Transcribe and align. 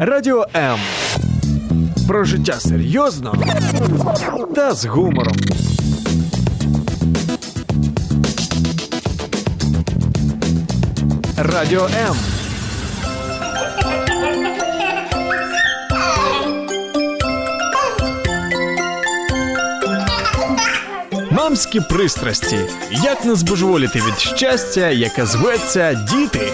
Радіо 0.00 0.46
М. 0.56 0.78
Про 2.08 2.24
життя 2.24 2.52
серйозно 2.60 3.34
та 4.54 4.74
з 4.74 4.84
гумором. 4.84 5.36
Радіо 11.36 11.84
М. 12.08 12.16
Мамські 21.30 21.80
пристрасті. 21.80 22.58
Як 22.90 23.24
не 23.24 23.34
збожеволіти 23.34 23.98
від 23.98 24.18
щастя, 24.18 24.88
яке 24.88 25.26
зветься 25.26 25.94
діти. 25.94 26.52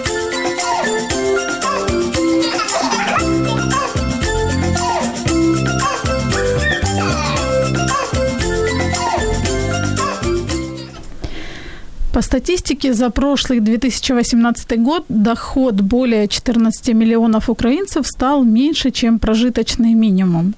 Статистике 12.25 12.93
за 12.93 13.11
прошлый 13.11 13.61
2018 13.61 14.83
год 14.83 15.05
доход 15.09 15.81
более 15.81 16.29
14 16.29 16.89
миллионов 16.95 17.51
украинцев 17.51 18.07
стал 18.07 18.45
меньше, 18.45 18.91
чем 18.91 19.19
прожиточный 19.19 19.95
минимум. 19.95 20.55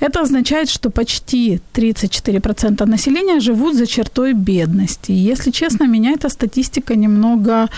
Это 0.00 0.20
означает, 0.22 0.68
что 0.68 0.90
почти 0.90 1.60
34% 1.74 2.86
населения 2.86 3.40
живут 3.40 3.76
за 3.76 3.86
чертой 3.86 4.32
бедности. 4.32 5.12
Если 5.12 5.52
честно, 5.52 5.86
меня 5.86 6.12
эта 6.12 6.28
статистика 6.28 6.96
немного 6.96 7.68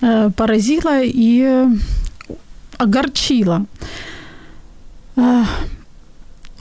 э, 0.00 0.30
поразила 0.34 1.02
и 1.02 1.66
огорчила. 2.78 3.66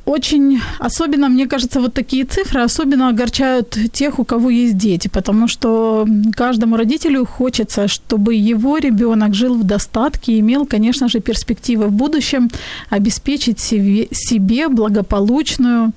Очень, 0.06 0.60
особенно, 0.80 1.30
мне 1.30 1.48
кажется, 1.48 1.80
вот 1.80 1.94
такие 1.94 2.26
цифры 2.26 2.62
особенно 2.62 3.10
огорчают 3.10 3.78
тех, 3.94 4.20
у 4.20 4.26
кого 4.26 4.50
есть 4.50 4.78
дети, 4.78 5.08
потому 5.08 5.48
что 5.48 6.08
каждому 6.36 6.76
родителю 6.76 7.26
хочется, 7.26 7.88
чтобы 7.88 8.34
его 8.34 8.78
ребенок 8.80 9.36
жил 9.36 9.56
в 9.56 9.64
достатке 9.64 10.34
и 10.34 10.40
имел, 10.40 10.66
конечно 10.66 11.08
же, 11.08 11.20
перспективы 11.20 11.88
в 11.88 11.92
будущем 11.92 12.50
обеспечить 12.90 13.60
себе, 13.60 14.08
себе 14.12 14.70
благополучную, 14.70 15.92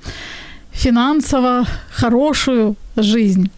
финансово 0.75 1.67
хорошую 1.91 2.77
жизнь. 2.97 3.51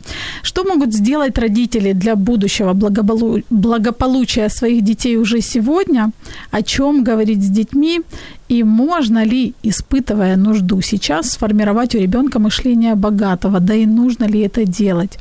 Что 0.42 0.64
могут 0.64 0.94
сделать 0.94 1.38
родители 1.38 1.92
для 1.92 2.14
будущего 2.14 2.72
благополу- 2.72 3.44
благополучия 3.50 4.48
своих 4.48 4.84
детей 4.84 5.16
уже 5.16 5.40
сегодня? 5.40 6.10
О 6.50 6.62
чем 6.62 7.04
говорить 7.04 7.42
с 7.42 7.48
детьми? 7.48 8.00
И 8.48 8.62
можно 8.62 9.24
ли, 9.24 9.54
испытывая 9.62 10.36
нужду 10.36 10.80
сейчас, 10.82 11.30
сформировать 11.30 11.94
у 11.94 11.98
ребенка 11.98 12.38
мышление 12.38 12.94
богатого? 12.94 13.60
Да 13.60 13.74
и 13.74 13.86
нужно 13.86 14.24
ли 14.24 14.40
это 14.40 14.64
делать? 14.64 15.18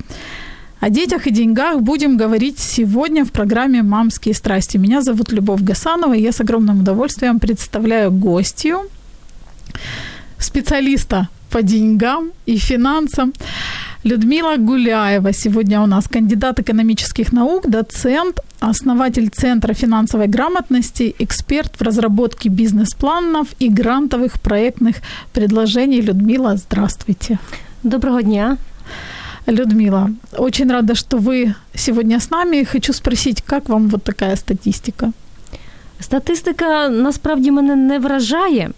О 0.79 0.89
детях 0.89 1.27
и 1.27 1.31
деньгах 1.31 1.81
будем 1.81 2.17
говорить 2.17 2.59
сегодня 2.59 3.25
в 3.25 3.31
программе 3.31 3.81
«Мамские 3.81 4.35
страсти». 4.35 4.77
Меня 4.77 5.01
зовут 5.01 5.31
Любовь 5.31 5.61
Гасанова, 5.61 6.13
и 6.13 6.21
я 6.21 6.31
с 6.31 6.41
огромным 6.41 6.81
удовольствием 6.81 7.39
представляю 7.39 8.11
гостью, 8.11 8.81
специалиста 10.37 11.27
по 11.55 11.61
деньгам 11.61 12.31
и 12.45 12.57
финансам. 12.57 13.33
Людмила 14.03 14.57
Гуляева 14.57 15.31
сегодня 15.33 15.81
у 15.81 15.85
нас 15.85 16.07
кандидат 16.07 16.59
экономических 16.59 17.31
наук, 17.33 17.69
доцент, 17.69 18.41
основатель 18.59 19.29
Центра 19.29 19.73
финансовой 19.73 20.27
грамотности, 20.27 21.15
эксперт 21.19 21.79
в 21.79 21.81
разработке 21.81 22.49
бизнес-планов 22.49 23.47
и 23.61 23.69
грантовых 23.69 24.33
проектных 24.41 24.95
предложений. 25.33 26.01
Людмила, 26.01 26.57
здравствуйте. 26.57 27.39
Доброго 27.83 28.21
дня. 28.21 28.57
Людмила, 29.47 30.09
очень 30.37 30.69
рада, 30.69 30.93
что 30.93 31.17
вы 31.17 31.55
сегодня 31.73 32.19
с 32.19 32.31
нами. 32.31 32.65
Хочу 32.65 32.93
спросить, 32.93 33.41
как 33.41 33.69
вам 33.69 33.87
вот 33.87 34.03
такая 34.03 34.35
статистика? 34.35 35.13
Статистика 35.99 36.89
насправді 36.89 37.51
мене 37.51 37.75
не 37.75 37.99
вражає. 37.99 38.69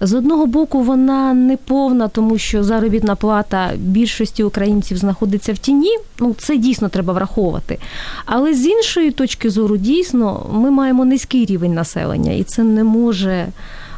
З 0.00 0.14
одного 0.14 0.46
боку, 0.46 0.82
вона 0.82 1.34
не 1.34 1.56
повна, 1.56 2.08
тому 2.08 2.38
що 2.38 2.64
заробітна 2.64 3.14
плата 3.14 3.70
більшості 3.76 4.42
українців 4.42 4.96
знаходиться 4.96 5.52
в 5.52 5.58
тіні. 5.58 5.98
Ну, 6.20 6.34
це 6.38 6.56
дійсно 6.56 6.88
треба 6.88 7.12
враховувати. 7.12 7.78
Але 8.24 8.54
з 8.54 8.66
іншої 8.66 9.10
точки 9.10 9.50
зору, 9.50 9.76
дійсно, 9.76 10.46
ми 10.52 10.70
маємо 10.70 11.04
низький 11.04 11.44
рівень 11.44 11.74
населення, 11.74 12.32
і 12.32 12.44
це 12.44 12.62
не 12.62 12.84
може 12.84 13.46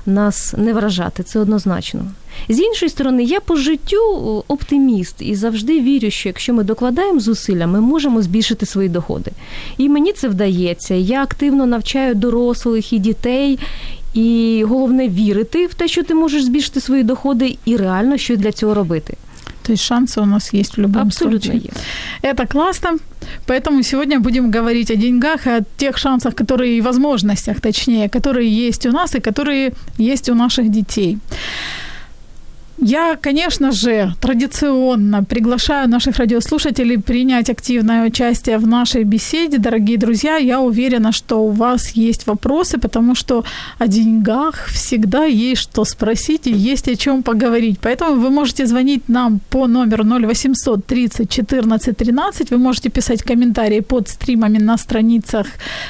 нас 0.07 0.55
не 0.59 0.73
вражати. 0.73 1.23
Це 1.23 1.39
однозначно. 1.39 2.01
З 2.50 2.60
іншої 2.60 2.90
сторони, 2.90 3.24
я 3.24 3.40
по 3.40 3.56
життю 3.56 4.44
оптиміст 4.48 5.16
і 5.20 5.36
завжди 5.36 5.80
вірю, 5.82 6.12
що 6.12 6.30
якщо 6.30 6.54
ми 6.54 6.64
докладаємо 6.64 7.20
зусилля, 7.20 7.68
ми 7.68 7.82
можемо 7.82 8.22
збільшити 8.22 8.66
свої 8.66 8.90
доходи. 8.90 9.32
І 9.78 9.90
мені 9.90 10.12
це 10.12 10.28
вдається. 10.28 10.94
Я 10.94 11.24
активно 11.24 11.66
навчаю 11.66 12.16
дорослих 12.16 12.94
і 12.94 13.00
дітей. 13.00 13.60
І 14.14 14.64
головне 14.68 15.08
вірити 15.08 15.68
в 15.68 15.74
те, 15.74 15.88
що 15.88 16.04
ти 16.04 16.14
можеш 16.14 16.44
збільшити 16.44 16.82
свої 16.82 17.04
доходи, 17.04 17.58
і 17.66 17.78
реально 17.78 18.18
що 18.18 18.36
для 18.36 18.52
цього 18.52 18.74
робити. 18.74 19.18
То 19.66 19.74
есть 19.74 19.84
шансы 19.84 20.22
у 20.22 20.26
нас 20.26 20.54
есть 20.54 20.78
в 20.78 20.82
любом 20.82 21.02
Абсолютно 21.02 21.52
случае. 21.52 21.72
есть. 21.74 21.84
Это 22.24 22.48
классно. 22.48 23.00
Поэтому 23.48 23.84
сегодня 23.84 24.20
будем 24.20 24.52
говорить 24.52 24.92
о 24.92 24.96
деньгах, 24.96 25.48
о 25.48 25.62
тех 25.78 25.98
шансах, 25.98 26.36
которые 26.36 26.78
и 26.78 26.82
возможностях, 26.82 27.60
точнее, 27.60 28.08
которые 28.08 28.68
есть 28.68 28.86
у 28.86 28.92
нас 28.92 29.16
и 29.16 29.20
которые 29.20 29.74
есть 29.98 30.30
у 30.30 30.36
наших 30.36 30.70
детей. 30.70 31.18
Я, 32.83 33.17
конечно 33.17 33.73
же, 33.73 34.15
традиционно 34.21 35.23
приглашаю 35.23 35.87
наших 35.87 36.17
радиослушателей 36.17 36.99
принять 36.99 37.51
активное 37.51 38.07
участие 38.07 38.57
в 38.57 38.67
нашей 38.67 39.05
беседе. 39.05 39.59
Дорогие 39.59 39.99
друзья, 39.99 40.37
я 40.37 40.61
уверена, 40.61 41.13
что 41.13 41.45
у 41.45 41.51
вас 41.51 41.91
есть 41.91 42.27
вопросы, 42.27 42.79
потому 42.79 43.15
что 43.15 43.45
о 43.79 43.87
деньгах 43.87 44.67
всегда 44.69 45.25
есть 45.25 45.61
что 45.61 45.85
спросить 45.85 46.47
и 46.47 46.53
есть 46.53 46.89
о 46.89 46.97
чем 46.97 47.23
поговорить. 47.23 47.79
Поэтому 47.83 48.15
вы 48.15 48.31
можете 48.31 48.67
звонить 48.67 49.09
нам 49.09 49.41
по 49.51 49.67
номеру 49.67 50.05
0800 50.05 50.87
30 50.87 51.31
14 51.31 51.97
13. 51.97 52.51
Вы 52.51 52.59
можете 52.59 52.89
писать 52.89 53.23
комментарии 53.23 53.81
под 53.81 54.09
стримами 54.09 54.59
на 54.59 54.79
страницах 54.79 55.47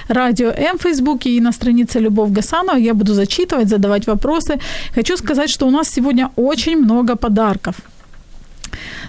Радио 0.08 0.48
М 0.48 0.76
в 0.76 0.82
Фейсбуке 0.82 1.30
и 1.30 1.40
на 1.40 1.52
странице 1.52 2.00
Любовь 2.00 2.32
Гасанова. 2.32 2.78
Я 2.78 2.94
буду 2.94 3.14
зачитывать, 3.14 3.68
задавать 3.68 4.08
вопросы. 4.08 4.58
Хочу 4.94 5.16
сказать, 5.16 5.50
что 5.50 5.68
у 5.68 5.70
нас 5.70 5.88
сегодня 5.88 6.30
очень 6.36 6.79
много 6.80 7.16
подарков. 7.16 7.74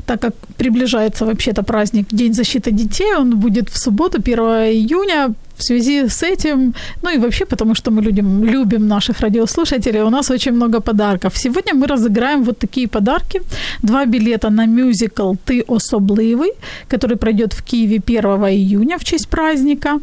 Так 0.05 0.21
как 0.21 0.33
приближается 0.57 1.25
вообще-то 1.25 1.63
праздник 1.63 2.07
День 2.11 2.33
защиты 2.33 2.71
детей, 2.71 3.15
он 3.15 3.39
будет 3.39 3.69
в 3.69 3.77
субботу, 3.77 4.17
1 4.17 4.39
июня. 4.39 5.33
В 5.57 5.63
связи 5.63 6.07
с 6.09 6.23
этим, 6.23 6.73
ну 7.03 7.09
и 7.09 7.19
вообще 7.19 7.45
потому, 7.45 7.75
что 7.75 7.91
мы 7.91 8.01
людям, 8.01 8.43
любим 8.43 8.87
наших 8.87 9.21
радиослушателей, 9.21 10.01
у 10.01 10.09
нас 10.09 10.31
очень 10.31 10.53
много 10.53 10.79
подарков. 10.79 11.37
Сегодня 11.37 11.75
мы 11.75 11.85
разыграем 11.85 12.43
вот 12.43 12.57
такие 12.57 12.87
подарки. 12.87 13.41
Два 13.83 14.05
билета 14.05 14.49
на 14.49 14.65
мюзикл 14.65 15.35
«Ты 15.45 15.63
особливый», 15.67 16.51
который 16.89 17.15
пройдет 17.15 17.53
в 17.53 17.61
Киеве 17.63 18.01
1 18.07 18.23
июня 18.49 18.97
в 18.97 19.03
честь 19.03 19.27
праздника. 19.27 19.99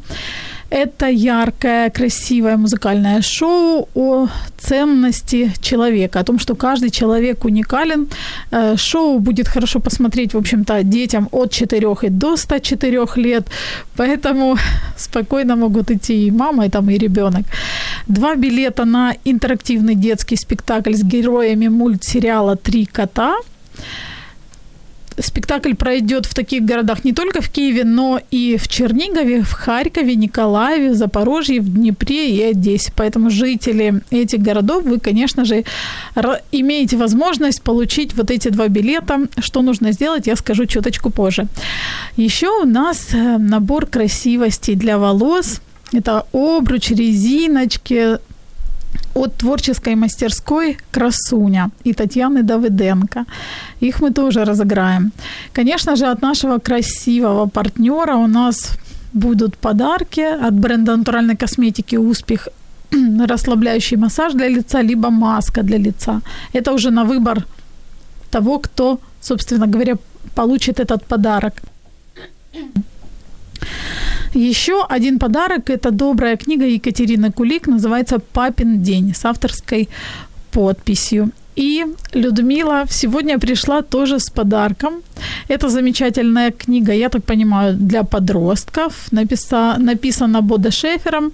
Это 0.71 1.06
яркое, 1.06 1.89
красивое 1.91 2.56
музыкальное 2.56 3.23
шоу 3.23 3.89
о 3.95 4.29
ценности 4.59 5.51
человека, 5.61 6.21
о 6.21 6.25
том, 6.25 6.39
что 6.39 6.55
каждый 6.55 6.91
человек 6.91 7.45
уникален. 7.45 8.09
Э, 8.51 8.77
Шоу 8.77 9.19
будет 9.19 9.49
хорошо 9.49 9.81
посмотреть, 9.81 10.34
в 10.34 10.37
общем-то, 10.37 10.83
детям 10.83 11.28
от 11.33 11.53
4 11.53 11.97
и 12.03 12.09
до 12.11 12.37
104 12.37 13.07
лет, 13.17 13.47
поэтому 13.97 14.59
спокойно 14.97 15.57
могут 15.57 15.91
идти 15.91 16.27
и 16.27 16.31
мама, 16.31 16.67
и 16.67 16.69
там, 16.69 16.91
и 16.91 16.98
ребенок. 16.98 17.47
Два 18.07 18.34
билета 18.34 18.84
на 18.84 19.15
интерактивный 19.25 19.95
детский 19.95 20.37
спектакль 20.37 20.92
с 20.92 21.03
героями 21.03 21.69
мультсериала 21.69 22.57
«Три 22.57 22.84
кота». 22.84 23.37
Спектакль 25.20 25.74
пройдет 25.74 26.26
в 26.26 26.34
таких 26.34 26.65
городах 26.65 27.04
не 27.04 27.12
только 27.12 27.41
в 27.41 27.48
Киеве, 27.48 27.84
но 27.84 28.20
и 28.30 28.56
в 28.56 28.68
Чернигове, 28.68 29.42
в 29.42 29.53
Харькове, 29.53 30.15
Николаеве, 30.15 30.94
Запорожье, 30.94 31.60
в 31.60 31.72
Днепре 31.72 32.30
и 32.30 32.42
Одессе. 32.42 32.92
Поэтому 32.94 33.30
жители 33.30 34.03
этих 34.10 34.41
городов, 34.41 34.84
вы, 34.84 35.00
конечно 35.00 35.44
же, 35.44 35.65
имеете 36.53 36.97
возможность 36.97 37.62
получить 37.62 38.15
вот 38.15 38.30
эти 38.30 38.48
два 38.48 38.68
билета. 38.68 39.28
Что 39.38 39.62
нужно 39.62 39.92
сделать, 39.92 40.26
я 40.26 40.36
скажу 40.36 40.66
чуточку 40.66 41.10
позже. 41.10 41.47
Еще 42.16 42.48
у 42.62 42.65
нас 42.65 43.09
э, 43.12 43.38
набор 43.38 43.86
красивостей 43.86 44.74
для 44.74 44.98
волос. 44.98 45.60
Это 45.92 46.24
обруч, 46.32 46.91
резиночки, 46.91 48.18
от 49.18 49.34
творческой 49.36 49.94
мастерской 49.94 50.76
«Красуня» 50.92 51.70
и 51.84 51.92
Татьяны 51.92 52.42
Давыденко. 52.42 53.24
Их 53.82 54.00
мы 54.00 54.10
тоже 54.10 54.44
разыграем. 54.44 55.12
Конечно 55.53 55.97
же, 55.97 56.06
от 56.06 56.22
нашего 56.22 56.59
красивого 56.59 57.48
партнера 57.48 58.16
у 58.16 58.26
нас 58.26 58.78
будут 59.12 59.56
подарки 59.56 60.20
от 60.20 60.54
бренда 60.54 60.97
натуральной 60.97 61.36
косметики 61.36 61.97
«Успех» 61.97 62.48
расслабляющий 63.28 63.97
массаж 63.97 64.34
для 64.34 64.48
лица, 64.48 64.82
либо 64.82 65.10
маска 65.10 65.62
для 65.62 65.78
лица. 65.78 66.20
Это 66.54 66.72
уже 66.72 66.91
на 66.91 67.04
выбор 67.04 67.44
того, 68.30 68.59
кто, 68.59 68.98
собственно 69.20 69.66
говоря, 69.66 69.97
получит 70.34 70.80
этот 70.80 71.04
подарок. 71.04 71.62
Еще 74.34 74.84
один 74.89 75.19
подарок– 75.19 75.71
это 75.71 75.91
добрая 75.91 76.36
книга 76.36 76.66
Екатерины 76.66 77.33
Кулик, 77.33 77.66
называется 77.66 78.19
«Папин 78.19 78.83
день» 78.83 79.15
с 79.15 79.25
авторской 79.25 79.89
подписью. 80.51 81.30
И 81.57 81.84
Людмила 82.15 82.84
сегодня 82.89 83.39
пришла 83.39 83.83
тоже 83.83 84.19
с 84.19 84.30
подарком. 84.30 84.92
Это 85.48 85.69
замечательная 85.69 86.51
книга, 86.51 86.92
я 86.92 87.09
так 87.09 87.25
понимаю, 87.25 87.75
для 87.75 88.04
подростков. 88.04 88.92
Написа, 89.13 89.77
написана 89.78 90.41
Бода 90.41 90.71
Шефером. 90.71 91.33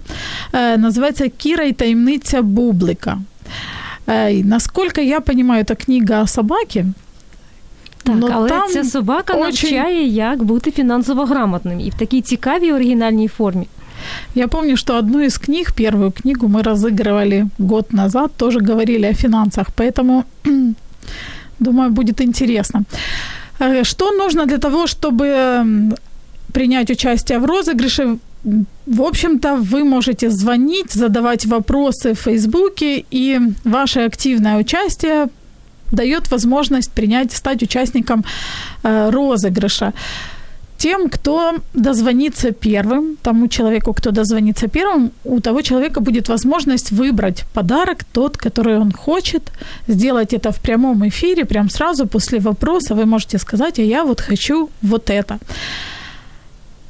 Э, 0.51 0.77
называется 0.77 1.29
«Кіра 1.29 1.65
и 1.65 1.73
таємниця 1.73 2.41
Бублика». 2.41 3.19
Э, 4.07 4.43
насколько 4.43 5.01
я 5.01 5.19
понимаю, 5.19 5.63
это 5.63 5.75
книга 5.75 6.21
о 6.21 6.27
собаке. 6.27 6.85
Так, 8.04 8.16
Но 8.16 8.28
але 8.32 8.48
там 8.48 8.70
ця 8.70 8.84
собака 8.84 9.34
очень... 9.34 9.44
навчає, 9.44 10.06
як 10.06 10.42
бути 10.42 10.70
фінансово 10.70 11.24
грамотним 11.24 11.80
і 11.80 11.90
в 11.90 11.94
такій 11.94 12.20
цікавій 12.20 12.72
оригінальній 12.72 13.28
формі. 13.28 13.66
Я 14.34 14.48
помню, 14.48 14.76
что 14.76 14.98
одну 14.98 15.20
из 15.20 15.38
книг, 15.38 15.72
первую 15.74 16.10
книгу 16.10 16.48
мы 16.48 16.62
разыгрывали 16.62 17.48
год 17.58 17.92
назад, 17.92 18.30
тоже 18.36 18.60
говорили 18.60 19.06
о 19.06 19.14
финансах, 19.14 19.66
поэтому, 19.76 20.24
думаю, 21.58 21.90
будет 21.90 22.20
интересно. 22.20 22.84
Э, 23.60 23.84
что 23.84 24.10
нужно 24.12 24.46
для 24.46 24.58
того, 24.58 24.86
чтобы 24.86 25.92
принять 26.52 26.90
участие 26.90 27.38
в 27.38 27.44
розыгрыше? 27.44 28.18
В 28.86 29.02
общем-то, 29.02 29.56
вы 29.56 29.84
можете 29.84 30.30
звонить, 30.30 30.92
задавать 30.92 31.46
вопросы 31.46 32.14
в 32.14 32.18
Фейсбуке, 32.18 33.04
и 33.10 33.38
ваше 33.64 34.00
активное 34.00 34.56
участие 34.56 35.28
дает 35.91 36.31
возможность 36.31 36.91
принять, 36.91 37.31
стать 37.31 37.63
участником 37.63 38.23
э, 38.83 39.09
розыгрыша 39.09 39.93
тем, 40.77 41.09
кто 41.09 41.53
дозвонится 41.73 42.51
первым, 42.51 43.17
тому 43.21 43.47
человеку, 43.47 43.93
кто 43.93 44.11
дозвонится 44.11 44.67
первым, 44.67 45.11
у 45.23 45.39
того 45.39 45.61
человека 45.61 45.99
будет 46.01 46.29
возможность 46.29 46.91
выбрать 46.91 47.45
подарок, 47.53 48.03
тот, 48.13 48.37
который 48.37 48.77
он 48.77 48.91
хочет, 48.91 49.41
сделать 49.87 50.33
это 50.33 50.51
в 50.51 50.59
прямом 50.59 51.07
эфире, 51.07 51.45
прям 51.45 51.69
сразу 51.69 52.07
после 52.07 52.39
вопроса 52.39 52.95
вы 52.95 53.05
можете 53.05 53.37
сказать, 53.37 53.79
а 53.79 53.83
я 53.83 54.03
вот 54.03 54.21
хочу 54.21 54.69
вот 54.81 55.09
это. 55.09 55.39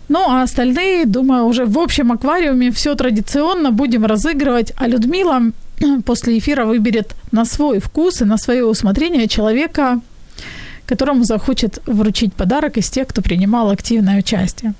Ну, 0.09 0.19
а 0.19 0.44
остальные, 0.44 1.06
думаю, 1.06 1.45
уже 1.45 1.65
в 1.65 1.77
общем 1.77 2.12
аквариуме 2.12 2.71
все 2.71 2.95
традиционно 2.95 3.71
будем 3.71 4.06
разыгрывать, 4.06 4.74
а 4.77 4.88
Людмила 4.88 5.42
после 6.05 6.38
эфира 6.38 6.65
выберет 6.65 7.15
на 7.32 7.44
свой 7.44 7.79
вкус 7.79 8.23
и 8.23 8.25
на 8.25 8.38
свое 8.38 8.65
усмотрение 8.65 9.29
человека, 9.29 10.00
которому 10.87 11.25
захочет 11.25 11.82
вручить 11.87 12.32
подарок 12.32 12.77
из 12.77 12.91
тех, 12.91 13.06
кто 13.06 13.23
принимал 13.23 13.71
активное 13.71 14.19
участие. 14.19 14.75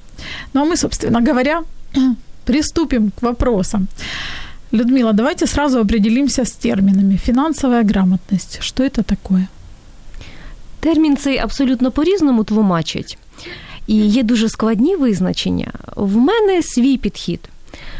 Ну 0.55 0.63
а 0.63 0.65
мы, 0.65 0.77
собственно 0.77 1.21
говоря, 1.21 1.63
приступим 2.45 3.11
к 3.11 3.23
вопросам. 3.23 3.89
Людмила, 4.73 5.13
давайте 5.13 5.47
сразу 5.47 5.81
определимся 5.81 6.45
с 6.45 6.53
терминами. 6.53 7.17
Финансовая 7.17 7.83
грамотность. 7.83 8.59
Что 8.63 8.85
это 8.85 9.03
такое? 9.03 9.49
Термін 10.81 11.17
цей 11.17 11.39
абсолютно 11.39 11.91
по-різному 11.91 12.45
тлумачить. 12.45 13.19
І 13.87 13.97
є 13.97 14.23
дуже 14.23 14.49
складні 14.49 14.97
визначення. 14.97 15.73
В 15.97 16.17
мене 16.17 16.63
свій 16.63 16.97
підхід. 16.97 17.41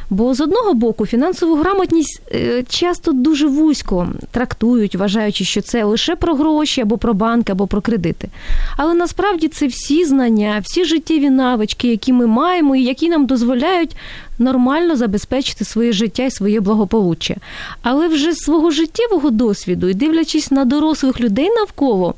Бо 0.10 0.34
з 0.34 0.42
одного 0.42 0.74
боку 0.74 1.06
фінансову 1.06 1.56
грамотність 1.56 2.22
е, 2.32 2.64
часто 2.70 3.12
дуже 3.12 3.48
вузько 3.48 4.08
трактують, 4.32 4.96
вважаючи, 4.96 5.46
що 5.46 5.62
це 5.62 5.84
лише 5.84 6.16
про 6.16 6.36
гроші 6.36 6.82
або 6.82 6.98
про 6.98 7.14
банки, 7.14 7.52
або 7.52 7.68
про 7.68 7.82
кредити. 7.82 8.30
Але 8.78 8.94
насправді 8.94 9.48
це 9.48 9.68
всі 9.68 10.06
знання, 10.06 10.62
всі 10.64 10.86
життєві 10.86 11.30
навички, 11.30 11.88
які 11.88 12.14
ми 12.14 12.28
маємо, 12.28 12.76
і 12.76 12.84
які 12.84 13.10
нам 13.10 13.26
дозволяють 13.26 13.96
нормально 14.40 14.96
забезпечити 14.96 15.66
своє 15.66 15.92
життя 15.92 16.24
і 16.24 16.32
своє 16.32 16.60
благополуччя. 16.60 17.36
Але 17.82 18.08
вже 18.08 18.34
з 18.34 18.38
свого 18.38 18.72
життєвого 18.72 19.30
досвіду 19.30 19.90
і 19.90 19.94
дивлячись 19.94 20.52
на 20.52 20.66
дорослих 20.66 21.22
людей 21.22 21.50
навколо, 21.50 22.16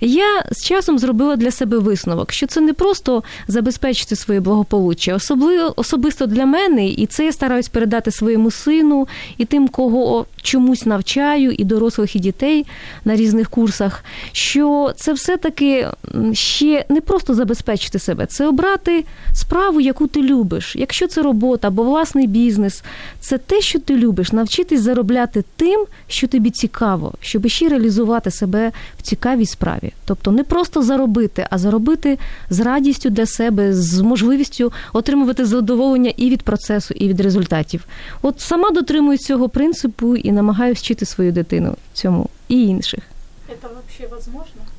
я 0.00 0.44
з 0.50 0.64
часом 0.64 0.98
зробила 0.98 1.36
для 1.36 1.50
себе 1.50 1.78
висновок, 1.78 2.32
що 2.32 2.46
це 2.46 2.60
не 2.60 2.72
просто 2.72 3.22
забезпечити 3.48 4.16
своє 4.16 4.40
благополуччя, 4.40 5.14
особливо 5.14 5.72
особисто 5.76 6.26
для 6.26 6.46
мене, 6.46 6.88
і 6.88 7.06
це 7.06 7.24
я 7.24 7.32
стараюсь 7.32 7.68
передати 7.68 8.10
своєму 8.10 8.50
сину 8.50 9.08
і 9.38 9.44
тим, 9.44 9.68
кого 9.68 10.26
чомусь 10.42 10.86
навчаю, 10.86 11.50
і 11.50 11.64
дорослих, 11.64 12.16
і 12.16 12.18
дітей 12.18 12.66
на 13.04 13.16
різних 13.16 13.50
курсах. 13.50 14.04
Що 14.32 14.92
це 14.96 15.12
все-таки 15.12 15.86
ще 16.32 16.84
не 16.88 17.00
просто 17.00 17.34
забезпечити 17.34 17.98
себе, 17.98 18.26
це 18.26 18.46
обрати 18.46 19.04
справу, 19.32 19.80
яку 19.80 20.06
ти 20.06 20.22
любиш. 20.22 20.76
Якщо 20.76 21.06
це 21.06 21.22
робота 21.22 21.57
або 21.64 21.82
власний 21.82 22.26
бізнес, 22.26 22.82
це 23.20 23.38
те, 23.38 23.60
що 23.60 23.78
ти 23.78 23.96
любиш, 23.96 24.32
навчитись 24.32 24.80
заробляти 24.80 25.44
тим, 25.56 25.86
що 26.08 26.28
тобі 26.28 26.50
цікаво, 26.50 27.12
щоб 27.20 27.48
ще 27.48 27.68
реалізувати 27.68 28.30
себе 28.30 28.72
в 28.98 29.02
цікавій 29.02 29.46
справі. 29.46 29.92
Тобто 30.04 30.30
не 30.32 30.44
просто 30.44 30.82
заробити, 30.82 31.46
а 31.50 31.58
заробити 31.58 32.18
з 32.50 32.60
радістю 32.60 33.10
для 33.10 33.26
себе, 33.26 33.74
з 33.74 34.00
можливістю 34.00 34.72
отримувати 34.92 35.44
задоволення 35.44 36.12
і 36.16 36.30
від 36.30 36.42
процесу, 36.42 36.94
і 36.94 37.08
від 37.08 37.20
результатів. 37.20 37.84
От 38.22 38.40
сама 38.40 38.70
дотримуюсь 38.70 39.20
цього 39.20 39.48
принципу 39.48 40.16
і 40.16 40.32
намагаюся 40.32 40.80
вчити 40.80 41.06
свою 41.06 41.32
дитину 41.32 41.76
цьому 41.92 42.28
і 42.48 42.62
інших. 42.62 43.00
Це 43.48 43.54
взагалі 43.54 44.22
можливо? 44.26 44.77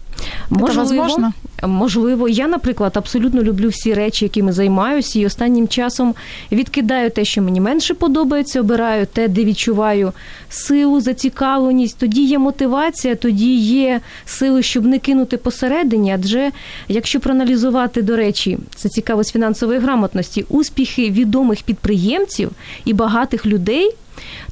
Можливо, 0.50 0.90
Це 0.90 0.96
возможно? 0.98 1.34
можливо. 1.68 2.30
Я, 2.30 2.48
наприклад, 2.48 2.92
абсолютно 2.96 3.44
люблю 3.44 3.70
всі 3.70 3.94
речі, 3.94 4.26
якими 4.26 4.52
займаюся, 4.52 5.20
і 5.20 5.26
останнім 5.26 5.68
часом 5.68 6.16
відкидаю 6.52 7.10
те, 7.10 7.26
що 7.26 7.42
мені 7.42 7.62
менше 7.62 7.94
подобається, 7.94 8.60
обираю 8.60 9.06
те, 9.06 9.28
де 9.28 9.44
відчуваю 9.46 10.14
силу, 10.50 11.02
зацікавленість. 11.02 11.98
Тоді 11.98 12.26
є 12.26 12.40
мотивація, 12.40 13.16
тоді 13.16 13.56
є 13.58 14.02
сили, 14.26 14.64
щоб 14.64 14.86
не 14.86 15.00
кинути 15.00 15.38
посередині. 15.38 16.12
Адже 16.14 16.52
якщо 16.88 17.20
проаналізувати, 17.20 18.02
до 18.02 18.16
речі, 18.16 18.58
це 18.76 18.90
цікаво 18.90 19.24
з 19.24 19.32
фінансової 19.32 19.80
грамотності, 19.80 20.46
успіхи 20.50 21.10
відомих 21.10 21.62
підприємців 21.64 22.52
і 22.86 22.94
багатих 22.94 23.46
людей 23.46 23.92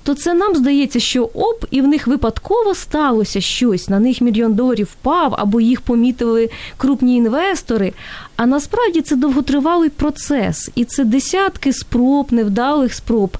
то 0.07 0.13
це 0.13 0.33
нам 0.33 0.55
здається, 0.55 0.99
що 0.99 1.23
оп, 1.23 1.65
і 1.71 1.81
в 1.81 1.87
них 1.87 2.07
випадково 2.07 2.75
сталося 2.75 3.41
щось, 3.41 3.89
на 3.89 3.99
них 3.99 4.21
мільйон 4.21 4.53
доларів 4.53 4.87
впав, 4.91 5.35
або 5.37 5.61
їх 5.61 5.81
помітили 5.81 6.49
крупні 6.77 7.15
інвестори. 7.15 7.93
А 8.35 8.45
насправді 8.45 9.01
це 9.01 9.15
довготривалий 9.15 9.89
процес, 9.89 10.69
і 10.75 10.85
це 10.85 11.03
десятки 11.03 11.73
спроб, 11.73 12.27
невдалих 12.31 12.93
спроб. 12.93 13.37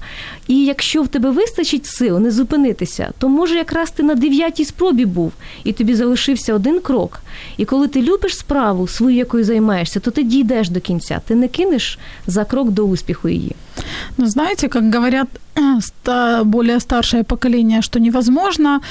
І 0.48 0.64
якщо 0.64 1.02
в 1.02 1.08
тебе 1.08 1.30
вистачить 1.30 1.86
сил 1.86 2.18
не 2.18 2.30
зупинитися, 2.30 3.12
то 3.18 3.28
може 3.28 3.54
якраз 3.54 3.90
ти 3.90 4.02
на 4.02 4.14
дев'ятій 4.14 4.64
спробі 4.64 5.04
був, 5.04 5.32
і 5.64 5.72
тобі 5.72 5.94
залишився 5.94 6.54
один 6.54 6.80
крок. 6.80 7.20
І 7.56 7.64
коли 7.64 7.88
ти 7.88 8.02
любиш 8.02 8.38
справу, 8.38 8.88
свою 8.88 9.16
якою 9.16 9.44
займаєшся, 9.44 10.00
то 10.00 10.10
ти 10.10 10.22
дійдеш 10.22 10.68
до 10.68 10.80
кінця. 10.80 11.20
Ти 11.26 11.34
не 11.34 11.48
кинеш 11.48 11.98
за 12.26 12.44
крок 12.44 12.70
до 12.70 12.84
успіху 12.84 13.28
її. 13.28 13.56
Ну, 14.16 14.26
знаете, 14.26 14.68
как 14.68 14.94
говорят 14.94 15.28
более 16.57 16.79
старшее 16.79 17.23
поколение, 17.23 17.81
что 17.81 17.99
невозможно 17.99 18.81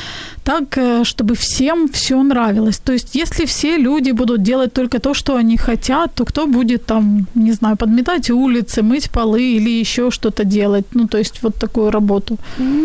так, 0.45 0.79
э, 0.79 1.05
чтобы 1.05 1.35
всем 1.35 1.89
все 1.89 2.23
нравилось. 2.23 2.79
То 2.79 2.93
есть, 2.93 3.17
если 3.17 3.45
все 3.45 3.79
люди 3.79 4.13
будут 4.13 4.43
делать 4.43 4.73
только 4.73 4.99
то, 4.99 5.15
что 5.15 5.37
они 5.37 5.57
хотят, 5.57 6.11
то 6.15 6.25
кто 6.25 6.47
будет 6.47 6.87
там, 6.87 7.27
не 7.35 7.53
знаю, 7.53 7.77
подметать 7.77 8.31
улицы, 8.31 8.83
мыть 8.83 9.11
полы 9.11 9.57
или 9.57 9.81
еще 9.81 10.11
что-то 10.11 10.45
делать? 10.45 10.85
Ну, 10.95 11.07
то 11.07 11.19
есть, 11.19 11.43
вот 11.43 11.55
таку 11.55 11.91
роботу. 11.91 12.39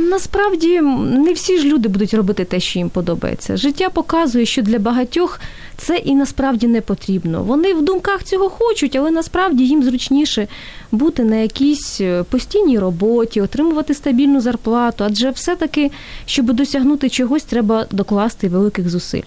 Насправді 0.09 0.81
не 0.81 1.33
всі 1.33 1.57
ж 1.57 1.67
люди 1.67 1.89
будуть 1.89 2.13
робити 2.13 2.45
те, 2.45 2.59
що 2.59 2.79
їм 2.79 2.89
подобається. 2.89 3.57
Життя 3.57 3.89
показує, 3.89 4.45
що 4.45 4.61
для 4.61 4.79
багатьох 4.79 5.39
це 5.76 5.96
і 5.96 6.14
насправді 6.14 6.66
не 6.66 6.80
потрібно. 6.80 7.42
Вони 7.42 7.74
в 7.74 7.82
думках 7.82 8.24
цього 8.24 8.48
хочуть, 8.48 8.96
але 8.96 9.10
насправді 9.10 9.64
їм 9.64 9.82
зручніше 9.82 10.48
бути 10.92 11.24
на 11.24 11.36
якійсь 11.36 12.00
е, 12.00 12.22
постійній 12.22 12.78
роботі, 12.78 13.40
отримувати 13.40 13.94
стабільну 13.94 14.40
зарплату, 14.40 15.04
адже 15.04 15.30
все-таки, 15.30 15.90
щоб 16.26 16.52
досягнути 16.52 17.08
чогось, 17.08 17.42
треба 17.42 17.86
докласти 17.90 18.48
великих 18.48 18.90
зусиль. 18.90 19.22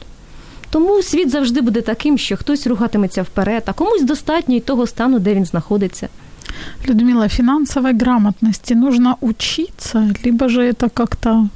Тому 0.69 1.01
світ 1.01 1.29
завжди 1.29 1.61
буде 1.61 1.81
таким, 1.81 2.17
що 2.17 2.37
хтось 2.37 2.67
рухатиметься 2.67 3.21
вперед, 3.21 3.63
а 3.65 3.73
комусь 3.73 4.01
достатньо 4.01 4.55
й 4.55 4.59
того 4.59 4.87
стану, 4.87 5.19
де 5.19 5.33
він 5.33 5.45
знаходиться. 5.45 6.07
Людмила, 6.87 7.27
финансовой 7.27 7.93
грамотности 7.93 8.75
нужно 8.75 9.17
учиться, 9.21 10.13
либо 10.25 10.49
же 10.49 10.61
это 10.61 10.89
как-то 10.89 11.49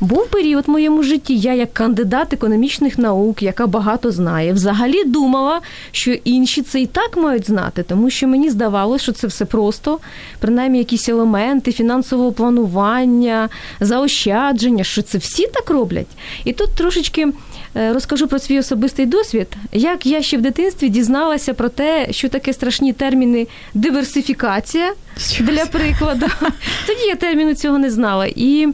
Був 0.00 0.26
період 0.26 0.64
в 0.66 0.70
моєму 0.70 1.02
житті, 1.02 1.38
я 1.38 1.54
як 1.54 1.74
кандидат 1.74 2.32
економічних 2.32 2.98
наук, 2.98 3.42
яка 3.42 3.66
багато 3.66 4.10
знає, 4.10 4.52
взагалі 4.52 5.04
думала, 5.04 5.60
що 5.92 6.12
інші 6.12 6.62
це 6.62 6.80
і 6.80 6.86
так 6.86 7.16
мають 7.16 7.46
знати, 7.46 7.82
тому 7.82 8.10
що 8.10 8.28
мені 8.28 8.50
здавалося, 8.50 9.02
що 9.02 9.12
це 9.12 9.26
все 9.26 9.44
просто, 9.44 9.98
принаймні 10.38 10.78
якісь 10.78 11.08
елементи 11.08 11.72
фінансового 11.72 12.32
планування, 12.32 13.48
заощадження, 13.80 14.84
що 14.84 15.02
це 15.02 15.18
всі 15.18 15.46
так 15.46 15.70
роблять. 15.70 16.06
І 16.44 16.52
тут 16.52 16.70
трошечки 16.74 17.32
Е, 17.76 17.92
розкажу 17.92 18.28
про 18.28 18.38
свій 18.38 18.58
особистий 18.58 19.06
досвід, 19.06 19.46
як 19.72 20.06
я 20.06 20.22
ще 20.22 20.36
в 20.36 20.40
дитинстві 20.40 20.88
дізналася 20.88 21.54
про 21.54 21.68
те, 21.68 22.08
що 22.10 22.28
таке 22.28 22.52
страшні 22.52 22.92
терміни 22.92 23.46
диверсифікація 23.74 24.92
для 25.40 25.66
прикладу. 25.66 26.26
Тоді 26.86 27.06
я 27.08 27.16
терміну 27.16 27.54
цього 27.54 27.78
не 27.78 27.90
знала. 27.90 28.26
І 28.36 28.68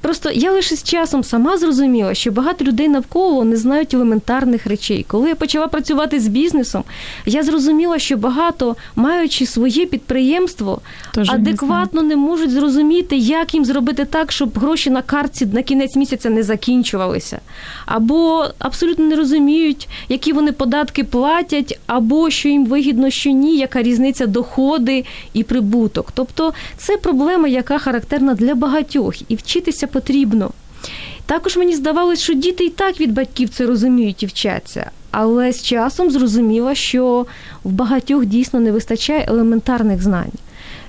Просто 0.00 0.30
я 0.30 0.52
лише 0.52 0.76
з 0.76 0.82
часом 0.82 1.24
сама 1.24 1.56
зрозуміла, 1.56 2.14
що 2.14 2.32
багато 2.32 2.64
людей 2.64 2.88
навколо 2.88 3.44
не 3.44 3.56
знають 3.56 3.94
елементарних 3.94 4.66
речей. 4.66 5.04
Коли 5.08 5.28
я 5.28 5.34
почала 5.34 5.68
працювати 5.68 6.20
з 6.20 6.28
бізнесом, 6.28 6.84
я 7.26 7.42
зрозуміла, 7.42 7.98
що 7.98 8.16
багато, 8.16 8.76
маючи 8.96 9.46
своє 9.46 9.86
підприємство, 9.86 10.80
Тоже 11.14 11.32
адекватно 11.32 12.02
не, 12.02 12.08
не 12.08 12.16
можуть 12.16 12.50
зрозуміти, 12.50 13.16
як 13.16 13.54
їм 13.54 13.64
зробити 13.64 14.04
так, 14.04 14.32
щоб 14.32 14.58
гроші 14.58 14.90
на 14.90 15.02
картці 15.02 15.46
на 15.46 15.62
кінець 15.62 15.96
місяця 15.96 16.30
не 16.30 16.42
закінчувалися, 16.42 17.40
або 17.86 18.46
абсолютно 18.58 19.04
не 19.04 19.16
розуміють, 19.16 19.88
які 20.08 20.32
вони 20.32 20.52
податки 20.52 21.04
платять, 21.04 21.80
або 21.86 22.30
що 22.30 22.48
їм 22.48 22.66
вигідно, 22.66 23.10
що 23.10 23.30
ні, 23.30 23.56
яка 23.56 23.82
різниця 23.82 24.26
доходи 24.26 25.04
і 25.32 25.42
прибуток. 25.42 26.08
Тобто 26.14 26.52
це 26.76 26.96
проблема, 26.96 27.48
яка 27.48 27.78
характерна 27.78 28.34
для 28.34 28.54
багатьох, 28.54 29.30
і 29.30 29.36
вчитися 29.72 29.86
потрібно. 29.86 30.50
Також 31.26 31.56
мені 31.56 31.76
здавалося, 31.76 32.22
що 32.22 32.34
діти 32.34 32.64
і 32.64 32.68
так 32.68 33.00
від 33.00 33.12
батьків 33.12 33.48
це 33.48 33.66
розуміють 33.66 34.22
і 34.22 34.26
вчаться. 34.26 34.90
Але 35.10 35.52
з 35.52 35.62
часом 35.62 36.10
зрозуміла, 36.10 36.74
що 36.74 37.26
в 37.64 37.72
багатьох 37.72 38.24
дійсно 38.24 38.60
не 38.60 38.72
вистачає 38.72 39.24
елементарних 39.28 40.02
знань. 40.02 40.32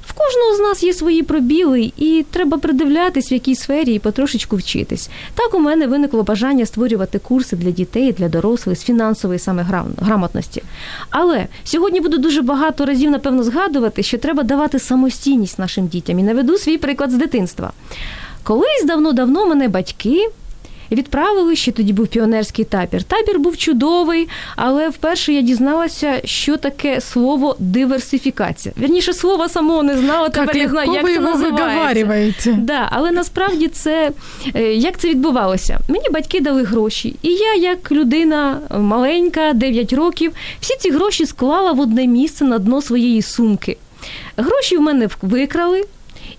В 0.05 0.13
кожного 0.13 0.55
з 0.55 0.59
нас 0.59 0.83
є 0.83 0.93
свої 0.93 1.23
пробіли, 1.23 1.91
і 1.97 2.25
треба 2.31 2.57
придивлятись, 2.57 3.31
в 3.31 3.33
якій 3.33 3.55
сфері 3.55 3.93
і 3.93 3.99
потрошечку 3.99 4.55
вчитись. 4.55 5.09
Так 5.33 5.53
у 5.53 5.59
мене 5.59 5.87
виникло 5.87 6.23
бажання 6.23 6.65
створювати 6.65 7.19
курси 7.19 7.55
для 7.55 7.71
дітей, 7.71 8.11
для 8.11 8.29
дорослих 8.29 8.77
з 8.77 8.83
фінансової 8.83 9.39
саме 9.39 9.65
грамотності. 9.97 10.63
Але 11.09 11.47
сьогодні 11.63 12.01
буду 12.01 12.17
дуже 12.17 12.41
багато 12.41 12.85
разів, 12.85 13.11
напевно, 13.11 13.43
згадувати, 13.43 14.03
що 14.03 14.17
треба 14.17 14.43
давати 14.43 14.79
самостійність 14.79 15.59
нашим 15.59 15.87
дітям. 15.87 16.19
І 16.19 16.23
наведу 16.23 16.57
свій 16.57 16.77
приклад 16.77 17.11
з 17.11 17.17
дитинства. 17.17 17.71
Колись 18.43 18.85
давно-давно 18.85 19.45
мене 19.45 19.67
батьки. 19.67 20.29
Відправили 20.91 21.55
ще 21.55 21.71
тоді 21.71 21.93
був 21.93 22.07
піонерський 22.07 22.65
табір. 22.65 23.03
Табір 23.03 23.39
був 23.39 23.57
чудовий, 23.57 24.27
але 24.55 24.89
вперше 24.89 25.33
я 25.33 25.41
дізналася, 25.41 26.21
що 26.25 26.57
таке 26.57 27.01
слово 27.01 27.55
диверсифікація. 27.59 28.75
Вірніше 28.79 29.13
слова 29.13 29.49
самого 29.49 29.83
не 29.83 29.97
знала, 29.97 30.29
тепер 30.29 30.57
я 30.57 30.69
знаю, 30.69 30.93
як 30.93 31.05
це 31.05 31.19
називається. 31.19 32.55
Да, 32.59 32.87
Але 32.91 33.11
насправді 33.11 33.67
це 33.67 34.11
е, 34.55 34.73
як 34.73 34.97
це 34.97 35.09
відбувалося? 35.09 35.79
Мені 35.87 36.09
батьки 36.11 36.39
дали 36.39 36.63
гроші, 36.63 37.15
і 37.21 37.29
я, 37.29 37.55
як 37.55 37.91
людина 37.91 38.59
маленька, 38.79 39.53
9 39.53 39.93
років, 39.93 40.31
всі 40.59 40.75
ці 40.79 40.91
гроші 40.91 41.25
склала 41.25 41.71
в 41.71 41.79
одне 41.79 42.07
місце 42.07 42.45
на 42.45 42.59
дно 42.59 42.81
своєї 42.81 43.21
сумки. 43.21 43.77
Гроші 44.37 44.77
в 44.77 44.81
мене 44.81 45.09
викрали. 45.21 45.83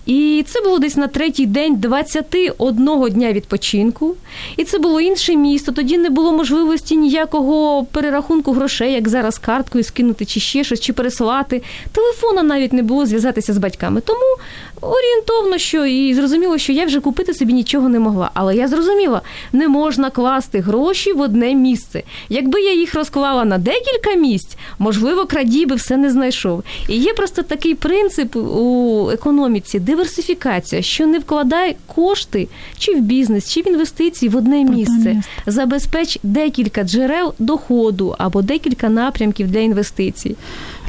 І 0.05 0.45
це 0.47 0.61
було 0.61 0.79
десь 0.79 0.97
на 0.97 1.07
третій 1.07 1.45
день 1.45 1.75
21 1.75 3.09
дня 3.09 3.33
відпочинку. 3.33 4.15
І 4.57 4.63
це 4.63 4.79
було 4.79 5.01
інше 5.01 5.35
місто. 5.35 5.71
Тоді 5.71 5.97
не 5.97 6.09
було 6.09 6.33
можливості 6.33 6.95
ніякого 6.95 7.85
перерахунку 7.91 8.51
грошей, 8.51 8.93
як 8.93 9.09
зараз 9.09 9.37
карткою 9.37 9.83
скинути, 9.83 10.25
чи 10.25 10.39
ще 10.39 10.63
щось, 10.63 10.79
чи 10.79 10.93
переслати. 10.93 11.61
Телефона 11.91 12.43
навіть 12.43 12.73
не 12.73 12.83
було 12.83 13.05
зв'язатися 13.05 13.53
з 13.53 13.57
батьками. 13.57 14.01
Тому 14.01 14.37
орієнтовно, 14.81 15.57
що 15.57 15.85
і 15.85 16.13
зрозуміло, 16.13 16.57
що 16.57 16.73
я 16.73 16.85
вже 16.85 16.99
купити 16.99 17.33
собі 17.33 17.53
нічого 17.53 17.89
не 17.89 17.99
могла. 17.99 18.31
Але 18.33 18.55
я 18.55 18.67
зрозуміла, 18.67 19.21
не 19.53 19.67
можна 19.67 20.09
класти 20.09 20.59
гроші 20.59 21.13
в 21.13 21.21
одне 21.21 21.53
місце. 21.53 22.03
Якби 22.29 22.61
я 22.61 22.73
їх 22.73 22.95
розклала 22.95 23.45
на 23.45 23.57
декілька 23.57 24.13
місць, 24.15 24.57
можливо, 24.79 25.25
крадій 25.25 25.65
би 25.65 25.75
все 25.75 25.97
не 25.97 26.11
знайшов. 26.11 26.63
І 26.87 26.97
є 26.97 27.13
просто 27.13 27.41
такий 27.43 27.75
принцип 27.75 28.35
у 28.35 29.09
економіці 29.13 29.79
диверсифікація, 29.94 30.82
що 30.82 31.06
не 31.06 31.18
вкладай 31.18 31.76
кошти 31.86 32.48
чи 32.78 32.94
в 32.94 33.00
бізнес, 33.00 33.50
чи 33.50 33.60
в 33.60 33.68
інвестиції 33.68 34.28
в 34.28 34.36
одне 34.36 34.64
місце. 34.64 35.22
Забезпеч 35.46 36.18
декілька 36.22 36.84
джерел 36.84 37.34
доходу 37.38 38.14
або 38.18 38.42
декілька 38.42 38.88
напрямків 38.88 39.50
для 39.50 39.60
інвестицій. 39.60 40.36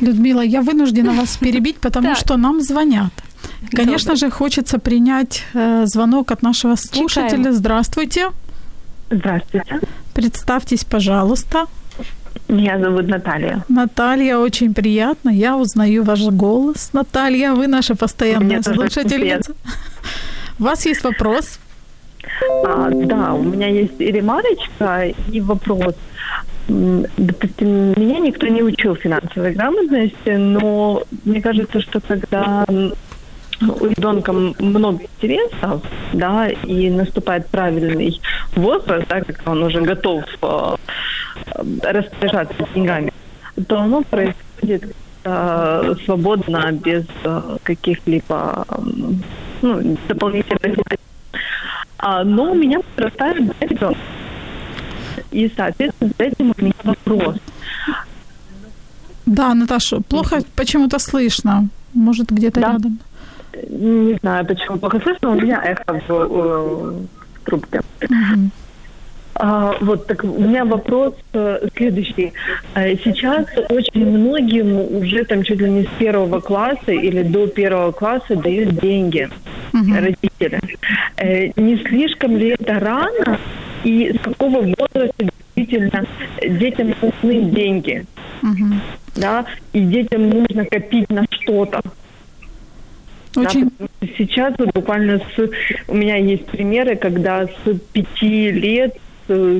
Людмила, 0.02 0.44
я 0.44 0.62
вынуждена 0.62 1.18
вас 1.18 1.38
перебить, 1.38 1.78
потому 1.78 2.16
что 2.16 2.38
нам 2.38 2.62
звонят. 2.62 3.12
Конечно 3.76 4.14
Добрый. 4.14 4.20
же, 4.20 4.30
хочется 4.30 4.80
принять 4.80 5.44
э, 5.54 5.86
звонок 5.86 6.32
от 6.32 6.44
нашего 6.44 6.76
слушателя. 6.76 7.38
Чекаем. 7.38 7.54
Здравствуйте. 7.54 8.30
Здравствуйте. 9.12 9.80
Представьтесь, 10.14 10.84
пожалуйста. 10.84 11.66
Меня 12.49 12.79
зовут 12.79 13.09
Наталья. 13.09 13.65
Наталья, 13.69 14.39
очень 14.39 14.73
приятно. 14.73 15.31
Я 15.31 15.57
узнаю 15.57 16.05
ваш 16.05 16.21
голос. 16.27 16.91
Наталья, 16.93 17.53
вы 17.53 17.67
наша 17.67 17.97
постоянная 17.97 18.63
слушательница. 18.63 19.53
У 20.59 20.63
вас 20.65 20.87
есть 20.87 21.03
вопрос? 21.03 21.59
А, 22.65 22.91
да, 22.91 23.35
у 23.35 23.43
меня 23.43 23.69
есть 23.69 24.01
и 24.01 24.13
ремарочка, 24.13 25.07
и 25.33 25.41
вопрос. 25.41 25.95
Допустим, 26.69 27.95
меня 27.97 28.19
никто 28.19 28.47
не 28.47 28.63
учил 28.63 28.95
финансовой 28.97 29.53
грамотности, 29.53 30.31
но 30.31 31.03
мне 31.25 31.41
кажется, 31.41 31.81
что 31.81 32.01
когда 32.01 32.65
у 32.69 33.87
ребенка 33.87 34.33
много 34.33 35.03
интересов, 35.03 35.83
да, 36.13 36.49
и 36.49 36.91
наступает 36.91 37.47
правильный 37.49 38.21
возраст, 38.55 39.09
да, 39.09 39.21
когда 39.21 39.53
он 39.53 39.63
уже 39.63 39.81
готов 39.81 40.25
э, 40.43 40.77
распоряжаться 41.83 42.57
деньгами, 42.75 43.13
то 43.67 43.81
оно 43.81 44.03
происходит 44.03 44.95
э, 45.25 45.95
свободно, 46.05 46.73
без 46.73 47.05
э, 47.25 47.57
каких-либо 47.63 48.65
э, 48.69 48.77
ну, 49.63 49.97
дополнительных 50.09 50.79
а, 51.99 52.25
но 52.25 52.53
у 52.53 52.55
меня 52.55 52.81
подрастает 52.95 53.53
ребенок. 53.61 53.97
И, 55.31 55.51
соответственно, 55.57 56.11
с 56.17 56.21
этим 56.21 56.53
у 56.57 56.63
меня 56.63 56.75
вопрос. 56.85 57.37
Да, 59.25 59.55
Наташа, 59.55 60.01
плохо 60.03 60.43
почему-то 60.55 60.99
слышно. 60.99 61.69
Может, 61.95 62.31
где-то 62.31 62.61
да. 62.61 62.73
рядом. 62.73 62.99
Не 63.71 64.15
знаю, 64.21 64.47
почему 64.47 64.79
плохо 64.79 65.01
слышно, 65.01 65.31
у 65.31 65.41
меня 65.41 65.63
эхо 65.65 66.01
в, 66.07 66.09
в 66.09 67.07
трубке. 67.45 67.81
Угу. 68.03 68.51
А, 69.39 69.77
вот 69.81 70.07
так 70.07 70.25
у 70.25 70.41
меня 70.41 70.65
вопрос 70.65 71.15
э, 71.33 71.69
следующий. 71.77 72.33
А, 72.75 72.89
сейчас 72.97 73.47
очень 73.69 74.07
многим 74.07 74.97
уже 74.97 75.25
там 75.25 75.43
чуть 75.43 75.61
ли 75.61 75.69
не 75.69 75.83
с 75.83 75.89
первого 75.99 76.41
класса 76.41 76.93
или 76.93 77.23
до 77.23 77.47
первого 77.47 77.93
класса 77.93 78.37
дают 78.37 78.81
деньги 78.81 79.29
угу. 79.75 79.95
родители. 79.95 80.61
Э, 81.19 81.51
не 81.57 81.77
слишком 81.85 82.37
ли 82.37 82.57
это 82.59 82.79
рано 82.81 83.39
и 83.85 84.15
с 84.15 84.21
какого 84.21 84.63
возраста 84.63 85.29
действительно 85.55 86.07
детям 86.43 86.95
нужны 87.03 87.51
деньги? 87.51 88.07
Угу. 88.43 88.75
Да, 89.17 89.45
и 89.73 89.81
детям 89.81 90.31
нужно 90.31 90.65
копить 90.65 91.11
на 91.11 91.25
что-то. 91.31 91.83
Очень... 93.35 93.71
Да, 93.79 93.87
сейчас 94.17 94.55
вот 94.59 94.73
буквально 94.73 95.19
с... 95.19 95.51
У 95.89 95.95
меня 95.95 96.17
есть 96.17 96.47
примеры, 96.47 96.97
когда 96.97 97.47
с 97.47 97.79
пяти 97.93 98.51
лет, 98.51 98.97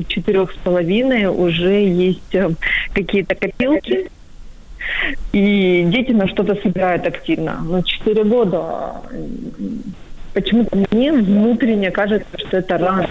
четырех 0.07 0.51
с 0.51 0.55
половиной 0.57 1.25
уже 1.25 1.85
есть 1.85 2.33
э, 2.33 2.49
какие-то 2.93 3.35
копилки, 3.35 4.09
и 5.33 5.83
дети 5.87 6.11
на 6.11 6.27
что-то 6.27 6.55
собирают 6.61 7.05
активно. 7.05 7.59
Но 7.63 7.81
четыре 7.81 8.23
года 8.23 9.01
почему-то 10.33 10.77
мне 10.91 11.11
внутренне 11.11 11.91
кажется, 11.91 12.37
что 12.37 12.57
это 12.57 12.77
рано. 12.77 13.09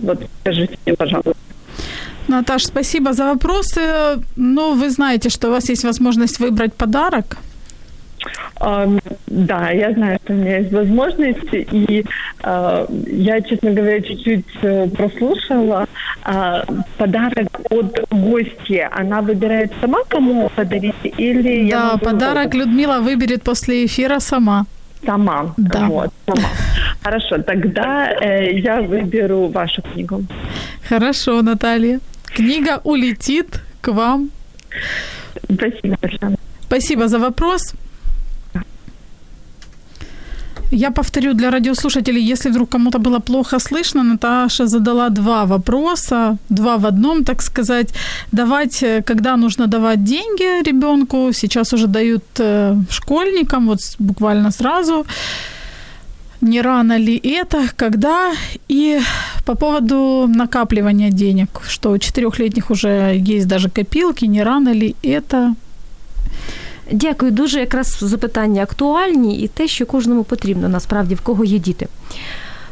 Вот 0.00 0.20
скажите, 0.40 0.76
пожалуйста. 0.96 1.34
Наташ, 2.28 2.64
спасибо 2.64 3.12
за 3.12 3.26
вопросы. 3.26 3.80
Ну, 4.36 4.74
вы 4.74 4.90
знаете, 4.90 5.28
что 5.28 5.48
у 5.48 5.50
вас 5.52 5.68
есть 5.68 5.84
возможность 5.84 6.40
выбрать 6.40 6.74
подарок. 6.74 7.38
Да, 8.58 9.70
я 9.70 9.92
знаю, 9.92 10.18
что 10.24 10.32
у 10.32 10.36
меня 10.36 10.58
есть 10.58 10.72
возможность, 10.72 11.52
и 11.52 12.04
uh, 12.42 13.12
я, 13.12 13.40
честно 13.42 13.70
говоря, 13.72 14.00
чуть-чуть 14.00 14.46
uh, 14.62 14.88
прослушала. 14.96 15.86
Uh, 16.24 16.82
подарок 16.96 17.48
от 17.70 18.06
гостя, 18.10 18.88
она 18.92 19.20
выбирает 19.20 19.72
сама, 19.80 19.98
кому 20.08 20.48
подарить, 20.56 20.94
или... 21.18 21.70
Да, 21.70 21.96
подарок 21.98 22.54
Людмила 22.54 23.00
выберет 23.00 23.42
после 23.42 23.84
эфира 23.84 24.20
сама. 24.20 24.66
Сама, 25.04 25.54
да. 25.56 25.86
вот, 25.86 26.10
сама. 26.26 26.48
Хорошо, 27.02 27.42
тогда 27.42 28.10
э, 28.10 28.58
я 28.58 28.80
выберу 28.80 29.48
вашу 29.48 29.82
книгу. 29.82 30.24
Хорошо, 30.88 31.42
Наталья. 31.42 32.00
Книга 32.24 32.80
улетит 32.84 33.62
к 33.80 33.92
вам. 33.92 34.30
Спасибо 35.44 35.96
большое. 36.00 36.36
Спасибо 36.62 37.08
за 37.08 37.18
вопрос. 37.18 37.74
Я 40.72 40.90
повторю 40.90 41.34
для 41.34 41.50
радиослушателей, 41.50 42.32
если 42.32 42.50
вдруг 42.50 42.68
кому-то 42.70 42.98
было 42.98 43.20
плохо 43.20 43.58
слышно, 43.58 44.02
Наташа 44.02 44.66
задала 44.66 45.08
два 45.10 45.44
вопроса, 45.44 46.36
два 46.48 46.76
в 46.76 46.86
одном, 46.86 47.24
так 47.24 47.42
сказать. 47.42 47.94
Давать, 48.32 48.82
э, 48.82 49.02
когда 49.02 49.36
нужно 49.36 49.66
давать 49.66 50.04
деньги 50.04 50.62
ребенку, 50.64 51.32
сейчас 51.32 51.72
уже 51.72 51.86
дают 51.86 52.24
э, 52.38 52.76
школьникам, 52.90 53.66
вот 53.66 53.78
буквально 53.98 54.50
сразу. 54.50 55.06
Не 56.40 56.62
рано 56.62 56.98
ли 56.98 57.16
это, 57.16 57.68
когда? 57.76 58.32
И 58.68 59.00
по 59.44 59.54
поводу 59.54 60.26
накапливания 60.28 61.10
денег, 61.10 61.48
что 61.68 61.90
у 61.90 61.98
четырехлетних 61.98 62.70
уже 62.70 63.14
есть 63.16 63.46
даже 63.46 63.70
копилки, 63.70 64.26
не 64.26 64.42
рано 64.42 64.72
ли 64.72 64.94
это? 65.02 65.54
Дякую, 66.92 67.32
дуже 67.32 67.60
якраз 67.60 67.98
запитання 68.00 68.62
актуальні 68.62 69.40
і 69.40 69.48
те, 69.48 69.68
що 69.68 69.86
кожному 69.86 70.24
потрібно, 70.24 70.68
насправді, 70.68 71.14
в 71.14 71.20
кого 71.20 71.44
є 71.44 71.58
діти. 71.58 71.88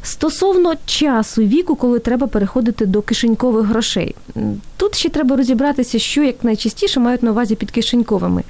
Стосовно 0.03 0.75
часу 0.87 1.43
віку, 1.43 1.77
коли 1.77 1.99
треба 1.99 2.27
переходити 2.27 2.87
до 2.87 3.03
кишенькових 3.03 3.67
грошей, 3.67 4.15
тут 4.77 4.95
ще 4.95 5.09
треба 5.09 5.37
розібратися, 5.37 5.99
що 5.99 6.23
як 6.23 6.45
найчастіше 6.45 7.01
мають 7.01 7.23
на 7.23 7.31
увазі 7.31 7.55
під 7.55 7.71
кишеньковими. 7.71 8.43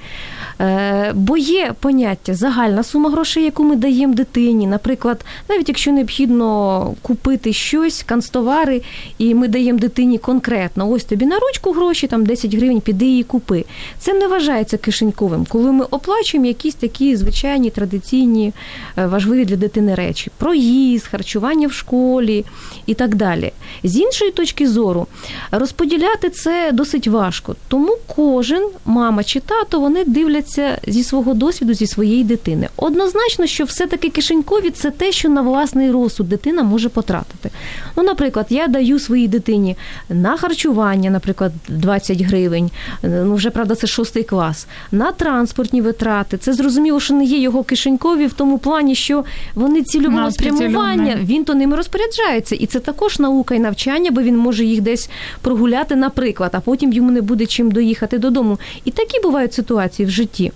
Е, 0.61 1.11
бо 1.15 1.37
є 1.37 1.73
поняття 1.79 2.33
загальна 2.33 2.83
сума 2.83 3.09
грошей, 3.09 3.43
яку 3.43 3.63
ми 3.63 3.75
даємо 3.75 4.13
дитині. 4.13 4.67
Наприклад, 4.67 5.25
навіть 5.49 5.69
якщо 5.69 5.91
необхідно 5.91 6.93
купити 7.01 7.53
щось, 7.53 8.03
канцтовари, 8.03 8.81
і 9.17 9.35
ми 9.35 9.47
даємо 9.47 9.79
дитині 9.79 10.17
конкретно, 10.17 10.89
ось 10.89 11.03
тобі 11.03 11.25
на 11.25 11.39
ручку 11.39 11.71
гроші, 11.71 12.07
там 12.07 12.25
10 12.25 12.55
гривень, 12.55 12.81
піди 12.81 13.17
і 13.17 13.23
купи. 13.23 13.65
Це 13.99 14.13
не 14.13 14.27
вважається 14.27 14.77
кишеньковим, 14.77 15.45
коли 15.49 15.71
ми 15.71 15.85
оплачуємо 15.85 16.47
якісь 16.47 16.75
такі 16.75 17.15
звичайні 17.15 17.69
традиційні 17.69 18.53
е, 18.97 19.05
важливі 19.05 19.45
для 19.45 19.55
дитини 19.55 19.95
речі: 19.95 20.31
проїзд, 20.37 21.07
харчування 21.07 21.67
в 21.67 21.73
школі 21.73 22.45
і 22.85 22.93
так 22.93 23.15
далі. 23.15 23.51
З 23.83 23.97
іншої 23.97 24.31
точки 24.31 24.67
зору, 24.67 25.07
розподіляти 25.51 26.29
це 26.29 26.71
досить 26.73 27.07
важко, 27.07 27.55
тому 27.67 27.97
кожен 28.15 28.69
мама 28.85 29.23
чи 29.23 29.39
тато 29.39 29.79
вони 29.79 30.03
дивляться 30.05 30.44
діляться 30.45 30.81
зі 30.87 31.03
свого 31.03 31.33
досвіду, 31.33 31.73
зі 31.73 31.87
своєї 31.87 32.23
дитини. 32.23 32.67
Однозначно, 32.77 33.45
що 33.45 33.63
все-таки 33.63 34.09
кишенькові 34.09 34.69
це 34.69 34.91
те, 34.91 35.11
що 35.11 35.29
на 35.29 35.41
власний 35.41 35.91
розсуд 35.91 36.29
дитина 36.29 36.63
може 36.63 36.89
потратити. 36.89 37.49
Ну, 37.97 38.03
наприклад, 38.03 38.45
я 38.49 38.67
даю 38.67 38.99
своїй 38.99 39.27
дитині 39.27 39.75
на 40.09 40.37
харчування, 40.37 41.09
наприклад, 41.09 41.51
20 41.69 42.21
гривень, 42.21 42.71
ну 43.03 43.35
вже 43.35 43.49
правда, 43.49 43.75
це 43.75 43.87
шостий 43.87 44.23
клас, 44.23 44.67
на 44.91 45.11
транспортні 45.11 45.81
витрати. 45.81 46.37
Це 46.37 46.53
зрозуміло, 46.53 46.99
що 46.99 47.13
не 47.13 47.25
є 47.25 47.39
його 47.39 47.63
кишенькові 47.63 48.25
в 48.25 48.33
тому 48.33 48.57
плані, 48.57 48.95
що 48.95 49.23
вони 49.55 49.83
цільового 49.83 50.31
спрямування, 50.31 51.17
він 51.23 51.43
то 51.43 51.53
ними 51.53 51.75
розпоряджається. 51.75 52.55
І 52.55 52.65
це 52.65 52.79
також 52.79 53.19
наука 53.19 53.55
і 53.55 53.59
навчання, 53.59 54.11
бо 54.11 54.21
він 54.21 54.37
може 54.37 54.65
їх 54.65 54.81
десь 54.81 55.09
прогуляти, 55.41 55.95
наприклад, 55.95 56.51
а 56.53 56.59
потім 56.59 56.93
йому 56.93 57.11
не 57.11 57.21
буде 57.21 57.45
чим 57.45 57.71
доїхати 57.71 58.17
додому. 58.17 58.59
І 58.85 58.91
такі 58.91 59.19
бувають 59.23 59.53
ситуації 59.53 60.05
в 60.05 60.09
житті 60.09 60.34
житті. 60.35 60.51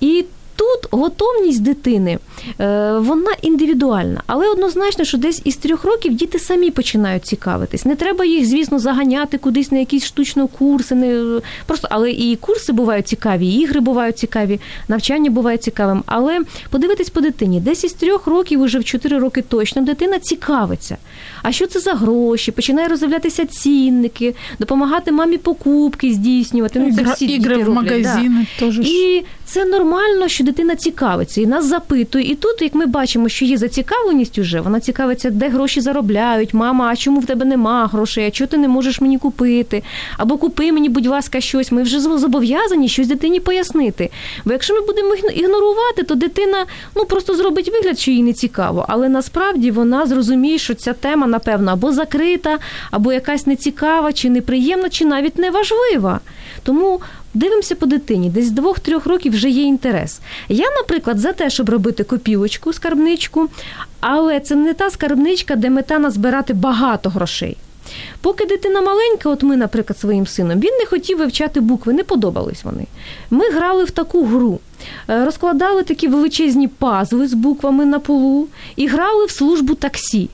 І 0.00 0.24
тут 0.56 0.88
готовність 0.90 1.62
дитини 1.62 2.18
е, 2.60 2.92
вона 2.98 3.30
індивідуальна, 3.42 4.22
але 4.26 4.48
однозначно, 4.48 5.04
що 5.04 5.18
десь 5.18 5.42
із 5.44 5.56
трьох 5.56 5.84
років 5.84 6.14
діти 6.14 6.38
самі 6.38 6.70
починають 6.70 7.24
цікавитись. 7.24 7.84
Не 7.84 7.96
треба 7.96 8.24
їх, 8.24 8.46
звісно, 8.46 8.78
заганяти 8.78 9.38
кудись 9.38 9.72
на 9.72 9.78
якісь 9.78 10.04
штучні 10.04 10.42
курси. 10.58 10.94
Не 10.94 11.40
просто, 11.66 11.88
але 11.90 12.10
і 12.10 12.36
курси 12.36 12.72
бувають 12.72 13.08
цікаві, 13.08 13.46
і 13.46 13.60
ігри 13.60 13.80
бувають 13.80 14.18
цікаві, 14.18 14.60
навчання 14.88 15.30
буває 15.30 15.58
цікавим. 15.58 16.02
Але 16.06 16.40
подивитись 16.70 17.10
по 17.10 17.20
дитині, 17.20 17.60
десь 17.60 17.84
із 17.84 17.92
трьох 17.92 18.26
років, 18.26 18.60
уже 18.60 18.78
в 18.78 18.84
чотири 18.84 19.18
роки 19.18 19.42
точно, 19.42 19.82
дитина 19.82 20.18
цікавиться. 20.18 20.96
А 21.42 21.52
що 21.52 21.66
це 21.66 21.80
за 21.80 21.94
гроші? 21.94 22.52
Починає 22.52 22.88
розвиватися 22.88 23.46
цінники, 23.46 24.34
допомагати 24.58 25.12
мамі 25.12 25.38
покупки 25.38 26.12
здійснювати. 26.12 26.78
Ну, 26.78 26.94
це 26.94 27.12
всі 27.12 27.26
ігри 27.26 27.64
в 27.64 27.68
магазини 27.68 28.46
да. 28.60 28.66
теж. 28.66 28.78
І 28.78 29.24
це 29.44 29.64
нормально, 29.64 30.28
що 30.28 30.44
дитина 30.44 30.76
цікавиться 30.76 31.40
і 31.40 31.46
нас 31.46 31.64
запитує. 31.64 32.24
І 32.24 32.34
тут, 32.34 32.62
як 32.62 32.74
ми 32.74 32.86
бачимо, 32.86 33.28
що 33.28 33.44
є 33.44 33.56
зацікавленість 33.56 34.38
уже, 34.38 34.60
вона 34.60 34.80
цікавиться, 34.80 35.30
де 35.30 35.48
гроші 35.48 35.80
заробляють. 35.80 36.54
Мама, 36.54 36.88
а 36.92 36.96
чому 36.96 37.20
в 37.20 37.26
тебе 37.26 37.44
нема 37.44 37.86
грошей? 37.92 38.26
А 38.26 38.30
чого 38.30 38.48
ти 38.48 38.56
не 38.56 38.68
можеш 38.68 39.00
мені 39.00 39.18
купити? 39.18 39.82
Або 40.16 40.38
купи 40.38 40.72
мені, 40.72 40.88
будь 40.88 41.06
ласка, 41.06 41.40
щось. 41.40 41.72
Ми 41.72 41.82
вже 41.82 42.00
зобов'язані 42.00 42.88
щось 42.88 43.06
дитині 43.08 43.40
пояснити. 43.40 44.10
Бо 44.44 44.52
якщо 44.52 44.74
ми 44.74 44.80
будемо 44.86 45.14
ігнорувати, 45.14 46.02
то 46.02 46.14
дитина 46.14 46.66
ну 46.96 47.04
просто 47.04 47.34
зробить 47.34 47.72
вигляд, 47.72 47.98
що 47.98 48.10
їй 48.10 48.22
не 48.22 48.32
цікаво. 48.32 48.86
Але 48.88 49.08
насправді 49.08 49.70
вона 49.70 50.06
зрозуміє, 50.06 50.58
що 50.58 50.74
ця 50.74 50.92
тема, 50.92 51.26
напевно, 51.32 51.72
або 51.72 51.92
закрита, 51.92 52.58
або 52.90 53.12
якась 53.12 53.46
нецікава, 53.46 54.12
чи 54.12 54.30
неприємна, 54.30 54.88
чи 54.88 55.04
навіть 55.04 55.38
неважлива. 55.38 56.20
Тому 56.62 57.00
Дивимося 57.34 57.74
по 57.74 57.86
дитині, 57.86 58.30
десь 58.30 58.50
двох-трьох 58.50 59.06
років 59.06 59.32
вже 59.32 59.50
є 59.50 59.62
інтерес. 59.62 60.20
Я, 60.48 60.64
наприклад, 60.70 61.18
за 61.18 61.32
те, 61.32 61.50
щоб 61.50 61.70
робити 61.70 62.04
копілочку, 62.04 62.72
скарбничку, 62.72 63.48
але 64.00 64.40
це 64.40 64.54
не 64.54 64.74
та 64.74 64.90
скарбничка, 64.90 65.56
де 65.56 65.70
мета 65.70 65.98
назбирати 65.98 66.54
багато 66.54 67.10
грошей. 67.10 67.56
Поки 68.20 68.46
дитина 68.46 68.80
маленька, 68.80 69.30
от 69.30 69.42
ми, 69.42 69.56
наприклад, 69.56 69.98
своїм 69.98 70.26
сином, 70.26 70.60
він 70.60 70.78
не 70.80 70.86
хотів 70.86 71.18
вивчати 71.18 71.60
букви, 71.60 71.92
не 71.92 72.04
подобались 72.04 72.64
вони. 72.64 72.86
Ми 73.30 73.50
грали 73.50 73.84
в 73.84 73.90
таку 73.90 74.24
гру, 74.24 74.60
е, 75.10 75.24
розкладали 75.24 75.82
такі 75.82 76.08
величезні 76.08 76.68
пазли 76.68 77.28
з 77.28 77.34
буквами 77.34 77.84
на 77.84 77.98
полу 77.98 78.48
і 78.76 78.86
грали 78.86 79.26
в 79.26 79.30
службу 79.30 79.74
таксі. 79.74 80.30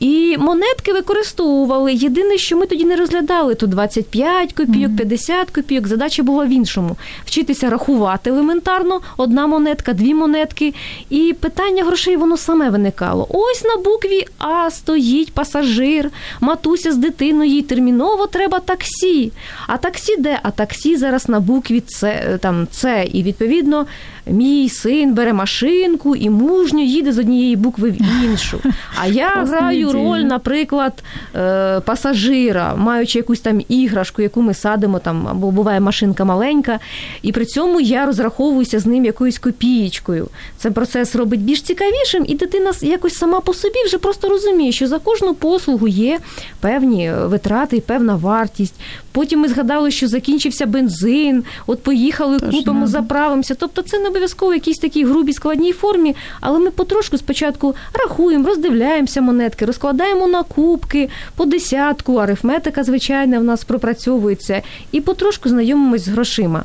І 0.00 0.36
монетки 0.38 0.92
використовували. 0.92 1.94
Єдине, 1.94 2.38
що 2.38 2.56
ми 2.56 2.66
тоді 2.66 2.84
не 2.84 2.96
розглядали, 2.96 3.54
то 3.54 3.66
25 3.66 4.52
копійок, 4.52 4.96
50 4.96 5.50
копійок. 5.50 5.86
Задача 5.86 6.22
була 6.22 6.44
в 6.44 6.48
іншому: 6.48 6.96
вчитися 7.24 7.70
рахувати 7.70 8.30
елементарно, 8.30 9.00
одна 9.16 9.46
монетка, 9.46 9.92
дві 9.92 10.14
монетки. 10.14 10.74
І 11.10 11.34
питання 11.40 11.84
грошей 11.84 12.16
воно 12.16 12.36
саме 12.36 12.70
виникало. 12.70 13.26
Ось 13.30 13.64
на 13.64 13.76
букві 13.76 14.24
А 14.38 14.70
стоїть 14.70 15.32
пасажир, 15.32 16.10
матуся 16.40 16.92
з 16.92 16.96
дитиною, 16.96 17.50
їй 17.50 17.62
терміново 17.62 18.26
треба 18.26 18.58
таксі. 18.58 19.32
А 19.66 19.76
таксі 19.76 20.16
де? 20.16 20.38
А 20.42 20.50
таксі 20.50 20.96
зараз 20.96 21.28
на 21.28 21.40
букві 21.40 21.82
С, 21.88 22.22
там 22.40 22.68
С. 22.72 23.04
І 23.12 23.22
відповідно 23.22 23.86
мій 24.30 24.68
син 24.68 25.14
бере 25.14 25.32
машинку 25.32 26.16
і 26.16 26.30
мужньо 26.30 26.80
їде 26.80 27.12
з 27.12 27.18
однієї 27.18 27.56
букви 27.56 27.90
в 27.90 28.24
іншу. 28.24 28.60
А 29.00 29.06
я 29.06 29.28
граю 29.28 29.92
роль, 29.92 30.20
наприклад, 30.20 30.92
е, 31.34 31.80
пасажира, 31.80 32.76
маючи 32.76 33.18
якусь 33.18 33.40
там 33.40 33.60
іграшку, 33.68 34.22
яку 34.22 34.42
ми 34.42 34.54
садимо, 34.54 34.98
там, 34.98 35.28
або 35.28 35.50
буває 35.50 35.80
машинка 35.80 36.24
маленька, 36.24 36.78
і 37.22 37.32
при 37.32 37.44
цьому 37.44 37.80
я 37.80 38.06
розраховуюся 38.06 38.78
з 38.78 38.86
ним 38.86 39.04
якоюсь 39.04 39.38
копієчкою. 39.38 40.28
Це 40.56 40.70
процес 40.70 41.16
робить 41.16 41.40
більш 41.40 41.62
цікавішим, 41.62 42.24
і 42.28 42.34
дитина 42.34 42.72
якось 42.82 43.14
сама 43.14 43.40
по 43.40 43.54
собі 43.54 43.84
вже 43.86 43.98
просто 43.98 44.28
розуміє, 44.28 44.72
що 44.72 44.88
за 44.88 44.98
кожну 44.98 45.34
послугу 45.34 45.88
є 45.88 46.18
певні 46.60 47.12
витрати 47.24 47.76
і 47.76 47.80
певна 47.80 48.16
вартість. 48.16 48.74
Потім 49.18 49.40
ми 49.40 49.48
згадали, 49.48 49.90
що 49.90 50.08
закінчився 50.08 50.66
бензин, 50.66 51.44
от 51.66 51.82
поїхали, 51.82 52.38
Тож, 52.40 52.54
купимо, 52.54 52.86
заправимося. 52.86 53.54
Тобто 53.54 53.82
це 53.82 53.98
не 53.98 54.08
обов'язково 54.08 54.54
якійсь 54.54 54.78
такій 54.78 55.04
грубій 55.04 55.32
складній 55.32 55.72
формі, 55.72 56.16
але 56.40 56.58
ми 56.58 56.70
потрошку 56.70 57.18
спочатку 57.18 57.74
рахуємо, 57.94 58.48
роздивляємося 58.48 59.20
монетки, 59.20 59.64
розкладаємо 59.64 60.26
на 60.26 60.42
кубки 60.42 61.08
по 61.36 61.44
десятку, 61.44 62.16
арифметика, 62.16 62.84
звичайна, 62.84 63.38
в 63.38 63.44
нас 63.44 63.64
пропрацьовується, 63.64 64.62
і 64.92 65.00
потрошку 65.00 65.48
знайомимось 65.48 66.04
з 66.04 66.08
грошима. 66.08 66.64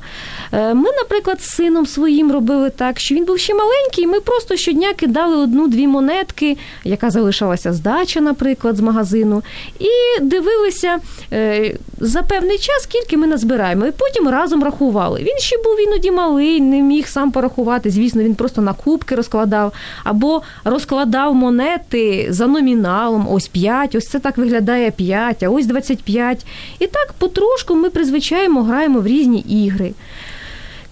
Е, 0.51 0.73
ми, 0.73 0.89
наприклад, 1.01 1.41
з 1.41 1.55
сином 1.55 1.85
своїм 1.85 2.31
робили 2.31 2.69
так, 2.69 2.99
що 2.99 3.15
він 3.15 3.25
був 3.25 3.39
ще 3.39 3.53
маленький, 3.53 4.03
і 4.03 4.07
ми 4.07 4.19
просто 4.19 4.55
щодня 4.55 4.93
кидали 4.93 5.37
одну-дві 5.37 5.87
монетки, 5.87 6.57
яка 6.83 7.09
залишалася 7.09 7.73
здача, 7.73 8.21
наприклад, 8.21 8.75
з 8.75 8.79
магазину, 8.79 9.43
і 9.79 10.21
дивилися 10.21 10.99
е, 11.31 11.75
за 11.99 12.21
певний 12.43 12.57
час, 12.57 12.83
скільки 12.83 13.17
ми 13.17 13.27
назбираємо. 13.27 13.85
І 13.85 13.91
потім 13.91 14.29
разом 14.29 14.63
рахували. 14.63 15.19
Він 15.19 15.37
ще 15.37 15.57
був 15.57 15.87
іноді 15.87 16.11
малий, 16.11 16.61
не 16.61 16.81
міг 16.81 17.07
сам 17.07 17.31
порахувати. 17.31 17.89
Звісно, 17.89 18.23
він 18.23 18.35
просто 18.35 18.61
на 18.61 18.73
кубки 18.73 19.15
розкладав 19.15 19.73
або 20.03 20.41
розкладав 20.63 21.35
монети 21.35 22.27
за 22.29 22.47
номіналом. 22.47 23.27
Ось 23.29 23.47
5, 23.47 23.95
ось 23.95 24.07
це 24.07 24.19
так 24.19 24.37
виглядає 24.37 24.91
5, 24.91 25.43
а 25.43 25.49
ось 25.49 25.65
25. 25.65 26.45
І 26.79 26.87
так 26.87 27.13
потрошку 27.17 27.75
ми 27.75 27.89
призвичаємо, 27.89 28.63
граємо 28.63 28.99
в 28.99 29.07
різні 29.07 29.39
ігри. 29.39 29.93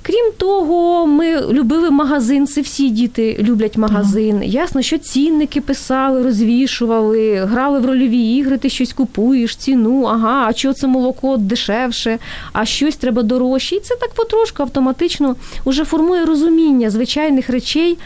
Крім 0.04 0.32
того, 0.38 1.08
ми 1.08 1.42
любили 1.42 1.92
магазин, 1.92 2.48
це 2.48 2.62
всі 2.62 2.90
діти 2.90 3.38
люблять 3.40 3.78
магазин. 3.78 4.36
Ага. 4.36 4.46
Ясно, 4.46 4.82
що 4.82 4.98
цінники 4.98 5.62
писали, 5.62 6.24
розвішували, 6.24 7.36
грали 7.36 7.80
в 7.80 7.86
рольові 7.86 8.36
ігри, 8.36 8.58
ти 8.58 8.70
щось 8.70 8.94
купуєш, 8.94 9.56
ціну, 9.56 10.04
ага, 10.04 10.46
а 10.48 10.54
чого 10.54 10.74
це 10.74 10.88
молоко 10.88 11.38
дешевше, 11.38 12.18
а 12.54 12.66
щось 12.66 12.96
треба 12.96 13.24
дорожче. 13.24 13.76
І 13.76 13.80
це 13.80 13.96
так 13.96 14.10
потрошку 14.14 14.64
автоматично 14.64 15.36
вже 15.66 15.86
формує 15.86 16.26
розуміння 16.26 16.90
звичайних 16.90 17.50
речей. 17.50 17.98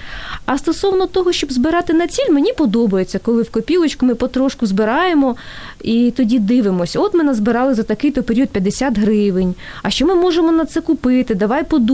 А 0.46 0.58
стосовно 0.58 1.06
того, 1.06 1.32
щоб 1.32 1.52
збирати 1.52 1.94
на 1.94 2.08
ціль, 2.08 2.32
мені 2.32 2.54
подобається, 2.54 3.20
коли 3.20 3.42
в 3.42 3.52
копілочку 3.52 4.06
ми 4.06 4.16
потрошку 4.16 4.66
збираємо 4.66 5.36
і 5.82 6.14
тоді 6.18 6.40
дивимося. 6.40 7.00
От 7.00 7.14
ми 7.14 7.24
назбирали 7.24 7.74
за 7.74 7.84
такий-то 7.84 8.24
період 8.24 8.50
50 8.50 8.98
гривень. 8.98 9.56
А 9.84 9.90
що 9.90 10.06
ми 10.06 10.16
можемо 10.16 10.52
на 10.52 10.66
це 10.66 10.82
купити? 10.82 11.36
Давай 11.36 11.64
подумаємо, 11.64 11.85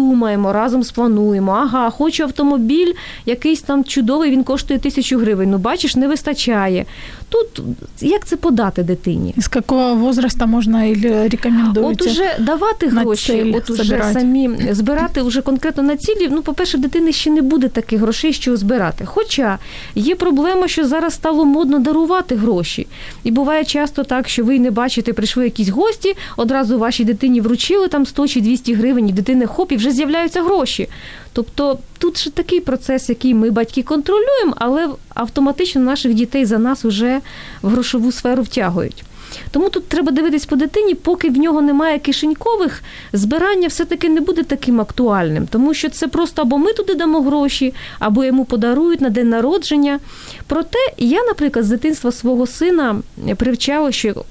разом 0.54 0.84
сплануємо. 0.84 1.52
Ага, 1.52 1.90
хочу 1.90 2.24
автомобіль, 2.24 2.94
якийсь 3.26 3.62
там 3.62 3.84
чудовий, 3.84 4.32
він 4.32 4.44
коштує 4.44 4.80
тисячу 4.80 5.18
гривень. 5.18 5.52
Ну, 5.52 5.58
бачиш, 5.58 5.96
не 5.96 6.08
вистачає. 6.08 6.86
Тут 7.32 7.62
як 8.02 8.26
це 8.26 8.38
подати 8.38 8.84
дитині? 8.84 9.34
З 9.38 9.50
якого 9.56 9.96
возраста 9.96 10.46
можна 10.46 10.94
рекомендуєте? 11.32 12.04
От 12.04 12.12
уже 12.12 12.36
давати 12.40 12.88
гроші, 12.88 13.54
от 13.58 13.70
уже 13.70 14.04
самі 14.14 14.50
збирати 14.72 15.22
вже 15.22 15.42
конкретно 15.42 15.84
на 15.84 15.98
цілі. 15.98 16.30
Ну, 16.32 16.42
по-перше, 16.42 16.78
дитини 16.78 17.12
ще 17.12 17.30
не 17.30 17.42
буде 17.42 17.68
таких 17.68 18.00
грошей, 18.00 18.34
що 18.34 18.58
збирати. 18.58 19.06
Хоча 19.06 19.58
є 19.96 20.16
проблема, 20.16 20.68
що 20.68 20.88
зараз 20.88 21.14
стало 21.14 21.46
модно 21.46 21.80
дарувати 21.80 22.36
гроші. 22.36 22.88
І 23.24 23.32
буває 23.32 23.66
часто 23.66 24.04
так, 24.04 24.30
що 24.30 24.44
ви 24.44 24.60
не 24.60 24.72
бачите, 24.72 25.14
прийшли 25.14 25.44
якісь 25.44 25.70
гості, 25.70 26.16
одразу 26.38 26.80
вашій 26.80 27.06
дитині 27.06 27.42
вручили 27.42 27.88
там 27.88 28.06
100 28.06 28.28
чи 28.28 28.42
200 28.42 28.74
гривень, 28.74 29.10
і 29.10 29.14
дитини 29.14 29.46
хоп, 29.46 29.72
і 29.72 29.76
вже 29.76 29.92
з'являються 29.92 30.44
гроші. 30.44 30.90
Тобто 31.34 31.80
тут 31.98 32.18
ще 32.18 32.30
такий 32.30 32.60
процес, 32.60 33.10
який 33.10 33.34
ми 33.34 33.52
батьки 33.52 33.84
контролюємо, 33.84 34.54
але 34.56 34.90
автоматично 35.10 35.82
наших 35.82 36.14
дітей 36.14 36.46
за 36.46 36.58
нас 36.58 36.84
вже 36.84 37.22
в 37.62 37.70
грошову 37.70 38.12
сферу 38.12 38.44
втягують. 38.44 39.04
Тому 39.52 39.70
тут 39.70 39.88
треба 39.88 40.12
дивитись 40.12 40.46
по 40.46 40.56
дитині, 40.56 40.96
поки 40.96 41.30
в 41.30 41.38
нього 41.38 41.62
немає 41.62 42.00
кишенькових, 42.00 42.84
збирання 43.14 43.68
все-таки 43.68 44.10
не 44.10 44.22
буде 44.22 44.44
таким 44.44 44.82
актуальним, 44.82 45.48
тому 45.48 45.74
що 45.74 45.90
це 45.90 46.08
просто 46.08 46.42
або 46.42 46.58
ми 46.58 46.74
туди 46.74 46.96
дамо 46.96 47.22
гроші, 47.22 47.74
або 48.00 48.24
йому 48.24 48.46
подарують 48.46 49.02
на 49.02 49.10
день 49.10 49.30
народження. 49.30 50.00
Проте 50.48 50.80
я, 50.98 51.24
наприклад, 51.24 51.66
з 51.66 51.70
дитинства 51.70 52.12
свого 52.12 52.48
сина 52.48 53.02
привчала, 53.38 53.92
що 53.92 54.26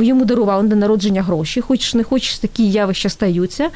йому 0.00 0.24
дарували 0.24 0.62
на 0.62 0.68
день 0.68 0.78
народження 0.78 1.22
гроші, 1.22 1.60
хочеш 1.60 1.94
не 1.94 2.04
хочеш, 2.04 2.38
такі 2.38 2.70
явища 2.70 3.08
стаються, 3.08 3.70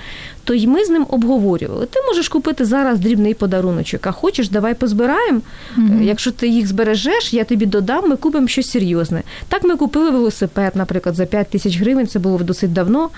то 0.44 0.54
й 0.54 0.66
ми 0.66 0.84
з 0.84 0.90
ним 0.90 1.06
обговорювали. 1.08 1.86
Ти 1.86 2.00
можеш 2.06 2.28
купити 2.28 2.64
зараз 2.64 2.98
дрібний 2.98 3.34
подаруночок, 3.34 4.06
а 4.06 4.12
хочеш, 4.12 4.48
давай 4.48 4.74
позбираємо. 4.74 5.40
mm 5.76 6.02
Якщо 6.02 6.30
ти 6.30 6.48
їх 6.48 6.66
збережеш, 6.66 7.32
я 7.34 7.44
тобі 7.44 7.66
додам, 7.66 8.08
ми 8.08 8.16
купимо 8.16 8.48
щось 8.48 8.70
серйозне. 8.70 9.22
Так 9.48 9.64
ми 9.64 9.76
купили 9.76 10.10
велосипед, 10.18 10.76
наприклад, 10.76 11.14
за 11.14 11.26
5 11.26 11.50
тисяч 11.50 11.80
гривень, 11.80 12.06
це 12.06 12.18
було 12.18 12.38
досить 12.38 12.72
давно. 12.72 13.10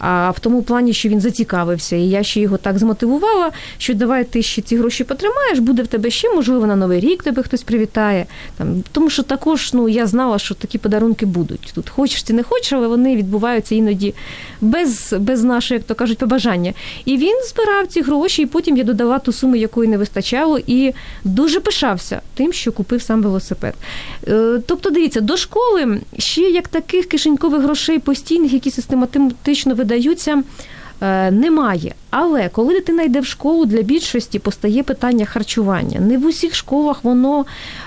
А 0.00 0.30
в 0.30 0.40
тому 0.40 0.62
плані, 0.62 0.92
що 0.92 1.08
він 1.08 1.20
зацікавився, 1.20 1.96
і 1.96 2.02
я 2.02 2.22
ще 2.22 2.40
його 2.40 2.56
так 2.56 2.78
змотивувала, 2.78 3.50
що 3.78 3.94
давай 3.94 4.24
ти 4.24 4.42
ще 4.42 4.62
ці 4.62 4.76
гроші 4.76 5.04
потримаєш, 5.04 5.58
буде 5.58 5.82
в 5.82 5.86
тебе 5.86 6.10
ще, 6.10 6.34
можливо, 6.34 6.66
на 6.66 6.76
новий 6.76 7.00
рік 7.00 7.22
тебе 7.22 7.42
хтось 7.42 7.62
привітає. 7.62 8.26
Там 8.56 8.82
тому, 8.92 9.10
що 9.10 9.22
також 9.22 9.72
ну 9.72 9.88
я 9.88 10.06
знала, 10.06 10.38
що 10.38 10.54
такі 10.54 10.78
подарунки 10.78 11.26
будуть. 11.26 11.72
Тут 11.74 11.88
хочеш 11.88 12.22
ти 12.22 12.32
не 12.32 12.42
хочеш, 12.42 12.72
але 12.72 12.88
вони 12.88 13.16
відбуваються 13.16 13.74
іноді 13.74 14.14
без 14.60 15.14
без 15.18 15.44
нашого, 15.44 15.78
як 15.78 15.86
то 15.86 15.94
кажуть, 15.94 16.18
побажання. 16.18 16.72
І 17.04 17.16
він 17.16 17.36
збирав 17.48 17.86
ці 17.86 18.02
гроші, 18.02 18.42
і 18.42 18.46
потім 18.46 18.76
я 18.76 18.84
додала 18.84 19.18
ту 19.18 19.32
суму, 19.32 19.56
якої 19.56 19.88
не 19.88 19.98
вистачало, 19.98 20.58
і 20.66 20.92
дуже 21.24 21.60
пишався 21.60 22.20
тим, 22.34 22.52
що 22.52 22.72
купив 22.72 23.02
сам 23.02 23.22
велосипед. 23.22 23.74
Е, 24.28 24.60
тобто, 24.66 24.90
дивіться, 24.90 25.20
до 25.20 25.36
школи 25.36 26.00
ще 26.18 26.40
як 26.40 26.68
таких 26.68 27.06
кишенькових 27.06 27.62
грошей 27.62 27.98
постійних, 27.98 28.52
які 28.52 28.70
систематично 28.70 29.74
видають 29.74 29.89
видаються, 29.90 30.42
е, 31.02 31.30
немає. 31.30 31.94
Але 32.10 32.48
коли 32.48 32.74
дитина 32.74 33.02
йде 33.02 33.20
в 33.20 33.26
школу, 33.26 33.64
для 33.66 33.82
більшості 33.82 34.38
постає 34.38 34.82
питання 34.82 35.24
харчування. 35.24 36.00
Не 36.00 36.18
в 36.18 36.26
усіх 36.26 36.54
школах 36.54 37.04
воно 37.04 37.44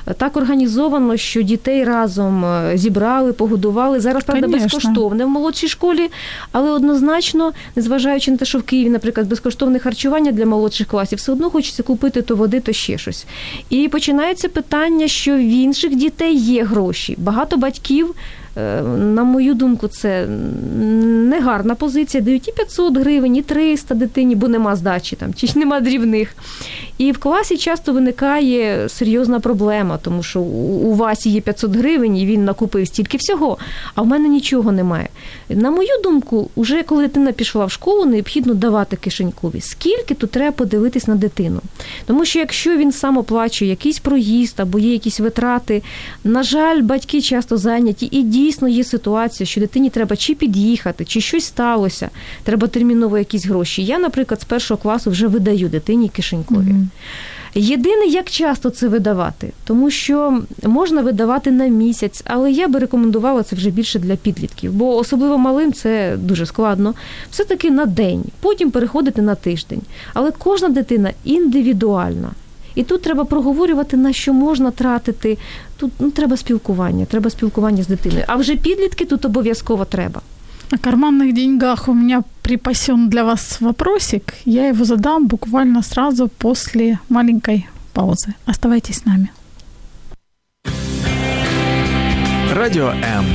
е, 0.07 0.13
так 0.13 0.37
організовано, 0.37 1.17
що 1.17 1.41
дітей 1.41 1.83
разом 1.83 2.45
е, 2.45 2.71
зібрали, 2.75 3.33
погодували. 3.33 3.99
Зараз 3.99 4.23
правда 4.23 4.45
Конечно. 4.45 4.65
безкоштовне 4.65 5.25
в 5.25 5.29
молодшій 5.29 5.67
школі, 5.67 6.09
але 6.51 6.71
однозначно, 6.71 7.51
незважаючи 7.75 8.31
на 8.31 8.37
те, 8.37 8.45
що 8.45 8.59
в 8.59 8.63
Києві, 8.63 8.89
наприклад, 8.89 9.27
безкоштовне 9.27 9.79
харчування 9.79 10.31
для 10.31 10.45
молодших 10.45 10.87
класів, 10.87 11.17
все 11.17 11.31
одно 11.31 11.49
хочеться 11.49 11.83
купити 11.83 12.21
то 12.21 12.35
води, 12.35 12.59
то 12.59 12.73
ще 12.73 12.97
щось. 12.97 13.25
І 13.69 13.87
починається 13.87 14.49
питання, 14.49 15.07
що 15.07 15.35
в 15.35 15.39
інших 15.39 15.95
дітей 15.95 16.35
є 16.35 16.63
гроші. 16.63 17.15
Багато 17.17 17.57
батьків. 17.57 18.15
Е, 18.57 18.81
на 18.97 19.23
мою 19.23 19.53
думку, 19.53 19.87
це 19.87 20.27
негарна 20.27 21.75
позиція. 21.75 22.23
Дають 22.23 22.47
і 22.47 22.51
500 22.51 22.97
гривень, 22.97 23.35
і 23.35 23.41
300 23.41 23.95
дитині, 23.95 24.35
бо 24.35 24.47
нема 24.47 24.75
здачі 24.75 25.15
там, 25.15 25.33
чи 25.33 25.47
нема 25.55 25.79
дрібних. 25.79 26.35
І 26.97 27.11
в 27.11 27.17
класі 27.17 27.57
часто 27.57 27.93
виникає 27.93 28.89
серйозна 28.89 29.39
проблема, 29.39 29.97
тому 29.97 30.23
що 30.23 30.41
у 30.41 30.93
Васі 30.93 31.29
є 31.29 31.41
500 31.41 31.75
гривень, 31.75 32.17
і 32.17 32.25
він 32.25 32.45
накупив 32.45 32.87
стільки 32.87 33.17
всього, 33.17 33.57
а 33.95 34.01
в 34.01 34.07
мене 34.07 34.29
нічого 34.29 34.71
немає. 34.71 35.09
На 35.49 35.71
мою 35.71 36.01
думку, 36.03 36.49
вже 36.57 36.83
коли 36.83 37.03
дитина 37.03 37.31
пішла 37.31 37.65
в 37.65 37.71
школу, 37.71 38.05
необхідно 38.05 38.53
давати 38.53 38.95
кишенькові. 38.95 39.61
Скільки 39.61 40.13
тут 40.13 40.31
треба 40.31 40.51
подивитись 40.51 41.07
на 41.07 41.15
дитину? 41.15 41.61
Тому 42.05 42.25
що 42.25 42.39
якщо 42.39 42.77
він 42.77 42.91
сам 42.91 43.17
оплачує 43.17 43.69
якийсь 43.69 43.99
проїзд 43.99 44.59
або 44.59 44.79
є 44.79 44.93
якісь 44.93 45.19
витрати, 45.19 45.83
на 46.23 46.43
жаль, 46.43 46.81
батьки 46.81 47.21
часто 47.21 47.57
зайняті, 47.57 48.07
і 48.11 48.23
дійсно 48.23 48.67
є 48.67 48.83
ситуація, 48.83 49.47
що 49.47 49.61
дитині 49.61 49.89
треба 49.89 50.15
чи 50.15 50.35
під'їхати, 50.35 51.05
чи 51.05 51.21
щось 51.21 51.45
сталося, 51.45 52.09
треба 52.43 52.67
терміново 52.67 53.17
якісь 53.17 53.45
гроші. 53.45 53.83
Я, 53.83 53.99
наприклад, 53.99 54.41
з 54.41 54.43
першого 54.43 54.77
класу 54.81 55.11
вже 55.11 55.27
видаю 55.27 55.69
дитині 55.69 56.09
кишенькові. 56.09 56.82
Єдине, 57.55 58.05
як 58.05 58.29
часто 58.29 58.69
це 58.69 58.87
видавати, 58.87 59.51
тому 59.63 59.89
що 59.89 60.41
можна 60.63 61.01
видавати 61.01 61.51
на 61.51 61.67
місяць, 61.67 62.21
але 62.25 62.51
я 62.51 62.67
би 62.67 62.79
рекомендувала 62.79 63.43
це 63.43 63.55
вже 63.55 63.69
більше 63.69 63.99
для 63.99 64.15
підлітків, 64.15 64.73
бо 64.73 64.97
особливо 64.97 65.37
малим 65.37 65.73
це 65.73 66.17
дуже 66.17 66.45
складно. 66.45 66.93
Все-таки 67.31 67.71
на 67.71 67.85
день, 67.85 68.23
потім 68.39 68.71
переходити 68.71 69.21
на 69.21 69.35
тиждень. 69.35 69.81
Але 70.13 70.31
кожна 70.31 70.69
дитина 70.69 71.11
індивідуальна. 71.23 72.31
І 72.75 72.83
тут 72.83 73.01
треба 73.01 73.23
проговорювати, 73.25 73.97
на 73.97 74.13
що 74.13 74.33
можна 74.33 74.71
тратити. 74.71 75.37
Тут 75.77 75.91
ну, 75.99 76.11
треба 76.11 76.37
спілкування, 76.37 77.05
треба 77.05 77.29
спілкування 77.29 77.83
з 77.83 77.87
дитиною. 77.87 78.23
А 78.27 78.35
вже 78.35 78.55
підлітки 78.55 79.05
тут 79.05 79.25
обов'язково 79.25 79.85
треба. 79.85 80.21
О 80.73 80.77
карманных 80.79 81.35
деньгах 81.35 81.87
у 81.87 81.93
меня 81.93 82.23
припасен 82.41 83.07
для 83.07 83.23
вас 83.23 83.61
вопросик. 83.61 84.33
Я 84.43 84.67
его 84.69 84.85
задам 84.85 85.27
буквально 85.27 85.83
сразу 85.83 86.27
после 86.27 86.97
маленькой 87.09 87.67
паузы. 87.93 88.33
Оставайтесь 88.47 88.97
с 88.97 89.05
нами. 89.05 89.29
Радіо 92.53 92.87
М. 92.87 93.25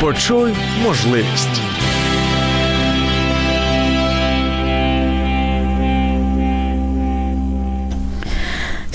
Почуй 0.00 0.54
можливість. 0.82 1.77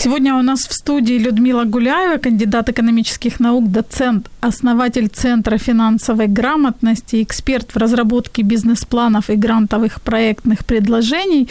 Сегодня 0.03 0.35
у 0.35 0.41
нас 0.41 0.67
в 0.67 0.73
студии 0.73 1.13
Людмила 1.13 1.63
Гуляева, 1.63 2.17
кандидат 2.17 2.67
экономических 2.67 3.39
наук, 3.39 3.71
доцент, 3.71 4.29
основатель 4.41 5.07
Центра 5.07 5.57
финансовой 5.57 6.27
грамотности, 6.27 7.23
эксперт 7.23 7.71
в 7.71 7.77
разработке 7.77 8.41
бизнес-планов 8.41 9.29
и 9.29 9.35
грантовых 9.35 10.01
проектных 10.01 10.65
предложений. 10.65 11.47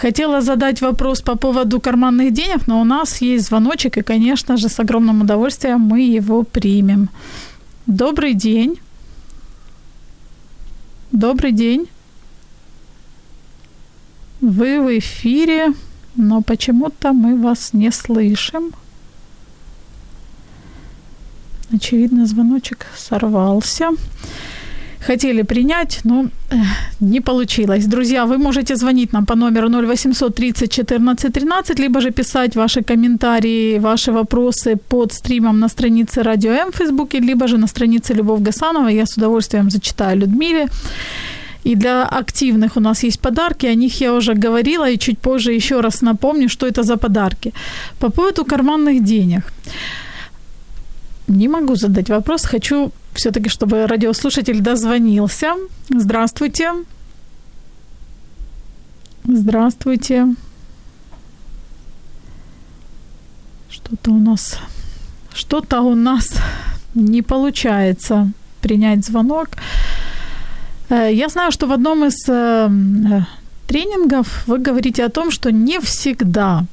Хотела 0.00 0.40
задать 0.40 0.80
вопрос 0.82 1.20
по 1.20 1.36
поводу 1.36 1.80
карманных 1.80 2.32
денег, 2.32 2.68
но 2.68 2.80
у 2.80 2.84
нас 2.84 3.20
есть 3.20 3.46
звоночек, 3.46 3.98
и, 3.98 4.02
конечно 4.02 4.56
же, 4.56 4.68
с 4.68 4.78
огромным 4.78 5.22
удовольствием 5.22 5.80
мы 5.80 6.02
его 6.02 6.44
примем. 6.44 7.08
Добрый 7.86 8.34
день. 8.34 8.78
Добрый 11.10 11.50
день. 11.50 11.88
Вы 14.40 14.80
в 14.80 14.96
эфире 14.98 15.72
но 16.16 16.42
почему-то 16.42 17.12
мы 17.12 17.36
вас 17.36 17.74
не 17.74 17.92
слышим. 17.92 18.72
Очевидно, 21.74 22.26
звоночек 22.26 22.86
сорвался. 22.96 23.90
Хотели 25.06 25.42
принять, 25.42 26.00
но 26.04 26.24
э, 26.50 26.56
не 27.00 27.20
получилось. 27.20 27.86
Друзья, 27.86 28.24
вы 28.26 28.38
можете 28.38 28.74
звонить 28.76 29.12
нам 29.12 29.26
по 29.26 29.36
номеру 29.36 29.68
0800 29.68 30.34
30 30.34 30.72
14 30.72 31.32
13, 31.32 31.78
либо 31.78 32.00
же 32.00 32.10
писать 32.10 32.56
ваши 32.56 32.82
комментарии, 32.82 33.78
ваши 33.78 34.10
вопросы 34.12 34.76
под 34.76 35.12
стримом 35.12 35.60
на 35.60 35.68
странице 35.68 36.22
Радио 36.22 36.52
М 36.52 36.70
в 36.70 36.76
Фейсбуке, 36.76 37.20
либо 37.20 37.46
же 37.46 37.58
на 37.58 37.66
странице 37.66 38.14
Любовь 38.14 38.40
Гасанова. 38.40 38.88
Я 38.88 39.04
с 39.04 39.16
удовольствием 39.16 39.70
зачитаю 39.70 40.18
Людмиле 40.18 40.66
И 41.68 41.76
для 41.76 42.04
активных 42.04 42.76
у 42.76 42.80
нас 42.80 43.04
есть 43.04 43.20
подарки, 43.20 43.66
о 43.66 43.74
них 43.74 44.00
я 44.00 44.14
уже 44.14 44.32
говорила, 44.32 44.88
и 44.88 44.98
чуть 44.98 45.18
позже 45.18 45.52
еще 45.52 45.80
раз 45.80 46.02
напомню, 46.02 46.48
что 46.48 46.66
это 46.66 46.82
за 46.82 46.96
подарки. 46.96 47.52
По 47.98 48.10
поводу 48.10 48.44
карманных 48.44 49.04
денег. 49.04 49.52
Не 51.26 51.48
могу 51.48 51.76
задать 51.76 52.08
вопрос, 52.08 52.46
хочу 52.46 52.90
все-таки, 53.12 53.50
чтобы 53.50 53.86
радиослушатель 53.86 54.60
дозвонился. 54.60 55.56
Здравствуйте. 55.90 56.72
Здравствуйте. 59.24 60.26
Что-то 63.70 64.10
у 64.10 64.18
нас, 64.18 64.58
что-то 65.34 65.82
у 65.82 65.94
нас 65.94 66.32
не 66.94 67.20
получается 67.22 68.32
принять 68.60 69.04
звонок. 69.04 69.48
Э, 70.90 71.12
я 71.12 71.28
знаю, 71.28 71.52
что 71.52 71.66
в 71.66 71.72
одном 71.72 72.04
из 72.04 72.28
э, 72.28 72.32
э, 72.32 73.22
тренингов 73.66 74.26
вы 74.46 74.58
говорите 74.58 75.04
о 75.04 75.08
том, 75.08 75.30
что 75.30 75.50
не 75.50 75.78
всегда 75.78 76.64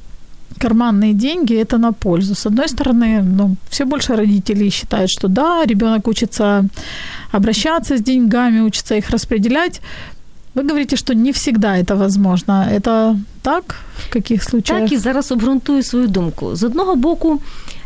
карманные 0.58 1.14
деньги 1.14 1.56
это 1.56 1.78
на 1.78 1.92
пользу. 1.92 2.34
С 2.34 2.46
одной 2.46 2.68
стороны, 2.68 3.22
ну, 3.24 3.56
все 3.70 3.86
больше 3.86 4.16
родителей 4.16 4.70
считают, 4.70 5.10
что 5.10 5.28
да, 5.28 5.66
ребенок 5.66 6.08
учится 6.08 6.66
обращаться 7.32 7.98
с 7.98 8.02
деньгами, 8.02 8.62
учится 8.62 8.96
их 8.96 9.10
распределять. 9.10 9.82
Ви 10.56 10.64
говорите, 10.64 10.98
що 10.98 11.14
не 11.14 11.32
всегда 11.32 11.78
это 11.78 11.96
возможно. 11.96 12.68
Это 12.74 13.16
так? 13.42 13.76
В 14.12 14.16
яких 14.16 14.44
случаях? 14.44 14.82
Так, 14.82 14.92
і 14.92 14.98
зараз 14.98 15.32
обґрунтую 15.32 15.84
свою 15.84 16.08
думку. 16.08 16.56
З 16.56 16.64
одного 16.64 16.96
боку, 16.96 17.42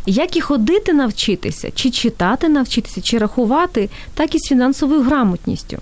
як 0.06 0.36
і 0.36 0.40
ходити 0.40 0.92
навчитися, 0.92 1.70
чи 1.74 1.90
читати 1.90 2.48
навчитися, 2.48 3.00
чи 3.00 3.18
рахувати, 3.18 3.90
так 4.14 4.34
і 4.34 4.38
з 4.38 4.48
фінансовою 4.48 5.02
грамотністю. 5.02 5.78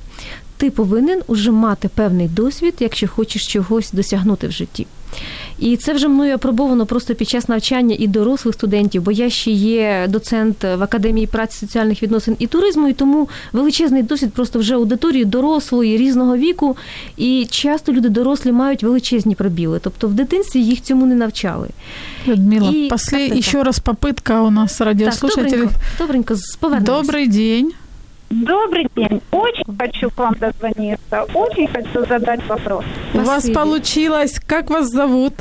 Ти 0.57 0.70
повинен 0.70 1.22
уже 1.26 1.50
мати 1.50 1.88
певний 1.88 2.28
досвід, 2.28 2.74
якщо 2.81 3.09
хочеш 3.09 3.46
чогось 3.46 3.92
досягнути 3.92 4.48
в 4.48 4.52
житті. 4.52 4.87
І 5.59 5.77
це 5.77 5.92
вже 5.92 6.09
мною 6.09 6.37
опробовано 6.37 6.87
просто 6.87 7.14
під 7.14 7.29
час 7.29 7.49
навчання 7.49 7.97
і 7.99 8.07
дорослих 8.07 8.55
студентів, 8.55 9.03
бо 9.03 9.12
я 9.12 9.31
ще 9.31 9.51
є 9.51 10.07
доцент 10.09 10.64
в 10.64 10.83
академії 10.83 11.27
праці 11.27 11.59
соціальних 11.59 12.03
відносин 12.03 12.37
і 12.38 12.47
туризму, 12.47 12.88
і 12.88 12.92
тому 12.92 13.29
величезний 13.53 14.03
досвід 14.03 14.33
просто 14.33 14.59
вже 14.59 14.75
аудиторії 14.75 15.25
дорослої 15.25 15.97
різного 15.97 16.37
віку. 16.37 16.77
І 17.16 17.47
часто 17.51 17.92
люди 17.92 18.09
дорослі 18.09 18.53
мають 18.53 18.83
величезні 18.83 19.35
пробіли. 19.35 19.81
Тобто 19.83 20.09
в 20.09 20.14
дитинстві 20.14 20.61
їх 20.61 20.83
цьому 20.83 21.07
не 21.07 21.14
навчали. 21.14 21.68
Людмила, 22.29 22.71
і... 22.71 22.90
після 22.92 23.42
ще 23.42 23.64
раз 23.64 23.79
попитка 23.79 24.42
у 24.42 24.51
нас 24.51 24.81
радіослушателів. 24.81 25.51
Добренько, 25.51 25.81
добренько, 25.99 26.35
з 26.37 26.59
Добрий 26.81 27.29
день. 27.29 27.73
Добрый 28.31 28.87
день. 28.95 29.23
Очень 29.31 29.77
хочу 29.79 30.11
к 30.11 30.19
вам 30.19 30.35
дозвониться. 30.35 31.25
Очень 31.35 31.67
хочу 31.69 32.07
задать 32.07 32.47
вопрос. 32.47 32.85
У 33.14 33.19
вас 33.19 33.49
получилось. 33.51 34.38
Как 34.47 34.71
вас 34.71 34.88
зовут? 34.88 35.35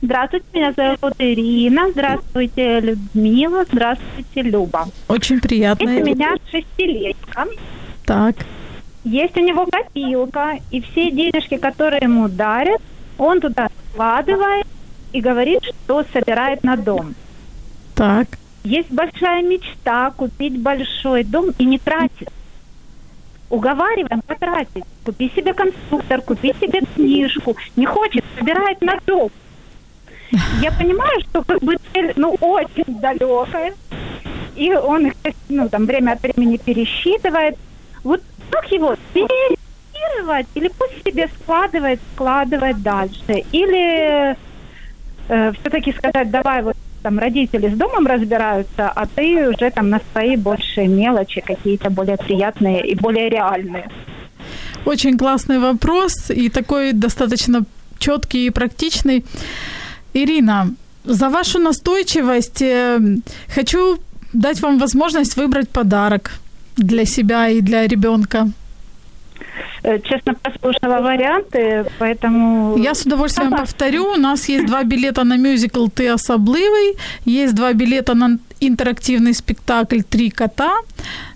Здравствуйте, 0.00 0.46
меня 0.52 0.72
зовут 0.72 1.14
Ирина. 1.18 1.90
Здравствуйте, 1.90 2.80
Людмила. 2.80 3.64
Здравствуйте, 3.64 4.42
Люба. 4.42 4.86
Очень 5.08 5.40
приятно. 5.40 5.88
Это 5.88 6.02
у 6.02 6.06
меня 6.06 6.34
шестилетка. 6.50 7.46
Так. 8.04 8.36
Есть 9.04 9.36
у 9.36 9.40
него 9.40 9.66
копилка, 9.66 10.58
и 10.70 10.80
все 10.80 11.10
денежки, 11.10 11.56
которые 11.56 12.02
ему 12.02 12.28
дарят, 12.28 12.80
он 13.18 13.40
туда 13.40 13.68
складывает 13.92 14.66
и 15.12 15.20
говорит, 15.20 15.62
что 15.64 16.04
собирает 16.12 16.62
на 16.64 16.76
дом. 16.76 17.14
Так. 17.94 18.28
Есть 18.64 18.90
большая 18.90 19.42
мечта 19.42 20.10
купить 20.12 20.58
большой 20.58 21.22
дом 21.22 21.50
и 21.58 21.64
не 21.66 21.78
тратить. 21.78 22.28
Уговариваем 23.50 24.22
потратить. 24.22 24.84
Купи 25.04 25.30
себе 25.36 25.52
конструктор, 25.52 26.22
купи 26.22 26.54
себе 26.58 26.80
книжку. 26.94 27.56
Не 27.76 27.84
хочет, 27.84 28.24
собирает 28.38 28.80
на 28.80 28.98
дом. 29.06 29.30
Я 30.62 30.72
понимаю, 30.72 31.20
что 31.20 31.42
как 31.42 31.60
бы 31.60 31.76
цель, 31.92 32.14
ну, 32.16 32.36
очень 32.40 33.00
далекая. 33.00 33.74
И 34.56 34.72
он 34.72 35.08
их, 35.08 35.14
ну, 35.50 35.68
там, 35.68 35.84
время 35.84 36.12
от 36.12 36.22
времени 36.22 36.56
пересчитывает. 36.56 37.58
Вот 38.02 38.22
как 38.50 38.72
его 38.72 38.96
переинвестировать? 39.12 40.46
Или 40.54 40.68
пусть 40.68 41.04
себе 41.04 41.28
складывает, 41.28 42.00
складывает 42.14 42.80
дальше? 42.80 43.44
Или 43.52 44.36
э, 45.28 45.52
все-таки 45.52 45.92
сказать, 45.92 46.30
давай 46.30 46.62
вот 46.62 46.76
там 47.04 47.18
родители 47.18 47.68
с 47.68 47.76
домом 47.76 48.06
разбираются, 48.06 48.88
а 48.88 49.06
ты 49.06 49.48
уже 49.48 49.70
там 49.70 49.90
на 49.90 50.00
свои 50.12 50.36
больше 50.36 50.86
мелочи 50.86 51.40
какие-то 51.40 51.90
более 51.90 52.16
приятные 52.16 52.80
и 52.92 52.94
более 52.94 53.28
реальные. 53.28 53.84
Очень 54.86 55.18
классный 55.18 55.58
вопрос 55.58 56.30
и 56.30 56.48
такой 56.48 56.92
достаточно 56.92 57.64
четкий 57.98 58.46
и 58.46 58.50
практичный. 58.50 59.24
Ирина, 60.14 60.74
за 61.04 61.28
вашу 61.28 61.58
настойчивость 61.58 62.62
э, 62.62 62.98
хочу 63.54 63.98
дать 64.32 64.62
вам 64.62 64.78
возможность 64.78 65.36
выбрать 65.36 65.68
подарок 65.68 66.30
для 66.76 67.04
себя 67.04 67.48
и 67.48 67.60
для 67.60 67.86
ребенка. 67.86 68.48
Э, 69.82 69.98
честно 70.00 70.34
послушала 70.34 71.00
варианты, 71.00 71.84
поэтому... 71.98 72.76
Я 72.78 72.94
с 72.94 73.06
удовольствием 73.06 73.48
ага. 73.48 73.58
повторю. 73.58 74.12
У 74.12 74.16
нас 74.16 74.48
есть 74.48 74.66
два 74.66 74.82
билета 74.82 75.24
на 75.24 75.36
мюзикл 75.36 75.88
«Ты 75.88 76.08
особливый», 76.08 76.96
есть 77.26 77.54
два 77.54 77.72
билета 77.72 78.14
на 78.14 78.38
интерактивный 78.60 79.34
спектакль 79.34 80.00
«Три 80.02 80.30
кота», 80.30 80.72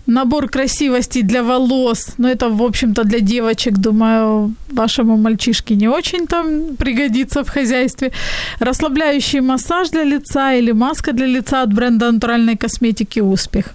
набор 0.06 0.48
красивостей 0.48 1.22
для 1.22 1.42
волос, 1.42 2.14
но 2.18 2.28
это, 2.28 2.48
в 2.48 2.62
общем-то, 2.62 3.04
для 3.04 3.20
девочек, 3.20 3.74
думаю, 3.74 4.54
вашему 4.72 5.16
мальчишке 5.16 5.76
не 5.76 5.88
очень 5.88 6.26
там 6.26 6.76
пригодится 6.76 7.42
в 7.42 7.48
хозяйстве. 7.50 8.12
Расслабляющий 8.60 9.40
массаж 9.40 9.90
для 9.90 10.04
лица 10.04 10.54
или 10.54 10.72
маска 10.72 11.12
для 11.12 11.26
лица 11.26 11.62
от 11.62 11.74
бренда 11.74 12.12
натуральной 12.12 12.56
косметики 12.56 13.20
«Успех» 13.20 13.74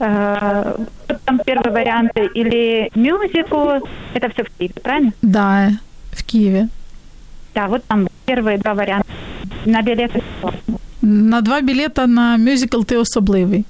Э, 0.00 0.76
там 1.24 1.40
первые 1.44 1.72
варианты 1.72 2.26
или 2.34 2.90
мюзикл, 2.94 3.84
это 4.14 4.30
все 4.32 4.44
в 4.44 4.50
Киеве, 4.58 4.74
правильно? 4.82 5.12
Да, 5.22 5.70
в 6.12 6.22
Киеве. 6.22 6.68
Да, 7.54 7.66
вот 7.66 7.84
там 7.84 8.06
первые 8.26 8.58
два 8.58 8.74
варианта 8.74 9.08
на 9.64 9.82
билеты. 9.82 10.22
На 11.02 11.40
два 11.40 11.60
білета 11.60 12.06
на 12.06 12.36
мюзикл 12.36 12.82
ти 12.82 12.96
особливий. 12.96 13.64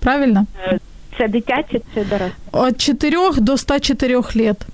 Правильно? 0.00 0.46
Це 1.18 1.28
дитячі 1.28 1.82
чи 1.94 2.04
дорослі? 2.04 2.32
От 2.52 2.80
4 2.80 3.16
до 3.36 3.56
104 3.56 4.22
лет. 4.36 4.66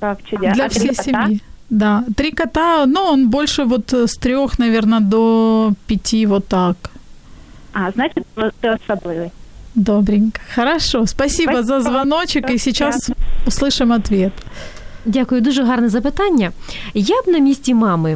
Как 0.00 0.18
чудесно. 0.22 0.54
Для 0.54 0.64
а 0.64 0.66
всей 0.66 0.94
семьи. 0.94 1.40
Да. 1.70 2.04
Три 2.16 2.30
кота, 2.30 2.86
ну, 2.86 3.00
он 3.00 3.30
больше 3.30 3.64
вот 3.64 3.94
с 3.94 4.14
трех, 4.14 4.58
наверное, 4.58 5.00
до 5.00 5.72
пяти, 5.86 6.26
вот 6.26 6.48
так. 6.48 6.76
А, 7.72 7.90
значит, 7.90 8.26
ты 8.60 8.68
особливый. 8.68 9.30
Добренько. 9.79 10.41
Хорошо. 10.53 11.05
Спасибо, 11.05 11.51
Спасибо. 11.51 11.63
за 11.63 11.79
звоночек. 11.81 12.49
И 12.49 12.57
сейчас 12.57 13.09
услышим 13.45 13.93
ответ. 13.93 14.33
Дякую, 15.05 15.41
дуже 15.41 15.63
гарне 15.63 15.89
запитання. 15.89 16.51
Я 16.93 17.21
б 17.21 17.27
на 17.27 17.39
місці 17.39 17.73
мами 17.73 18.15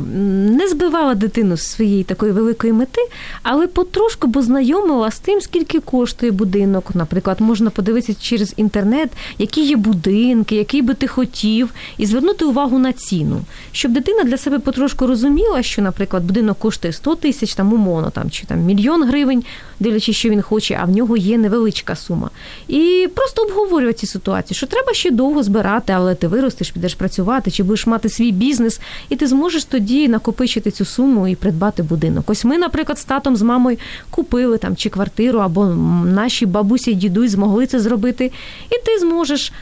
не 0.50 0.68
збивала 0.68 1.16
дитину 1.16 1.58
з 1.58 1.68
своєї 1.68 2.04
такої 2.04 2.32
великої 2.32 2.74
мети, 2.74 3.02
але 3.44 3.68
потрошку 3.68 4.28
б 4.28 4.42
знайомила 4.42 5.12
з 5.12 5.20
тим, 5.20 5.42
скільки 5.42 5.80
коштує 5.80 6.32
будинок. 6.32 6.96
Наприклад, 6.96 7.42
можна 7.42 7.70
подивитися 7.70 8.16
через 8.22 8.54
інтернет, 8.58 9.10
які 9.38 9.66
є 9.66 9.76
будинки, 9.76 10.56
який 10.56 10.82
би 10.82 10.94
ти 10.94 11.08
хотів, 11.08 11.70
і 11.98 12.06
звернути 12.06 12.46
увагу 12.46 12.80
на 12.80 12.94
ціну, 12.94 13.42
щоб 13.72 13.92
дитина 13.92 14.24
для 14.24 14.38
себе 14.38 14.60
потрошку 14.60 15.08
розуміла, 15.08 15.64
що, 15.64 15.82
наприклад, 15.82 16.24
будинок 16.24 16.60
коштує 16.60 16.94
100 16.94 17.16
тисяч, 17.16 17.54
там 17.54 17.74
умовно, 17.74 18.10
там 18.10 18.30
чи 18.30 18.46
там 18.46 18.60
мільйон 18.60 19.04
гривень, 19.04 19.44
дивлячись, 19.80 20.16
що 20.16 20.30
він 20.30 20.42
хоче, 20.42 20.80
а 20.82 20.86
в 20.86 20.90
нього 20.90 21.18
є 21.18 21.38
невеличка 21.38 21.96
сума. 21.96 22.30
І 22.68 23.10
просто 23.16 23.42
обговорювати 23.42 24.00
ці 24.00 24.08
ситуації, 24.08 24.58
що 24.58 24.68
треба 24.68 24.94
ще 24.94 25.12
довго 25.12 25.44
збирати, 25.44 25.94
але 25.94 26.16
ти 26.16 26.28
виростеш 26.28 26.73
підеш 26.74 26.96
працювати, 26.96 27.52
чи 27.52 27.64
будеш 27.64 27.88
мати 27.88 28.10
свій 28.10 28.32
бізнес, 28.32 28.82
і 29.10 29.16
ти 29.16 29.28
зможеш 29.28 29.66
тоді 29.66 30.08
накопичити 30.08 30.72
цю 30.72 30.86
суму 30.86 31.28
і 31.28 31.36
придбати 31.36 31.84
будинок. 31.84 32.30
Ось 32.30 32.46
ми, 32.46 32.58
наприклад, 32.58 33.00
з 33.00 33.06
татом 33.06 33.36
з 33.36 33.42
мамою 33.42 33.78
купили 34.10 34.58
там 34.58 34.76
чи 34.76 34.90
квартиру, 34.90 35.40
або 35.40 35.66
наші 36.06 36.46
бабусі 36.46 36.92
і 36.92 36.96
дідусь 36.96 37.32
змогли 37.32 37.66
це 37.66 37.80
зробити, 37.80 38.32
і 38.70 38.86
ти 38.86 39.00
зможеш. 39.00 39.54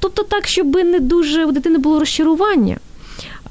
Тобто, 0.00 0.22
так, 0.22 0.46
щоб 0.46 0.74
не 0.74 1.00
дуже 1.00 1.44
у 1.44 1.52
дитини 1.52 1.78
було 1.78 1.98
розчарування. 1.98 2.76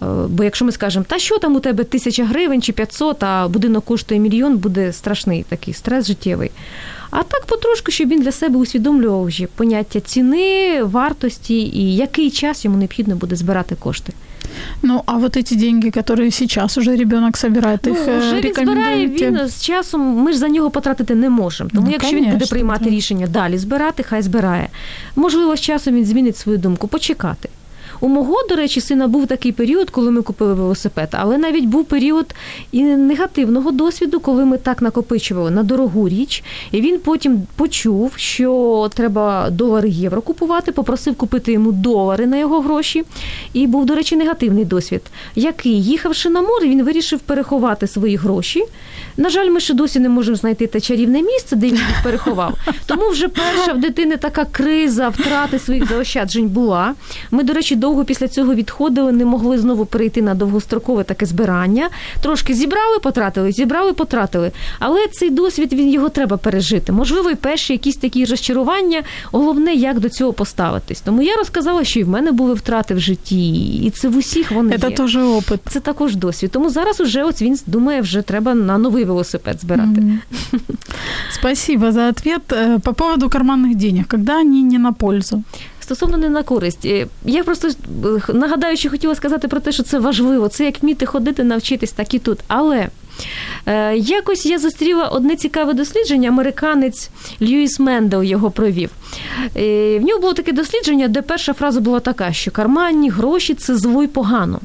Е, 0.01 0.05
бо 0.29 0.43
якщо 0.43 0.65
ми 0.65 0.71
скажемо, 0.71 1.05
та 1.10 1.19
що 1.19 1.38
там 1.38 1.55
у 1.55 1.60
тебе 1.60 1.84
тисяча 1.84 2.25
гривень 2.25 2.62
чи 2.62 2.73
500, 2.73 3.23
а 3.23 3.47
будинок 3.47 3.86
коштує 3.86 4.19
мільйон, 4.19 4.58
буде 4.58 4.93
страшний 4.93 5.45
такий 5.49 5.73
стрес 5.73 6.08
життєвий. 6.08 6.51
А 7.11 7.23
так 7.23 7.46
потрошку, 7.46 7.90
щоб 7.92 8.09
він 8.09 8.23
для 8.23 8.33
себе 8.33 8.59
усвідомлював 8.59 9.25
вже 9.25 9.46
поняття 9.46 10.01
ціни, 10.01 10.83
вартості 10.83 11.55
і 11.55 11.96
який 11.96 12.31
час 12.31 12.64
йому 12.64 12.77
необхідно 12.77 13.16
буде 13.16 13.37
збирати 13.37 13.75
кошти. 13.75 14.12
Ну, 14.83 15.03
а 15.07 15.16
вот 15.18 15.37
эти 15.37 15.55
деньги, 15.55 15.90
которые 15.90 16.31
сейчас 16.31 16.79
уже 16.79 16.96
ребенок 16.96 17.37
собирает, 17.37 17.81
Ну, 17.87 17.92
их 17.92 17.99
вже 18.01 18.11
э, 18.11 18.40
він 18.40 18.55
збирає 18.55 19.07
рекомендуете? 19.07 19.31
він 19.31 19.49
з 19.49 19.62
часом. 19.62 20.01
Ми 20.01 20.33
ж 20.33 20.38
за 20.38 20.49
нього 20.49 20.70
потратити 20.70 21.14
не 21.14 21.31
можемо. 21.31 21.70
Тому 21.75 21.87
Ну, 21.87 21.92
якщо 21.92 22.11
він 22.16 22.25
буде 22.25 22.31
конечно, 22.33 22.51
приймати 22.51 22.85
так. 22.85 22.92
рішення 22.92 23.27
далі 23.27 23.59
збирати, 23.59 24.03
хай 24.03 24.23
збирає. 24.23 24.68
Можливо, 25.16 25.57
з 25.57 25.61
часом 25.61 25.94
він 25.94 26.05
змінить 26.05 26.37
свою 26.37 26.59
думку, 26.59 26.88
почекати. 26.88 27.49
У 27.99 28.08
мого, 28.08 28.36
до 28.49 28.55
речі, 28.55 28.81
сина 28.81 29.08
був 29.08 29.27
такий 29.27 29.51
період, 29.51 29.89
коли 29.89 30.12
ми 30.12 30.21
купили 30.21 30.53
велосипед, 30.53 31.10
але 31.12 31.38
навіть 31.38 31.65
був 31.65 31.86
період 31.86 32.36
і 32.71 32.84
негативного 32.84 33.71
досвіду, 33.71 34.19
коли 34.19 34.45
ми 34.45 34.58
так 34.58 34.81
накопичували 34.81 35.51
на 35.51 35.63
дорогу 35.63 36.10
річ, 36.10 36.43
і 36.71 36.81
він 36.81 36.99
потім 36.99 37.41
почув, 37.55 38.13
що 38.15 38.89
треба 38.93 39.49
долари 39.49 39.89
євро 39.89 40.21
купувати, 40.21 40.71
попросив 40.71 41.15
купити 41.15 41.51
йому 41.51 41.71
долари 41.71 42.27
на 42.27 42.38
його 42.38 42.62
гроші. 42.62 43.03
І 43.53 43.67
був, 43.67 43.86
до 43.86 43.95
речі, 43.95 44.15
негативний 44.15 44.65
досвід, 44.65 45.01
який, 45.36 45.84
їхавши 45.84 46.29
на 46.29 46.41
море, 46.41 46.67
він 46.67 46.84
вирішив 46.84 47.19
переховати 47.19 47.88
свої 47.88 48.15
гроші. 48.15 48.63
На 49.17 49.30
жаль, 49.30 49.49
ми 49.49 49.60
ще 49.60 49.73
досі 49.73 49.99
не 49.99 50.10
можемо 50.10 50.38
знайти 50.38 50.67
те 50.67 50.82
чарівне 50.82 51.21
місце, 51.21 51.56
де 51.56 51.67
він 51.67 51.75
їх 51.75 52.04
переховав. 52.04 52.54
Тому 52.86 53.10
вже 53.10 53.28
перша 53.28 53.73
в 53.73 53.80
дитини 53.80 54.17
така 54.17 54.45
криза 54.45 55.10
втрати 55.10 55.60
своїх 55.60 55.89
заощаджень 55.89 56.47
була. 56.47 56.93
Ми, 57.32 57.43
до 57.43 57.54
речі, 57.54 57.75
довго 57.75 58.06
після 58.06 58.28
цього 58.28 58.56
відходили, 58.56 59.12
не 59.12 59.25
могли 59.25 59.58
знову 59.58 59.86
перейти 59.86 60.21
на 60.21 60.34
довгострокове 60.34 61.04
таке 61.04 61.25
збирання. 61.25 61.89
Трошки 62.21 62.54
зібрали, 62.54 62.99
потратили, 62.99 63.51
зібрали, 63.51 63.93
потратили. 63.93 64.51
Але 64.80 65.08
цей 65.08 65.30
досвід 65.30 65.73
він 65.73 65.89
його 65.89 66.10
треба 66.10 66.38
пережити. 66.38 66.91
Можливо, 66.91 67.32
і 67.32 67.36
перші 67.36 67.73
якісь 67.73 67.95
такі 67.95 68.25
розчарування. 68.25 69.04
Головне, 69.32 69.73
як 69.73 69.99
до 69.99 70.10
цього 70.10 70.34
поставитись. 70.34 71.01
Тому 71.01 71.21
я 71.21 71.36
розказала, 71.36 71.84
що 71.84 71.99
і 71.99 72.04
в 72.04 72.10
мене 72.10 72.32
були 72.32 72.54
втрати 72.54 72.93
в 72.93 72.99
житті, 72.99 73.75
і 73.78 73.89
це 73.89 74.08
в 74.08 74.17
усіх 74.17 74.51
вони 74.51 74.71
є. 74.71 74.95
тоже 74.95 75.19
опыт. 75.19 75.60
Це 75.69 75.80
також 75.80 76.15
досвід. 76.15 76.51
Тому 76.51 76.69
зараз 76.69 77.01
уже 77.01 77.23
от 77.23 77.41
він 77.41 77.60
думає, 77.67 78.01
вже 78.01 78.21
треба 78.21 78.56
на 78.56 78.78
новий 78.78 79.05
велосипед 79.06 79.62
збирати. 79.62 80.02
Мгм. 80.02 80.20
Спасибо 81.32 81.91
за 81.91 82.10
ответ. 82.10 82.41
Э, 82.52 82.80
По 82.80 82.94
поводу 82.94 83.30
карманных 83.30 83.76
денег, 83.76 84.08
когда 84.08 84.39
они 84.39 84.63
не 84.63 84.78
на 84.80 84.94
пользу? 84.94 85.44
Стосовно 85.86 86.17
не 86.17 86.30
на 86.30 86.43
користь, 86.43 86.86
Е, 86.86 87.08
я 87.26 87.43
просто 87.43 87.67
е, 87.67 88.34
нагадаю, 88.34 88.78
що 88.78 88.89
хотіла 88.89 89.15
сказати 89.15 89.48
про 89.48 89.60
те, 89.60 89.71
що 89.71 89.84
це 89.84 90.00
важливо. 90.00 90.48
Це 90.48 90.65
як 90.65 90.84
вміти 90.84 91.06
ходити, 91.06 91.43
навчитись, 91.43 91.91
так 91.91 92.13
і 92.13 92.19
тут. 92.19 92.39
Але 92.48 92.88
е, 93.65 93.98
якось 93.98 94.45
я 94.45 94.60
зустріла 94.60 95.08
одне 95.08 95.36
цікаве 95.36 95.74
дослідження. 95.74 96.30
Американець 96.30 97.10
Льюіс 97.41 97.80
Мендел 97.80 98.24
його 98.24 98.52
провів. 98.52 98.89
В 99.56 100.00
нього 100.00 100.19
було 100.19 100.34
таке 100.34 100.52
дослідження, 100.52 101.08
де 101.08 101.21
перша 101.21 101.54
фраза 101.54 101.80
була 101.80 102.00
така, 102.00 102.34
що 102.34 102.52
карманні 102.52 103.10
гроші 103.10 103.54
це 103.54 103.78
зло 103.78 104.04
й 104.04 104.08
погано. 104.08 104.60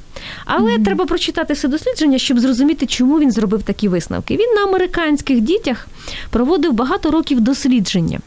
Але 0.45 0.79
треба 0.79 1.07
прочитати 1.07 1.55
все 1.55 1.69
дослідження, 1.69 2.19
щоб 2.19 2.41
зрозуміти, 2.41 2.87
чому 2.87 3.19
він 3.19 3.31
зробив 3.31 3.63
такі 3.63 3.89
висновки. 3.89 4.37
Він 4.37 4.55
на 4.55 4.63
американських 4.63 5.41
дітях 5.41 5.87
проводив 6.31 6.73
багато 6.73 7.11
років 7.11 7.41
дослідження. 7.41 8.21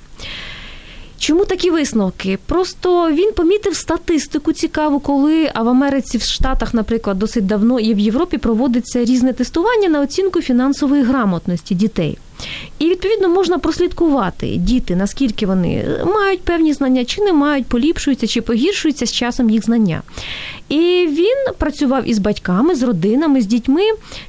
Чому 1.24 1.46
такі 1.46 1.70
висновки? 1.70 2.40
Просто 2.46 3.12
він 3.12 3.34
помітив 3.34 3.76
статистику 3.76 4.54
цікаву, 4.54 5.00
коли 5.00 5.52
а 5.54 5.64
в 5.64 5.68
Америці, 5.70 6.18
в 6.18 6.22
Штатах, 6.22 6.74
наприклад, 6.74 7.20
досить 7.20 7.46
давно 7.46 7.80
і 7.80 7.94
в 7.94 8.00
Європі 8.00 8.38
проводиться 8.38 9.06
різне 9.06 9.34
тестування 9.34 9.90
на 9.90 10.02
оцінку 10.02 10.42
фінансової 10.42 11.04
грамотності 11.04 11.76
дітей. 11.76 12.18
І 12.80 12.86
відповідно 12.90 13.30
можна 13.30 13.60
прослідкувати 13.60 14.48
діти, 14.48 14.96
наскільки 14.96 15.46
вони 15.46 15.86
мають 16.06 16.42
певні 16.42 16.74
знання, 16.74 17.06
чи 17.06 17.22
не 17.22 17.34
мають, 17.34 17.66
поліпшуються, 17.66 18.28
чи 18.28 18.42
погіршуються 18.42 19.06
з 19.06 19.12
часом 19.12 19.50
їх 19.50 19.66
знання. 19.66 20.02
І 20.70 21.08
він 21.12 21.54
працював 21.58 22.10
із 22.10 22.20
батьками, 22.20 22.76
з 22.76 22.84
родинами, 22.84 23.42
з 23.42 23.46
дітьми, 23.46 23.82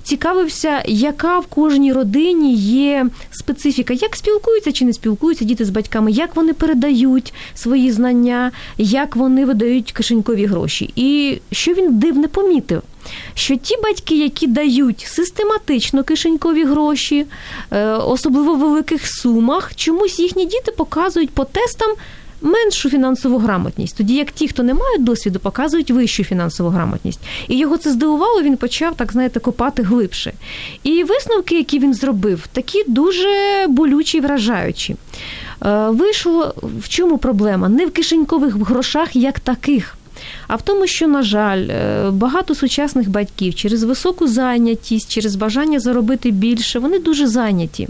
цікавився, 0.02 0.82
яка 0.86 1.38
в 1.38 1.46
кожній 1.46 1.92
родині 1.92 2.54
є 2.56 3.06
специфіка, 3.30 3.94
як 3.94 4.16
спілкуються 4.16 4.72
чи 4.72 4.84
не 4.84 4.92
спілкуються 4.92 5.44
діти 5.44 5.64
з 5.64 5.70
батьками, 5.70 6.10
як 6.10 6.36
вони 6.36 6.52
передають 6.52 7.34
свої 7.54 7.92
знання, 7.92 8.52
як 8.78 9.16
вони 9.16 9.44
видають 9.44 9.92
кишенькові 9.92 10.46
гроші. 10.46 10.90
І 10.96 11.38
що 11.52 11.72
він 11.72 11.98
дивне 11.98 12.28
помітив. 12.28 12.82
Що 13.34 13.56
ті 13.56 13.76
батьки, 13.82 14.18
які 14.18 14.46
дають 14.46 15.00
систематично 15.00 16.04
кишенькові 16.04 16.64
гроші, 16.64 17.26
е, 17.70 17.86
особливо 17.86 18.54
в 18.54 18.58
великих 18.58 19.06
сумах, 19.06 19.74
чомусь 19.74 20.18
їхні 20.18 20.46
діти 20.46 20.72
показують 20.76 21.30
по 21.30 21.44
тестам 21.44 21.90
меншу 22.44 22.90
фінансову 22.90 23.38
грамотність, 23.38 23.96
тоді 23.96 24.14
як 24.14 24.30
ті, 24.30 24.48
хто 24.48 24.62
не 24.62 24.74
мають 24.74 25.04
досвіду, 25.04 25.38
показують 25.38 25.90
вищу 25.90 26.24
фінансову 26.24 26.70
грамотність. 26.70 27.20
І 27.48 27.58
його 27.58 27.76
це 27.76 27.92
здивувало, 27.92 28.42
він 28.42 28.56
почав 28.56 28.94
так 28.96 29.12
знаєте 29.12 29.40
копати 29.40 29.82
глибше. 29.82 30.32
І 30.82 31.04
висновки, 31.04 31.56
які 31.56 31.78
він 31.78 31.94
зробив, 31.94 32.46
такі 32.52 32.84
дуже 32.86 33.28
болючі 33.68 34.18
і 34.18 34.20
вражаючі. 34.20 34.96
Е, 35.64 35.88
Вийшло 35.88 36.54
в 36.62 36.88
чому 36.88 37.18
проблема? 37.18 37.68
Не 37.68 37.86
в 37.86 37.90
кишенькових 37.90 38.54
грошах 38.54 39.16
як 39.16 39.40
таких. 39.40 39.96
А 40.46 40.56
в 40.56 40.62
тому, 40.62 40.86
що, 40.86 41.08
на 41.08 41.22
жаль, 41.22 41.68
е, 41.68 42.10
багато 42.10 42.54
сучасних 42.54 43.08
батьків 43.08 43.54
через 43.54 43.82
високу 43.82 44.28
зайнятість, 44.28 45.10
через 45.10 45.36
бажання 45.36 45.80
заробити 45.80 46.30
більше, 46.30 46.78
вони 46.78 46.98
дуже 46.98 47.26
зайняті. 47.26 47.88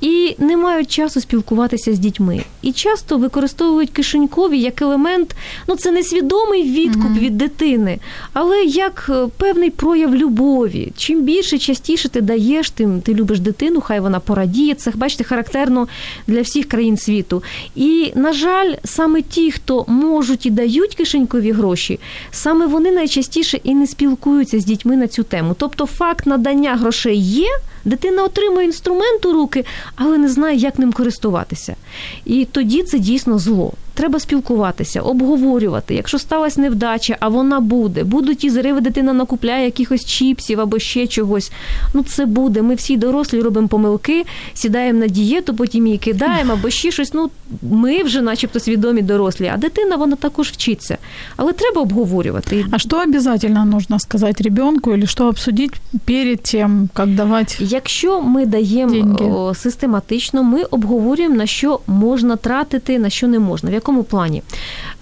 І 0.00 0.34
не 0.38 0.56
мають 0.56 0.90
часу 0.90 1.20
спілкуватися 1.20 1.94
з 1.94 1.98
дітьми. 1.98 2.44
І 2.62 2.72
часто 2.72 3.18
використовують 3.18 3.90
кишенькові 3.90 4.60
як 4.60 4.82
елемент, 4.82 5.36
ну 5.68 5.76
це 5.76 5.90
не 5.90 6.02
свідомий 6.02 6.62
відкуп 6.62 7.10
від 7.18 7.38
дитини, 7.38 7.98
але 8.32 8.64
як 8.64 9.06
е, 9.10 9.26
певний 9.36 9.70
прояв 9.70 10.14
любові. 10.14 10.92
Чим 10.96 11.22
більше, 11.22 11.58
частіше 11.58 12.08
ти 12.08 12.20
даєш, 12.20 12.70
тим 12.70 13.00
ти 13.00 13.14
любиш 13.14 13.40
дитину, 13.40 13.80
хай 13.80 14.00
вона 14.00 14.20
порадіє. 14.20 14.74
Це 14.74 14.92
бачите, 14.94 15.24
характерно 15.24 15.88
для 16.26 16.40
всіх 16.40 16.68
країн 16.68 16.96
світу. 16.96 17.42
І, 17.74 18.12
на 18.14 18.32
жаль, 18.32 18.74
саме 18.84 19.22
ті, 19.22 19.50
хто 19.50 19.84
можуть 19.88 20.46
і 20.46 20.50
дають 20.50 20.94
кишенькові 20.94 21.52
гроші, 21.52 22.00
саме 22.30 22.66
вони 22.66 22.92
найчастіше 22.92 23.60
і 23.64 23.74
не 23.74 23.86
спілкуються 23.86 24.60
з 24.60 24.64
дітьми 24.64 24.96
на 24.96 25.08
цю 25.08 25.22
тему. 25.22 25.54
Тобто, 25.58 25.86
факт 25.86 26.26
надання 26.26 26.76
грошей 26.76 27.18
є. 27.18 27.48
Дитина 27.84 28.24
отримує 28.24 28.66
інструмент 28.66 29.26
у 29.26 29.32
руки, 29.32 29.64
але 29.96 30.18
не 30.18 30.28
знає, 30.28 30.56
як 30.56 30.78
ним 30.78 30.92
користуватися. 30.92 31.76
І 32.24 32.44
тоді 32.44 32.82
це 32.82 32.98
дійсно 32.98 33.38
зло. 33.38 33.72
Треба 34.00 34.20
спілкуватися, 34.20 35.00
обговорювати. 35.00 35.94
Якщо 35.94 36.18
сталася 36.18 36.60
невдача, 36.60 37.16
а 37.20 37.28
вона 37.28 37.60
буде, 37.60 38.04
будуть 38.04 38.44
і 38.44 38.50
зриви, 38.50 38.80
дитина 38.80 39.12
накупляє 39.12 39.64
якихось 39.64 40.04
чіпсів 40.04 40.60
або 40.60 40.78
ще 40.78 41.06
чогось. 41.06 41.52
Ну 41.94 42.02
це 42.02 42.26
буде. 42.26 42.62
Ми 42.62 42.74
всі 42.74 42.96
дорослі 42.96 43.40
робимо 43.40 43.68
помилки, 43.68 44.24
сідаємо 44.54 44.98
на 44.98 45.06
дієту, 45.06 45.54
потім 45.54 45.86
її 45.86 45.98
кидаємо 45.98 46.52
або 46.52 46.70
ще 46.70 46.90
щось. 46.90 47.14
Ну 47.14 47.30
ми 47.62 48.02
вже, 48.02 48.22
начебто, 48.22 48.60
свідомі 48.60 49.02
дорослі, 49.02 49.50
а 49.54 49.56
дитина 49.56 49.96
вона 49.96 50.16
також 50.16 50.48
вчиться. 50.48 50.98
Але 51.36 51.52
треба 51.52 51.82
обговорювати. 51.82 52.64
А 52.70 52.78
что 52.78 53.02
обязательно 53.02 53.64
нужно 53.64 53.98
сказать 53.98 54.40
ребенку 54.40 54.90
или 54.90 55.06
что 55.06 55.28
обсудить 55.28 55.72
перед 56.04 56.42
тем, 56.42 56.88
как 56.94 57.14
давать? 57.14 57.56
Якщо 57.60 58.20
ми 58.20 58.46
даємо 58.46 58.92
Деньги. 58.92 59.54
систематично, 59.54 60.42
ми 60.42 60.62
обговорюємо 60.62 61.34
на 61.34 61.46
що 61.46 61.80
можна 61.86 62.36
тратити, 62.36 62.98
на 62.98 63.10
що 63.10 63.28
не 63.28 63.38
можна. 63.38 63.70
В 63.70 63.72
якому 63.72 63.89
плані? 64.04 64.42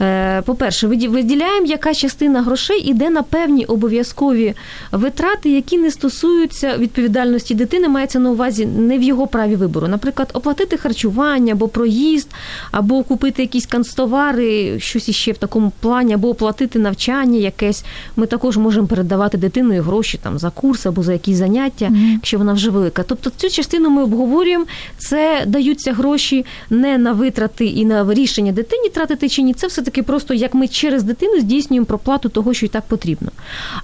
Е, 0.00 0.42
По-перше, 0.42 0.86
виді- 0.86 1.08
виділяємо, 1.08 1.66
яка 1.66 1.94
частина 1.94 2.42
грошей 2.42 2.80
іде 2.80 3.10
на 3.10 3.22
певні 3.22 3.64
обов'язкові 3.64 4.54
витрати, 4.92 5.50
які 5.50 5.78
не 5.78 5.90
стосуються 5.90 6.76
відповідальності 6.78 7.54
дитини, 7.54 7.88
мається 7.88 8.18
на 8.18 8.30
увазі 8.30 8.66
не 8.66 8.98
в 8.98 9.02
його 9.02 9.26
праві 9.26 9.56
вибору. 9.56 9.88
Наприклад, 9.88 10.30
оплатити 10.32 10.76
харчування 10.76 11.52
або 11.52 11.68
проїзд, 11.68 12.28
або 12.70 13.02
купити 13.02 13.42
якісь 13.42 13.66
канцтовари, 13.66 14.80
щось 14.80 15.08
іще 15.08 15.32
в 15.32 15.38
такому 15.38 15.72
плані, 15.80 16.12
або 16.14 16.28
оплатити 16.28 16.78
навчання 16.78 17.38
якесь. 17.38 17.84
Ми 18.16 18.26
також 18.26 18.56
можемо 18.56 18.86
передавати 18.86 19.38
дитиною 19.38 19.82
гроші 19.82 20.18
там 20.22 20.38
за 20.38 20.50
курс 20.50 20.86
або 20.86 21.02
за 21.02 21.12
якісь 21.12 21.36
заняття 21.36 21.88
Мгм. 21.88 22.12
якщо 22.12 22.38
вона 22.38 22.52
вже 22.52 22.70
велика. 22.70 23.02
Тобто 23.02 23.30
цю 23.36 23.50
частину 23.50 23.90
ми 23.90 24.02
обговорюємо. 24.02 24.64
Це 24.98 25.44
даються 25.46 25.92
гроші 25.92 26.44
не 26.70 26.98
на 26.98 27.12
витрати 27.12 27.66
і 27.66 27.84
на 27.84 28.14
рішення 28.14 28.52
дитині 28.68 28.88
тратити 28.88 29.28
чи 29.28 29.42
ні. 29.42 29.54
Це 29.54 29.66
все 29.66 29.82
таки 29.82 30.02
просто 30.02 30.34
як 30.34 30.54
ми 30.54 30.68
через 30.68 31.02
дитину 31.02 31.40
здійснюємо 31.40 31.86
проплату 31.86 32.28
того, 32.28 32.54
що 32.54 32.66
і 32.66 32.68
так 32.68 32.84
потрібно. 32.84 33.30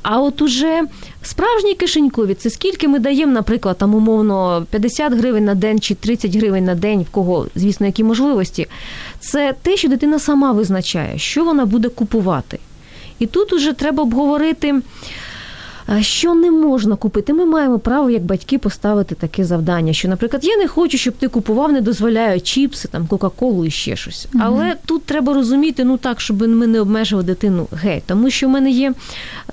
А 0.03 0.20
от 0.20 0.42
уже 0.42 0.83
справжні 1.23 1.75
кишенькові, 1.75 2.35
це 2.35 2.51
скільки 2.51 2.88
ми 2.88 2.99
даємо, 2.99 3.33
наприклад, 3.33 3.79
там 3.79 3.94
умовно 3.94 4.66
50 4.70 5.12
гривень 5.12 5.44
на 5.44 5.55
день 5.55 5.81
чи 5.81 5.94
30 5.94 6.37
гривень 6.37 6.64
на 6.64 6.75
день, 6.75 7.03
в 7.03 7.11
кого, 7.11 7.47
звісно, 7.55 7.87
які 7.87 8.05
можливості. 8.05 8.66
Це 9.21 9.54
те, 9.63 9.77
що 9.77 9.88
дитина 9.88 10.19
сама 10.19 10.52
визначає, 10.52 11.19
що 11.19 11.44
вона 11.44 11.67
буде 11.67 11.88
купувати. 11.88 12.58
І 13.19 13.27
тут 13.27 13.52
уже 13.52 13.73
треба 13.73 14.02
обговорити. 14.02 14.81
Що 16.00 16.35
не 16.35 16.50
можна 16.50 16.96
купити? 16.96 17.32
Ми 17.32 17.44
маємо 17.44 17.78
право, 17.78 18.10
як 18.10 18.22
батьки, 18.22 18.58
поставити 18.58 19.14
таке 19.14 19.44
завдання, 19.44 19.92
що, 19.92 20.08
наприклад, 20.08 20.44
я 20.44 20.56
не 20.56 20.68
хочу, 20.68 20.98
щоб 20.98 21.14
ти 21.14 21.28
купував, 21.28 21.72
не 21.72 21.80
дозволяю 21.80 22.40
чіпси, 22.40 22.88
там 22.88 23.06
Кока-Колу 23.06 23.64
і 23.64 23.70
ще 23.70 23.96
щось. 23.96 24.26
Угу. 24.35 24.44
Але 24.46 24.74
тут 24.87 25.04
треба 25.04 25.35
розуміти, 25.35 25.85
ну 25.85 25.96
так, 25.96 26.20
щоб 26.20 26.48
ми 26.48 26.66
не 26.66 26.80
обмежували 26.80 27.26
дитину 27.26 27.68
геть. 27.72 28.02
Тому 28.06 28.30
що 28.30 28.46
в 28.46 28.50
мене 28.50 28.70
є 28.70 28.92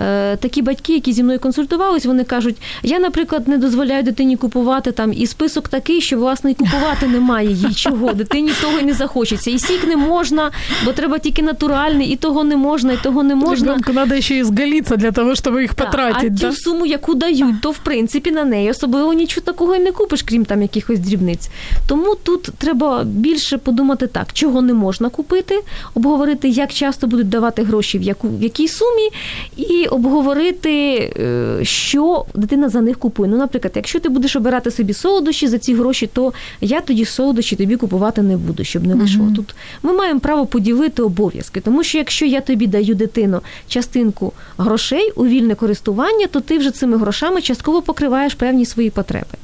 е, 0.02 0.38
такі 0.38 0.62
батьки, 0.62 0.94
які 0.94 1.14
зі 1.14 1.24
мною 1.24 1.40
консультувались, 1.40 2.06
вони 2.06 2.24
кажуть, 2.24 2.56
я, 2.84 3.00
наприклад, 3.00 3.48
не 3.48 3.58
дозволяю 3.58 4.04
дитині 4.04 4.38
купувати 4.38 4.92
там 4.92 5.14
і 5.14 5.28
список 5.28 5.68
такий, 5.68 6.02
що 6.02 6.18
власне 6.18 6.52
і 6.52 6.54
купувати 6.54 7.08
немає 7.08 7.52
їй 7.52 7.74
чого. 7.74 8.14
Дитині 8.14 8.52
того 8.62 8.80
і 8.80 8.86
не 8.86 8.94
захочеться. 8.94 9.52
І 9.52 9.60
сік 9.60 9.88
не 9.88 9.98
можна, 9.98 10.52
бо 10.86 10.92
треба 10.92 11.18
тільки 11.18 11.42
натуральний, 11.42 12.08
і 12.08 12.16
того 12.16 12.44
не 12.44 12.58
можна, 12.58 12.94
і 12.94 12.98
того 13.04 13.24
не 13.24 13.36
можна. 13.36 13.68
Ребенку 13.68 13.94
треба 13.94 14.22
ще 14.22 14.38
і 14.38 14.44
зголитися 14.44 14.96
для 14.96 15.12
того, 15.12 15.36
щоб 15.36 15.60
їх 15.60 15.74
потратити. 15.74 16.21
А 16.28 16.30
да? 16.30 16.50
ту 16.50 16.56
суму, 16.56 16.86
яку 16.86 17.14
дають, 17.14 17.62
то 17.62 17.72
в 17.72 17.78
принципі 17.78 18.32
на 18.32 18.44
неї 18.44 18.72
особливо 18.72 19.14
нічого 19.14 19.46
такого 19.46 19.76
і 19.76 19.80
не 19.80 19.92
купиш, 19.92 20.22
крім 20.22 20.46
там 20.46 20.62
якихось 20.62 21.00
дрібниць. 21.00 21.50
Тому 21.88 22.16
тут 22.24 22.50
треба 22.58 23.04
більше 23.04 23.58
подумати 23.58 24.08
так, 24.08 24.34
чого 24.34 24.62
не 24.62 24.74
можна 24.74 25.10
купити, 25.10 25.60
обговорити, 25.94 26.50
як 26.50 26.74
часто 26.74 27.08
будуть 27.08 27.30
давати 27.30 27.64
гроші, 27.64 28.00
в 28.00 28.02
яку 28.02 28.28
в 28.28 28.44
якій 28.44 28.68
сумі, 28.68 29.10
і 29.58 29.86
обговорити, 29.86 30.96
е, 31.20 31.60
що 31.64 32.26
дитина 32.36 32.70
за 32.70 32.82
них 32.82 33.00
купує. 33.00 33.30
Ну, 33.32 33.38
наприклад, 33.38 33.74
якщо 33.76 34.00
ти 34.00 34.10
будеш 34.10 34.36
обирати 34.36 34.72
собі 34.72 34.94
солодощі 34.94 35.48
за 35.48 35.58
ці 35.58 35.76
гроші, 35.76 36.10
то 36.14 36.34
я 36.62 36.82
тоді 36.82 37.06
солодощі 37.06 37.56
тобі 37.56 37.76
купувати 37.76 38.22
не 38.22 38.38
буду, 38.38 38.64
щоб 38.64 38.88
не 38.88 38.96
вийшло. 38.96 39.26
Uh-huh. 39.26 39.36
Тут 39.36 39.56
ми 39.84 39.94
маємо 39.94 40.20
право 40.20 40.46
поділити 40.46 41.02
обов'язки, 41.02 41.62
тому 41.62 41.84
що 41.84 41.98
якщо 41.98 42.26
я 42.26 42.42
тобі 42.42 42.68
даю 42.68 42.96
дитину 42.96 43.42
частинку 43.68 44.34
грошей 44.58 45.12
у 45.16 45.26
вільне 45.26 45.56
користування, 45.56 46.11
то 46.32 46.40
ти 46.40 46.58
вже 46.58 46.72
цими 46.72 46.98
грошами 46.98 47.42
частково 47.42 47.82
покриваєш 47.82 48.34
певні 48.34 48.66
свої 48.66 48.90
потреби. 48.90 49.38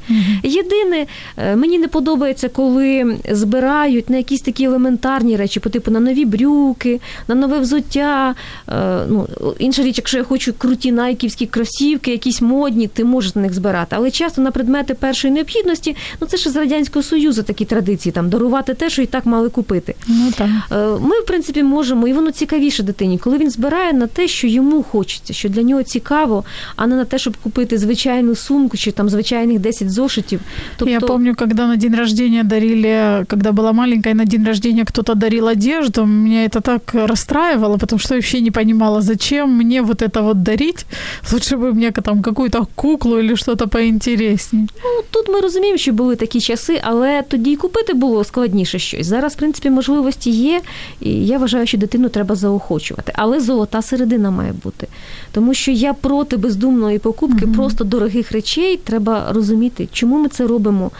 Єдине, 0.43 1.05
е, 1.37 1.55
мені 1.55 1.79
не 1.79 1.87
подобається, 1.87 2.49
коли 2.49 3.17
збирають 3.31 4.09
на 4.09 4.17
якісь 4.17 4.41
такі 4.41 4.63
елементарні 4.63 5.35
речі, 5.35 5.59
по 5.59 5.69
типу 5.69 5.91
на 5.91 5.99
нові 5.99 6.25
брюки, 6.25 6.99
на 7.27 7.35
нове 7.35 7.59
взуття. 7.59 8.35
Е, 8.69 8.99
ну, 9.09 9.27
Інша 9.59 9.83
річ, 9.83 9.97
якщо 9.97 10.17
я 10.17 10.23
хочу 10.23 10.53
круті 10.53 10.91
найківські 10.91 11.45
кросівки, 11.45 12.11
якісь 12.11 12.41
модні, 12.41 12.87
ти 12.87 13.03
можеш 13.03 13.35
на 13.35 13.41
них 13.41 13.53
збирати. 13.53 13.95
Але 13.99 14.11
часто 14.11 14.41
на 14.41 14.51
предмети 14.51 14.93
першої 14.93 15.33
необхідності, 15.33 15.95
ну 16.21 16.27
це 16.27 16.37
ж 16.37 16.49
з 16.49 16.55
Радянського 16.55 17.03
Союзу 17.03 17.43
такі 17.43 17.65
традиції, 17.65 18.13
там 18.13 18.29
дарувати 18.29 18.73
те, 18.73 18.89
що 18.89 19.01
і 19.01 19.05
так 19.05 19.25
мали 19.25 19.49
купити. 19.49 19.95
Ну, 20.07 20.31
так. 20.37 20.47
Е, 20.71 20.75
ми, 21.01 21.19
в 21.19 21.25
принципі, 21.25 21.63
можемо, 21.63 22.07
і 22.07 22.13
воно 22.13 22.31
цікавіше 22.31 22.83
дитині, 22.83 23.17
коли 23.17 23.37
він 23.37 23.49
збирає 23.49 23.93
на 23.93 24.07
те, 24.07 24.27
що 24.27 24.47
йому 24.47 24.83
хочеться, 24.83 25.33
що 25.33 25.49
для 25.49 25.61
нього 25.61 25.83
цікаво, 25.83 26.43
а 26.76 26.86
не 26.86 26.96
на 26.96 27.04
те, 27.04 27.18
щоб 27.18 27.36
купити 27.36 27.78
звичайну 27.78 28.34
сумку 28.34 28.76
чи 28.76 28.90
там 28.90 29.08
звичайних 29.08 29.58
10 29.58 29.90
зошитів. 29.90 30.40
Тобто... 30.76 30.92
Я 30.92 31.00
пам'ятаю, 31.00 31.50
коли 31.54 31.68
на 31.68 31.76
день 31.76 31.96
рождения 31.96 32.44
дарили, 32.44 33.24
когда 33.28 33.50
была 33.52 33.72
маленькая, 33.72 34.14
на 34.14 34.24
день 34.24 34.46
рождения 34.46 34.84
кто-то 34.84 35.14
дарил 35.14 35.48
одежду, 35.48 36.06
меня 36.06 36.44
это 36.44 36.60
так 36.60 36.94
расстраивало, 36.94 37.78
потому 37.78 38.00
что 38.00 38.14
я 38.14 38.18
вообще 38.18 38.40
не 38.40 38.50
понимала, 38.50 39.02
зачем 39.02 39.50
мне 39.50 39.82
вот 39.82 40.02
это 40.02 40.22
вот 40.22 40.42
дарить. 40.42 40.86
Лучше 41.32 41.56
бы 41.56 41.72
мне 41.72 41.90
там 41.90 42.22
какую-то 42.22 42.66
куклу 42.74 43.18
или 43.18 43.36
что-то 43.36 43.68
поінтереснее. 43.68 44.66
Ну, 44.84 45.02
тут 45.10 45.28
ми 45.28 45.40
розуміємо, 45.40 45.78
що 45.78 45.92
були 45.92 46.16
такі 46.16 46.40
часи, 46.40 46.80
але 46.82 47.22
тоді 47.28 47.50
й 47.50 47.56
купити 47.56 47.94
було 47.94 48.24
складніше 48.24 48.78
щось. 48.78 49.06
Зараз, 49.06 49.32
в 49.32 49.36
принципі, 49.36 49.70
можливості 49.70 50.30
є, 50.30 50.60
і 51.00 51.26
я 51.26 51.38
вважаю, 51.38 51.66
що 51.66 51.78
дитину 51.78 52.08
треба 52.08 52.34
заохочувати. 52.34 53.12
Але 53.16 53.40
золота 53.40 53.82
середина 53.82 54.30
має 54.30 54.52
бути. 54.64 54.86
Тому 55.32 55.54
що 55.54 55.70
я 55.70 55.92
проти 55.92 56.36
бездумної 56.47 56.99
покупки 56.99 57.45
mm 57.45 57.55
просто 57.55 57.83
дорогих 57.83 58.31
речей. 58.31 58.79
Треба 58.83 59.27
розуміти, 59.31 59.87
чому 59.91 60.19
ми 60.19 60.27
це 60.29 60.47
робимо 60.47 60.91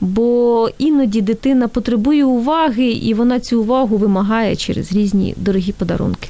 бо 0.00 0.68
іноді 0.78 1.20
дитина 1.20 1.68
потребує 1.68 2.24
уваги, 2.24 2.86
і 2.86 3.14
вона 3.14 3.40
цю 3.40 3.60
увагу 3.60 3.96
вимагає 3.96 4.56
через 4.56 4.92
різні 4.92 5.34
дорогі 5.36 5.72
подарунки. 5.72 6.28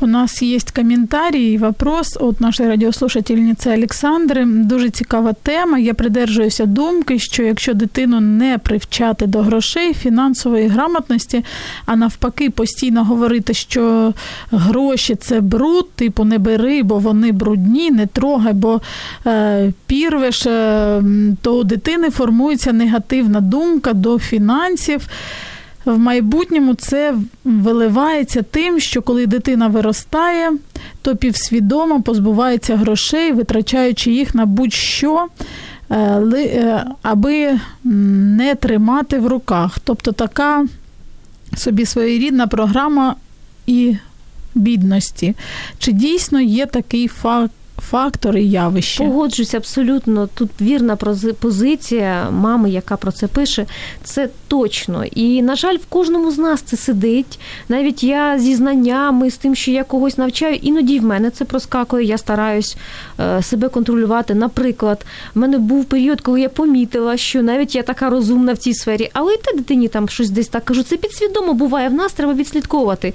У 0.00 0.06
нас 0.06 0.42
є 0.42 0.58
коментарі 0.76 1.52
і 1.52 1.58
вопрос 1.58 2.18
від 2.20 2.40
нашої 2.40 2.68
радіослушательниці 2.68 3.70
Олександри. 3.70 4.44
Дуже 4.46 4.90
цікава 4.90 5.32
тема. 5.32 5.78
Я 5.78 5.94
придержуюся 5.94 6.66
думки, 6.66 7.18
що 7.18 7.42
якщо 7.42 7.74
дитину 7.74 8.20
не 8.20 8.58
привчати 8.58 9.26
до 9.26 9.42
грошей, 9.42 9.94
фінансової 9.94 10.68
грамотності, 10.68 11.44
а 11.86 11.96
навпаки, 11.96 12.50
постійно 12.50 13.04
говорити, 13.04 13.54
що 13.54 14.14
гроші 14.50 15.14
це 15.14 15.40
бруд, 15.40 15.90
типу 15.90 16.24
не 16.24 16.38
бери, 16.38 16.82
бо 16.82 16.98
вони 16.98 17.32
брудні, 17.32 17.90
не 17.90 18.06
трогай, 18.06 18.52
бо 18.52 18.80
е, 19.26 19.72
пірвеш, 19.86 20.46
е, 20.46 21.02
то 21.42 21.58
у 21.58 21.64
дитини 21.64 22.10
формується 22.10 22.72
негативний 22.72 22.99
негативна 23.00 23.40
думка 23.40 23.92
до 23.92 24.18
фінансів. 24.18 25.08
В 25.84 25.98
майбутньому 25.98 26.74
це 26.74 27.14
виливається 27.44 28.42
тим, 28.42 28.80
що 28.80 29.02
коли 29.02 29.26
дитина 29.26 29.68
виростає, 29.68 30.52
то 31.02 31.16
півсвідомо 31.16 32.02
позбувається 32.02 32.76
грошей, 32.76 33.32
витрачаючи 33.32 34.10
їх 34.10 34.34
на 34.34 34.46
будь-що, 34.46 35.26
е, 35.90 35.96
е, 35.96 36.84
аби 37.02 37.58
не 37.84 38.54
тримати 38.54 39.18
в 39.18 39.26
руках. 39.26 39.78
Тобто 39.84 40.12
така 40.12 40.66
собі 41.56 41.86
своєрідна 41.86 42.46
програма 42.46 43.14
і 43.66 43.96
бідності. 44.54 45.34
Чи 45.78 45.92
дійсно 45.92 46.40
є 46.40 46.66
такий 46.66 47.08
факт? 47.08 47.52
Фактори 47.80 48.42
явища. 48.42 49.04
Погоджуюсь 49.04 49.54
абсолютно. 49.54 50.26
Тут 50.34 50.50
вірна 50.60 50.96
позиція 51.40 52.30
мами, 52.30 52.70
яка 52.70 52.96
про 52.96 53.12
це 53.12 53.26
пише. 53.26 53.66
Це 54.04 54.28
точно. 54.48 55.04
І, 55.04 55.42
на 55.42 55.56
жаль, 55.56 55.76
в 55.76 55.86
кожному 55.88 56.30
з 56.30 56.38
нас 56.38 56.62
це 56.62 56.76
сидить. 56.76 57.40
Навіть 57.68 58.04
я 58.04 58.38
зі 58.38 58.54
знаннями, 58.54 59.30
з 59.30 59.36
тим, 59.36 59.54
що 59.54 59.70
я 59.70 59.84
когось 59.84 60.18
навчаю, 60.18 60.54
іноді 60.54 60.98
в 60.98 61.04
мене 61.04 61.30
це 61.30 61.44
проскакує. 61.44 62.04
Я 62.06 62.18
стараюсь 62.18 62.76
е, 63.20 63.42
себе 63.42 63.68
контролювати. 63.68 64.34
Наприклад, 64.34 65.06
в 65.34 65.38
мене 65.38 65.58
був 65.58 65.84
період, 65.84 66.20
коли 66.20 66.40
я 66.40 66.48
помітила, 66.48 67.16
що 67.16 67.42
навіть 67.42 67.74
я 67.74 67.82
така 67.82 68.10
розумна 68.10 68.52
в 68.52 68.58
цій 68.58 68.74
сфері, 68.74 69.10
але 69.12 69.34
і 69.34 69.36
та 69.36 69.56
дитині 69.56 69.88
там 69.88 70.08
щось 70.08 70.30
десь 70.30 70.48
так 70.48 70.64
кажу. 70.64 70.82
Це 70.82 70.96
підсвідомо 70.96 71.54
буває 71.54 71.88
в 71.88 71.94
нас, 71.94 72.12
треба 72.12 72.34
відслідковувати. 72.34 73.14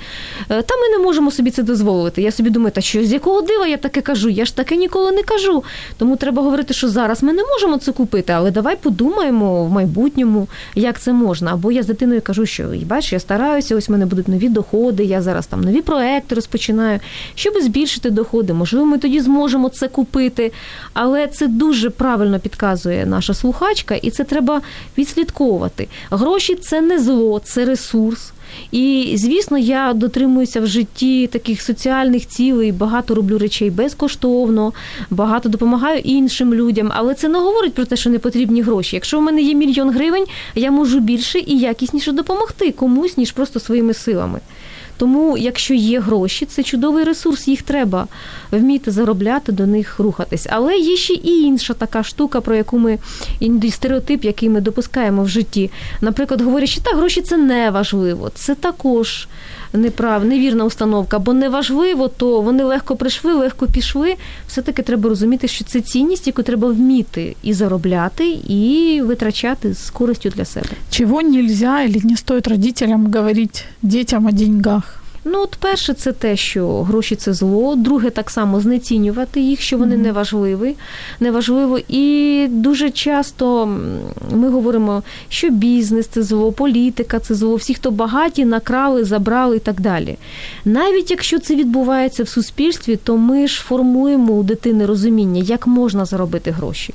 Е, 0.50 0.62
та 0.62 0.76
ми 0.76 0.98
не 0.98 1.04
можемо 1.04 1.32
собі 1.32 1.52
це 1.52 1.64
дозволити. 1.64 2.22
Я 2.22 2.32
собі 2.32 2.50
думаю, 2.50 2.72
та 2.72 2.82
що 2.82 3.04
з 3.04 3.14
якого 3.14 3.42
дива 3.42 3.68
я 3.68 3.78
таке 3.78 4.02
кажу? 4.02 4.30
Я 4.30 4.46
ж 4.46 4.55
таке 4.56 4.76
ніколи 4.76 5.12
не 5.12 5.24
кажу. 5.24 5.64
Тому 5.98 6.16
треба 6.16 6.42
говорити, 6.42 6.74
що 6.74 6.90
зараз 6.90 7.24
ми 7.24 7.34
не 7.34 7.44
можемо 7.44 7.78
це 7.78 7.92
купити, 7.92 8.34
але 8.34 8.52
давай 8.52 8.76
подумаємо 8.76 9.66
в 9.66 9.70
майбутньому, 9.70 10.48
як 10.76 11.00
це 11.00 11.14
можна. 11.14 11.54
Або 11.54 11.72
я 11.72 11.84
з 11.84 11.88
дитиною 11.88 12.22
кажу, 12.22 12.46
що 12.46 12.64
бачиш, 12.86 13.14
я 13.14 13.20
стараюся, 13.20 13.76
ось 13.76 13.90
в 13.90 13.92
мене 13.92 14.06
будуть 14.06 14.28
нові 14.28 14.50
доходи, 14.50 15.04
я 15.04 15.22
зараз 15.22 15.48
там 15.48 15.62
нові 15.62 15.82
проекти 15.82 16.36
розпочинаю, 16.36 17.00
щоб 17.36 17.54
збільшити 17.62 18.10
доходи. 18.10 18.54
Можливо, 18.54 18.86
ми 18.86 18.98
тоді 18.98 19.20
зможемо 19.20 19.70
це 19.70 19.88
купити. 19.88 20.52
Але 20.94 21.28
це 21.28 21.48
дуже 21.48 21.90
правильно 21.90 22.40
підказує 22.40 23.06
наша 23.06 23.34
слухачка, 23.34 23.96
і 23.96 24.12
це 24.12 24.24
треба 24.24 24.62
відслідковувати. 24.98 25.88
Гроші 26.12 26.56
це 26.56 26.82
не 26.82 27.00
зло, 27.00 27.42
це 27.44 27.66
ресурс. 27.66 28.32
І, 28.72 29.14
звісно, 29.16 29.58
я 29.58 29.94
дотримуюся 29.94 30.62
в 30.62 30.68
житті 30.68 31.28
таких 31.28 31.62
соціальних 31.62 32.28
цілей, 32.28 32.72
багато 32.72 33.16
роблю 33.16 33.38
речей 33.38 33.70
безкоштовно, 33.70 34.74
багато 35.10 35.50
допомагаю 35.50 36.00
іншим 36.00 36.54
людям. 36.54 36.92
Але 36.96 37.14
це 37.14 37.28
не 37.28 37.40
говорить 37.40 37.74
про 37.74 37.86
те, 37.86 37.96
що 37.96 38.10
не 38.10 38.20
потрібні 38.20 38.62
гроші. 38.62 38.96
Якщо 38.96 39.20
в 39.20 39.22
мене 39.22 39.42
є 39.42 39.54
мільйон 39.54 39.90
гривень, 39.90 40.26
я 40.56 40.72
можу 40.72 41.00
більше 41.00 41.40
і 41.40 41.60
якісніше 41.60 42.12
допомогти 42.12 42.72
комусь, 42.72 43.18
ніж 43.18 43.32
просто 43.32 43.60
своїми 43.60 43.94
силами. 43.94 44.40
Тому, 44.98 45.38
якщо 45.38 45.74
є 45.74 46.00
гроші, 46.00 46.46
це 46.46 46.64
чудовий 46.64 47.04
ресурс, 47.04 47.48
їх 47.48 47.62
треба 47.62 48.08
вміти 48.52 48.92
заробляти, 48.92 49.52
до 49.52 49.66
них 49.66 50.00
рухатись. 50.00 50.48
Але 50.50 50.78
є 50.78 50.98
ще 50.98 51.14
і 51.14 51.42
інша 51.42 51.74
така 51.74 52.04
штука, 52.04 52.42
про 52.42 52.56
яку 52.56 52.80
ми 52.80 53.00
стереотип, 53.72 54.26
який 54.26 54.50
ми 54.50 54.62
допускаємо 54.62 55.24
в 55.24 55.28
житті. 55.28 55.72
Наприклад, 56.02 56.42
говорять, 56.42 56.70
що 56.70 56.82
так, 56.82 56.96
гроші 56.96 57.22
це 57.22 57.38
не 57.38 57.72
важливо. 57.72 58.32
Це 58.36 58.56
також 58.56 59.28
неправ, 59.74 60.26
невірна 60.26 60.66
установка, 60.66 61.20
бо 61.20 61.34
не 61.34 61.50
важливо, 61.50 62.08
то 62.08 62.42
вони 62.42 62.64
легко 62.64 62.96
прийшли, 62.96 63.34
легко 63.34 63.68
пішли. 63.68 64.16
Все-таки 64.48 64.82
треба 64.82 65.10
розуміти, 65.10 65.48
що 65.48 65.66
це 65.66 65.82
цінність, 65.82 66.28
яку 66.28 66.44
треба 66.44 66.68
вміти 66.68 67.36
і 67.44 67.54
заробляти, 67.54 68.30
і 68.48 69.02
витрачати 69.06 69.74
з 69.74 69.90
користю 69.90 70.30
для 70.30 70.46
себе. 70.46 70.68
Чого 70.90 71.22
нельзя 71.22 71.84
или 71.84 72.02
не 72.04 72.18
стоит 72.18 72.48
родителям 72.48 73.14
говорити 73.14 73.62
дітям 73.82 74.26
о 74.26 74.32
деньгах? 74.32 74.85
Ну, 75.28 75.42
от 75.42 75.56
перше, 75.56 75.94
це 75.94 76.12
те, 76.12 76.36
що 76.36 76.84
гроші 76.84 77.16
це 77.16 77.34
зло. 77.34 77.76
Друге, 77.76 78.10
так 78.10 78.30
само 78.30 78.60
знецінювати 78.60 79.42
їх, 79.42 79.62
що 79.62 79.78
вони 79.78 79.96
mm-hmm. 79.96 80.02
неважливі, 80.02 80.76
неважливо. 81.20 81.80
І 81.88 82.48
дуже 82.50 82.90
часто 82.90 83.66
ми 84.32 84.50
говоримо, 84.50 85.04
що 85.30 85.50
бізнес 85.50 86.08
це 86.08 86.24
зло, 86.24 86.52
політика 86.52 87.20
це 87.20 87.36
зло, 87.36 87.56
всі, 87.56 87.74
хто 87.74 87.92
багаті, 87.92 88.46
накрали, 88.46 89.04
забрали 89.04 89.56
і 89.56 89.60
так 89.60 89.82
далі. 89.82 90.18
Навіть 90.66 91.12
якщо 91.12 91.40
це 91.40 91.56
відбувається 91.56 92.24
в 92.24 92.28
суспільстві, 92.28 92.96
то 92.96 93.18
ми 93.18 93.48
ж 93.48 93.62
формуємо 93.62 94.34
у 94.34 94.44
дитини 94.44 94.86
розуміння, 94.86 95.42
як 95.46 95.68
можна 95.68 96.06
заробити 96.06 96.52
гроші. 96.52 96.94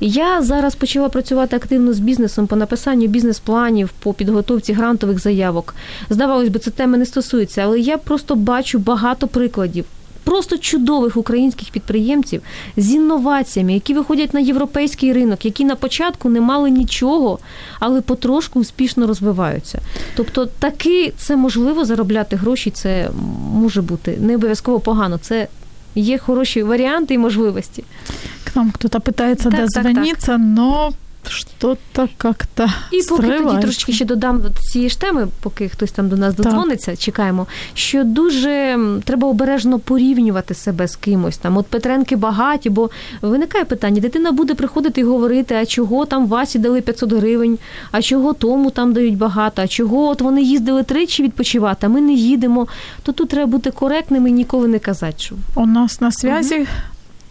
Я 0.00 0.42
зараз 0.42 0.74
почала 0.74 1.08
працювати 1.08 1.56
активно 1.56 1.92
з 1.92 1.98
бізнесом 1.98 2.46
по 2.46 2.56
написанню 2.56 3.06
бізнес-планів, 3.06 3.90
по 4.02 4.14
підготовці 4.14 4.72
грантових 4.72 5.18
заявок. 5.18 5.74
Здавалось 6.10 6.48
би, 6.48 6.58
це 6.58 6.70
теми 6.70 6.98
не 6.98 7.06
стосується, 7.06 7.69
але 7.70 7.80
я 7.80 7.98
просто 7.98 8.34
бачу 8.34 8.78
багато 8.78 9.26
прикладів. 9.26 9.84
Просто 10.24 10.58
чудових 10.58 11.16
українських 11.16 11.70
підприємців 11.70 12.42
з 12.76 12.92
інноваціями, 12.92 13.74
які 13.74 13.94
виходять 13.94 14.34
на 14.34 14.40
європейський 14.40 15.12
ринок, 15.12 15.44
які 15.44 15.64
на 15.64 15.74
початку 15.76 16.28
не 16.28 16.40
мали 16.40 16.70
нічого, 16.70 17.38
але 17.80 18.00
потрошку 18.00 18.60
успішно 18.60 19.06
розвиваються. 19.06 19.80
Тобто, 20.16 20.46
таки 20.46 21.12
це 21.16 21.36
можливо 21.36 21.84
заробляти 21.84 22.36
гроші, 22.36 22.70
це 22.70 23.10
може 23.54 23.82
бути 23.82 24.18
не 24.20 24.34
обов'язково 24.34 24.80
погано. 24.80 25.18
Це 25.18 25.48
є 25.94 26.18
хороші 26.18 26.62
варіанти 26.62 27.14
і 27.14 27.18
можливості. 27.18 27.84
К 28.44 28.50
нам 28.54 28.72
хтось 28.72 29.02
питається 29.02 29.50
дозвонитися, 29.50 30.32
але 30.32 30.90
що-то 31.28 31.76
как-то 32.16 32.68
І 32.92 33.02
поки 33.08 33.30
тоді 33.30 33.60
трошки 33.60 33.92
ще 33.92 34.04
додам 34.04 34.42
цієї 34.72 34.90
ж 34.90 35.00
теми, 35.00 35.28
поки 35.42 35.68
хтось 35.68 35.90
там 35.90 36.08
до 36.08 36.16
нас 36.16 36.34
додзвониться, 36.34 36.96
чекаємо, 36.96 37.46
що 37.74 38.04
дуже 38.04 38.78
треба 39.04 39.28
обережно 39.28 39.78
порівнювати 39.78 40.54
себе 40.54 40.88
з 40.88 40.96
кимось. 40.96 41.38
Там 41.38 41.56
От 41.56 41.66
Петренки 41.66 42.16
багаті, 42.16 42.70
бо 42.70 42.90
виникає 43.22 43.64
питання: 43.64 44.00
дитина 44.00 44.32
буде 44.32 44.54
приходити 44.54 45.00
і 45.00 45.04
говорити, 45.04 45.54
а 45.54 45.66
чого 45.66 46.06
там 46.06 46.26
Васі 46.26 46.58
дали 46.58 46.80
500 46.80 47.12
гривень, 47.12 47.58
а 47.90 48.02
чого 48.02 48.32
тому 48.32 48.70
там 48.70 48.92
дають 48.92 49.16
багато, 49.16 49.62
а 49.62 49.68
чого 49.68 50.08
от 50.08 50.20
вони 50.20 50.42
їздили 50.42 50.82
тричі 50.82 51.22
відпочивати, 51.22 51.86
а 51.86 51.88
ми 51.88 52.00
не 52.00 52.12
їдемо. 52.12 52.68
То 53.02 53.12
тут 53.12 53.28
треба 53.28 53.46
бути 53.46 53.70
коректним 53.70 54.26
і 54.26 54.32
ніколи 54.32 54.68
не 54.68 54.78
казати. 54.78 55.14
що... 55.18 55.34
У 55.54 55.66
нас 55.66 56.00
на 56.00 56.10
зв'язі 56.10 56.56
угу. 56.56 56.66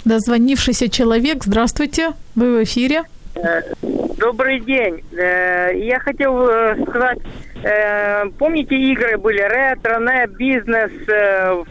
дозвонившийся 0.06 0.90
чоловік. 0.90 1.44
Здравствуйте, 1.46 2.10
ви 2.36 2.52
в 2.52 2.58
ефірі. 2.58 3.00
Э, 3.44 3.62
добрый 4.18 4.60
день. 4.60 5.04
Э, 5.14 5.72
я 5.74 6.00
хотел 6.00 6.48
э, 6.48 6.76
сказать, 6.88 7.20
помните 8.38 8.76
игры 8.76 9.18
были 9.18 9.42
ретро, 9.42 10.00
не 10.00 10.28
бизнес, 10.28 10.92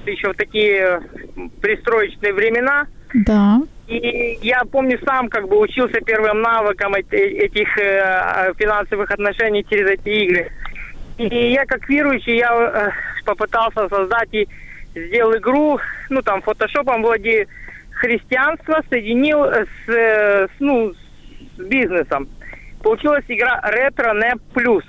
еще 0.04 0.32
в 0.32 0.36
такие 0.36 1.00
пристроечные 1.62 2.34
времена? 2.34 2.86
Да. 3.14 3.62
И 3.86 4.38
я 4.42 4.64
помню 4.70 4.98
сам, 5.02 5.30
как 5.30 5.48
бы 5.48 5.58
учился 5.58 6.02
первым 6.02 6.42
навыкам 6.42 6.94
этих 6.94 7.68
финансовых 8.58 9.10
отношений 9.10 9.64
через 9.64 9.92
эти 9.92 10.08
игры. 10.10 10.50
И 11.16 11.52
я 11.52 11.64
как 11.64 11.88
верующий, 11.88 12.36
я 12.36 12.92
попытался 13.24 13.88
создать 13.88 14.28
и 14.32 14.46
сделал 14.94 15.34
игру, 15.38 15.80
ну 16.10 16.20
там 16.20 16.42
фотошопом 16.42 17.02
владею, 17.02 17.46
христианство 17.92 18.82
соединил 18.90 19.42
с 19.86 20.50
ну, 20.58 20.92
с 20.92 21.07
бизнесом. 21.58 22.28
Получилась 22.82 23.24
игра 23.28 23.60
ретро 23.64 24.14
не 24.14 24.34
плюс. 24.54 24.84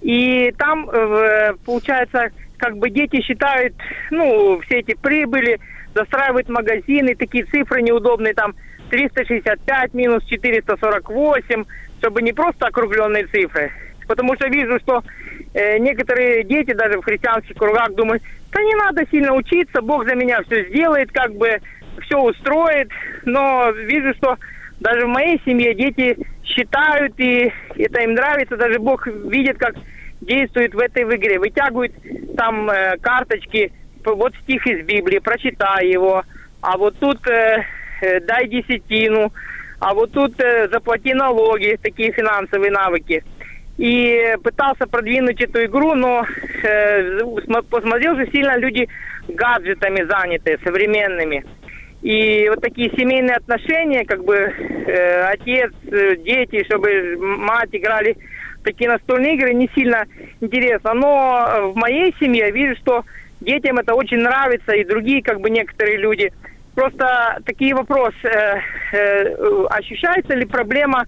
И 0.00 0.52
там, 0.58 0.88
э, 0.90 1.54
получается, 1.64 2.30
как 2.58 2.76
бы 2.76 2.90
дети 2.90 3.20
считают, 3.22 3.74
ну, 4.10 4.60
все 4.60 4.80
эти 4.80 4.94
прибыли, 4.94 5.58
застраивают 5.94 6.48
магазины, 6.48 7.14
такие 7.14 7.44
цифры 7.46 7.82
неудобные, 7.82 8.34
там 8.34 8.54
365 8.90 9.94
минус 9.94 10.24
448, 10.24 11.64
чтобы 11.98 12.22
не 12.22 12.32
просто 12.32 12.66
округленные 12.66 13.26
цифры. 13.26 13.72
Потому 14.06 14.34
что 14.34 14.48
вижу, 14.48 14.78
что 14.80 15.02
э, 15.54 15.78
некоторые 15.78 16.44
дети 16.44 16.72
даже 16.72 16.98
в 16.98 17.04
христианских 17.04 17.56
кругах 17.56 17.94
думают, 17.94 18.22
да 18.52 18.62
не 18.62 18.74
надо 18.74 19.06
сильно 19.10 19.34
учиться, 19.34 19.80
Бог 19.80 20.06
за 20.06 20.14
меня 20.14 20.42
все 20.42 20.68
сделает, 20.68 21.10
как 21.12 21.34
бы 21.34 21.58
все 22.02 22.20
устроит. 22.20 22.90
Но 23.24 23.70
вижу, 23.70 24.14
что 24.14 24.36
даже 24.84 25.06
в 25.06 25.08
моей 25.08 25.40
семье 25.46 25.74
дети 25.74 26.18
считают, 26.44 27.14
и 27.18 27.50
это 27.76 28.02
им 28.02 28.12
нравится. 28.12 28.58
Даже 28.58 28.78
Бог 28.78 29.06
видит, 29.06 29.56
как 29.56 29.74
действует 30.20 30.74
в 30.74 30.78
этой 30.78 31.04
в 31.04 31.14
игре. 31.16 31.38
Вытягивают 31.38 31.92
там 32.36 32.68
э, 32.68 32.98
карточки, 32.98 33.72
вот 34.04 34.34
стих 34.42 34.66
из 34.66 34.84
Библии, 34.84 35.20
прочитай 35.20 35.88
его. 35.88 36.22
А 36.60 36.76
вот 36.76 36.98
тут 36.98 37.26
э, 37.26 37.64
э, 38.02 38.20
дай 38.20 38.46
десятину. 38.46 39.32
А 39.80 39.94
вот 39.94 40.12
тут 40.12 40.38
э, 40.38 40.68
заплати 40.70 41.14
налоги, 41.14 41.78
такие 41.82 42.12
финансовые 42.12 42.70
навыки. 42.70 43.24
И 43.78 44.34
пытался 44.42 44.86
продвинуть 44.86 45.40
эту 45.40 45.64
игру, 45.64 45.94
но 45.94 46.26
э, 46.62 47.20
посмотрел, 47.70 48.14
что 48.16 48.30
сильно 48.30 48.58
люди 48.58 48.86
гаджетами 49.28 50.04
заняты, 50.04 50.58
современными. 50.62 51.44
И 52.04 52.46
вот 52.50 52.60
такие 52.60 52.90
семейные 52.98 53.36
отношения, 53.36 54.04
как 54.04 54.24
бы 54.24 54.34
э, 54.36 55.20
отец, 55.22 55.72
э, 55.90 56.16
дети, 56.16 56.62
чтобы 56.64 57.16
мать 57.16 57.70
играли 57.72 58.14
такие 58.62 58.90
настольные 58.90 59.36
игры, 59.36 59.54
не 59.54 59.70
сильно 59.74 60.04
интересно. 60.42 60.92
Но 60.92 61.72
в 61.72 61.76
моей 61.76 62.14
семье 62.20 62.48
я 62.48 62.50
вижу, 62.50 62.76
что 62.82 63.04
детям 63.40 63.78
это 63.78 63.94
очень 63.94 64.18
нравится, 64.18 64.72
и 64.72 64.84
другие, 64.84 65.22
как 65.22 65.40
бы 65.40 65.48
некоторые 65.48 65.96
люди. 65.96 66.30
Просто 66.74 67.38
такие 67.46 67.74
вопросы. 67.74 68.16
Э, 68.24 68.60
э, 68.92 69.66
ощущается 69.70 70.34
ли 70.34 70.44
проблема 70.44 71.06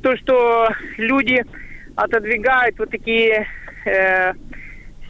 то, 0.00 0.16
что 0.16 0.68
люди 0.96 1.42
отодвигают 1.96 2.78
вот 2.78 2.90
такие 2.90 3.48
э, 3.84 4.32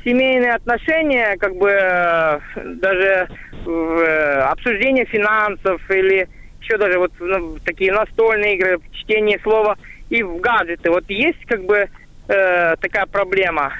семейные 0.07 0.55
отношения, 0.55 1.37
как 1.37 1.57
бы 1.57 1.69
э, 1.69 2.39
даже 2.55 3.29
э, 3.67 4.41
обсуждение 4.53 5.05
финансов 5.07 5.81
или 5.91 6.29
еще 6.63 6.79
даже 6.79 6.99
вот 6.99 7.13
ну, 7.19 7.59
такие 7.65 7.93
настольные 7.93 8.55
игры, 8.57 8.79
чтение 8.93 9.41
слова 9.43 9.77
и 10.09 10.23
в 10.23 10.37
гаджеты. 10.41 10.91
Вот 10.91 11.05
есть 11.09 11.45
как 11.47 11.65
бы 11.65 11.89
э, 12.29 12.77
такая 12.81 13.07
проблема. 13.07 13.73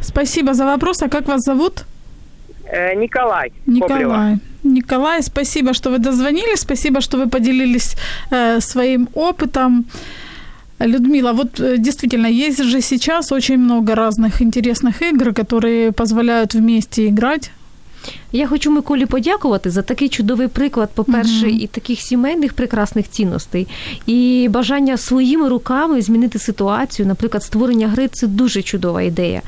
Спасибо 0.00 0.54
за 0.54 0.64
вопрос. 0.64 1.02
А 1.02 1.10
как 1.10 1.26
вас 1.26 1.42
зовут? 1.42 1.84
Э, 2.64 2.94
Николай. 2.94 3.52
Николай. 3.66 4.02
Коблева. 4.02 4.38
Николай, 4.62 5.22
спасибо, 5.22 5.74
что 5.74 5.90
вы 5.90 5.98
дозвонились, 5.98 6.60
спасибо, 6.60 7.00
что 7.00 7.18
вы 7.18 7.28
поделились 7.28 7.96
э, 8.30 8.60
своим 8.60 9.08
опытом. 9.14 9.84
Людмила, 10.79 11.33
вот 11.33 11.59
э, 11.59 11.77
действительно, 11.77 12.27
есть 12.27 12.61
же 12.61 12.81
сейчас 12.81 13.31
очень 13.31 13.57
много 13.57 13.95
разных 13.95 14.41
интересных 14.41 15.01
игр, 15.01 15.33
которые 15.33 15.91
позволяют 15.91 16.53
вместе 16.53 17.07
играть. 17.07 17.51
Я 18.32 18.46
хочу 18.46 18.70
Миколі 18.70 19.06
подякувати 19.06 19.70
за 19.70 19.82
такий 19.82 20.08
чудовий 20.08 20.48
приклад, 20.48 20.90
по-перше, 20.94 21.46
mm-hmm. 21.46 21.60
і 21.60 21.66
таких 21.66 22.00
сімейних 22.00 22.52
прекрасних 22.52 23.10
цінностей, 23.10 23.68
і 24.06 24.48
бажання 24.50 24.96
своїми 24.96 25.48
руками 25.48 26.02
змінити 26.02 26.38
ситуацію. 26.38 27.06
Наприклад, 27.06 27.42
створення 27.42 27.88
гри 27.88 28.08
це 28.08 28.26
дуже 28.26 28.62
чудова 28.62 29.02
ідея. 29.02 29.42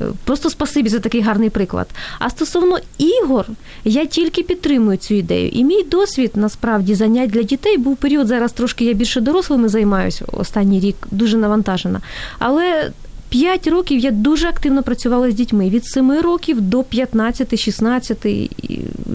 Е, 0.00 0.04
просто 0.24 0.50
спасибі 0.50 0.88
за 0.88 0.98
такий 0.98 1.20
гарний 1.20 1.50
приклад. 1.50 1.88
А 2.18 2.30
стосовно 2.30 2.78
ігор, 2.98 3.46
я 3.84 4.06
тільки 4.06 4.42
підтримую 4.42 4.98
цю 4.98 5.14
ідею. 5.14 5.48
І 5.48 5.64
мій 5.64 5.82
досвід 5.82 6.30
насправді 6.34 6.94
занять 6.94 7.30
для 7.30 7.42
дітей 7.42 7.78
був 7.78 7.96
період. 7.96 8.26
Зараз 8.26 8.52
трошки 8.52 8.84
я 8.84 8.92
більше 8.92 9.20
дорослими 9.20 9.68
займаюся 9.68 10.24
останній 10.32 10.80
рік, 10.80 10.96
дуже 11.10 11.36
навантажена. 11.36 12.00
Але 12.38 12.90
П'ять 13.28 13.66
років 13.66 13.98
я 13.98 14.10
дуже 14.10 14.48
активно 14.48 14.82
працювала 14.82 15.30
з 15.30 15.34
дітьми 15.34 15.68
від 15.68 15.86
7 15.86 16.12
років 16.12 16.60
до 16.60 16.80
15-16 16.80 18.50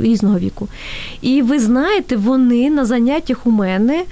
різного 0.02 0.40
віку. 0.40 0.68
І 1.22 1.42
ви 1.42 1.60
знаєте, 1.60 2.16
вони 2.16 2.70
на 2.70 2.86
заняттях 2.86 3.48
у 3.48 3.52
мене 3.52 4.04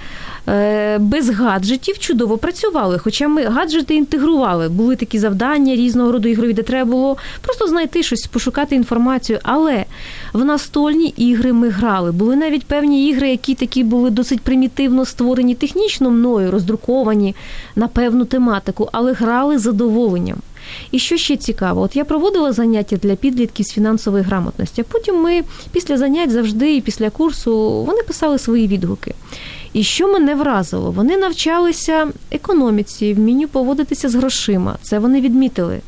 Е, 0.48 0.98
без 0.98 1.30
гаджетів 1.30 1.98
чудово 1.98 2.38
працювали. 2.38 2.98
Хоча 2.98 3.28
ми 3.28 3.44
гаджети 3.44 3.94
інтегрували, 3.94 4.68
були 4.68 4.96
такі 4.96 5.18
завдання 5.18 5.76
різного 5.76 6.12
роду 6.12 6.28
ігрові, 6.28 6.52
де 6.52 6.62
треба 6.62 6.90
було 6.90 7.16
просто 7.40 7.68
знайти 7.68 8.02
щось, 8.02 8.26
пошукати 8.26 8.76
інформацію. 8.76 9.38
Але 9.42 9.84
в 10.32 10.44
настольні 10.44 11.14
ігри 11.16 11.52
ми 11.52 11.68
грали. 11.68 12.12
Були 12.12 12.36
навіть 12.36 12.64
певні 12.64 13.08
ігри, 13.08 13.30
які 13.30 13.54
такі 13.54 13.84
були 13.84 14.10
досить 14.10 14.40
примітивно 14.40 15.04
створені 15.04 15.54
технічно 15.54 16.10
мною, 16.10 16.50
роздруковані 16.50 17.34
на 17.76 17.88
певну 17.88 18.24
тематику, 18.24 18.88
але 18.92 19.12
грали 19.12 19.58
з 19.58 19.66
задоволенням. 19.92 20.38
І 20.90 20.98
що 20.98 21.16
ще 21.16 21.36
цікаво, 21.36 21.80
от 21.80 21.96
я 21.96 22.04
проводила 22.04 22.52
заняття 22.52 22.96
для 22.96 23.14
підлітків 23.14 23.66
з 23.66 23.72
фінансової 23.72 24.24
грамотності. 24.24 24.80
а 24.80 24.92
Потім 24.92 25.22
ми 25.22 25.42
після 25.72 25.98
занять 25.98 26.30
завжди 26.30 26.76
і 26.76 26.80
після 26.80 27.10
курсу 27.10 27.84
вони 27.84 28.02
писали 28.02 28.38
свої 28.38 28.66
відгуки. 28.66 29.14
І 29.72 29.82
що 29.82 30.08
мене 30.12 30.34
вразило? 30.34 30.90
Вони 30.90 31.16
навчалися 31.16 32.08
економіці, 32.30 33.14
вмінню 33.14 33.48
поводитися 33.48 34.08
з 34.08 34.14
грошима. 34.14 34.76
Це 34.82 34.98
вони 34.98 35.20
відмітили. 35.20 35.80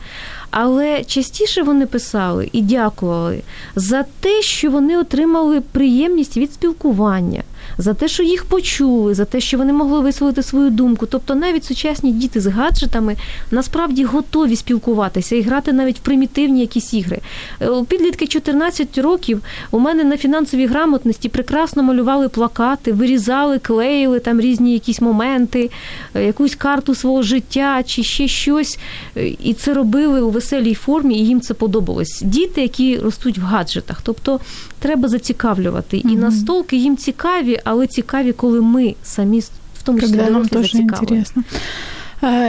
Але 0.51 1.05
частіше 1.05 1.63
вони 1.63 1.87
писали 1.87 2.49
і 2.53 2.63
дякували 2.63 3.43
за 3.77 4.05
те, 4.21 4.43
що 4.43 4.71
вони 4.71 4.99
отримали 4.99 5.61
приємність 5.61 6.37
від 6.37 6.53
спілкування 6.53 7.43
за 7.79 7.95
те, 7.95 8.09
що 8.09 8.23
їх 8.23 8.45
почули, 8.45 9.15
за 9.15 9.25
те, 9.25 9.41
що 9.41 9.59
вони 9.59 9.73
могли 9.73 10.01
висловити 10.01 10.43
свою 10.43 10.71
думку. 10.71 11.07
Тобто 11.07 11.35
навіть 11.35 11.65
сучасні 11.65 12.12
діти 12.12 12.41
з 12.41 12.47
гаджетами 12.47 13.17
насправді 13.51 14.05
готові 14.05 14.57
спілкуватися 14.57 15.37
і 15.37 15.43
грати 15.43 15.73
навіть 15.73 15.99
в 15.99 16.01
примітивні 16.01 16.61
якісь 16.61 16.95
ігри. 16.95 17.21
Е, 17.62 17.69
підлітки 17.89 18.27
14 18.27 18.99
років 18.99 19.43
у 19.71 19.79
мене 19.79 20.05
на 20.05 20.17
фінансовій 20.17 20.67
грамотності 20.67 21.29
прекрасно 21.29 21.83
малювали 21.83 22.29
плакати, 22.29 22.93
вирізали, 22.93 23.59
клеїли 23.59 24.21
там 24.21 24.41
різні 24.41 24.73
якісь 24.73 25.01
моменти, 25.01 25.71
е, 26.15 26.25
якусь 26.25 26.55
карту 26.55 26.95
свого 26.95 27.23
життя 27.23 27.83
чи 27.87 28.03
ще 28.03 28.29
щось. 28.29 28.79
Е, 29.17 29.29
і 29.29 29.55
це 29.55 29.75
робили 29.75 30.21
у 30.21 30.31
веселій 30.31 30.75
формі, 30.75 31.19
і 31.19 31.27
їм 31.27 31.41
це 31.41 31.55
подобалось. 31.55 32.23
Діти, 32.25 32.62
які 32.62 32.99
ростуть 32.99 33.39
в 33.39 33.43
гаджетах. 33.43 34.01
Тобто 34.03 34.41
треба 34.85 35.09
зацікавлювати. 35.09 35.97
І 35.97 36.16
настолки 36.16 36.76
їм 36.76 36.97
цікаві, 36.97 37.61
але 37.64 37.87
цікаві, 37.87 38.32
коли 38.32 38.61
ми 38.61 38.95
самі 39.03 39.41
в 39.41 39.82
тому 39.85 40.01
числі 40.01 40.16
зацікавлені. 40.53 41.24
Э, 41.37 41.43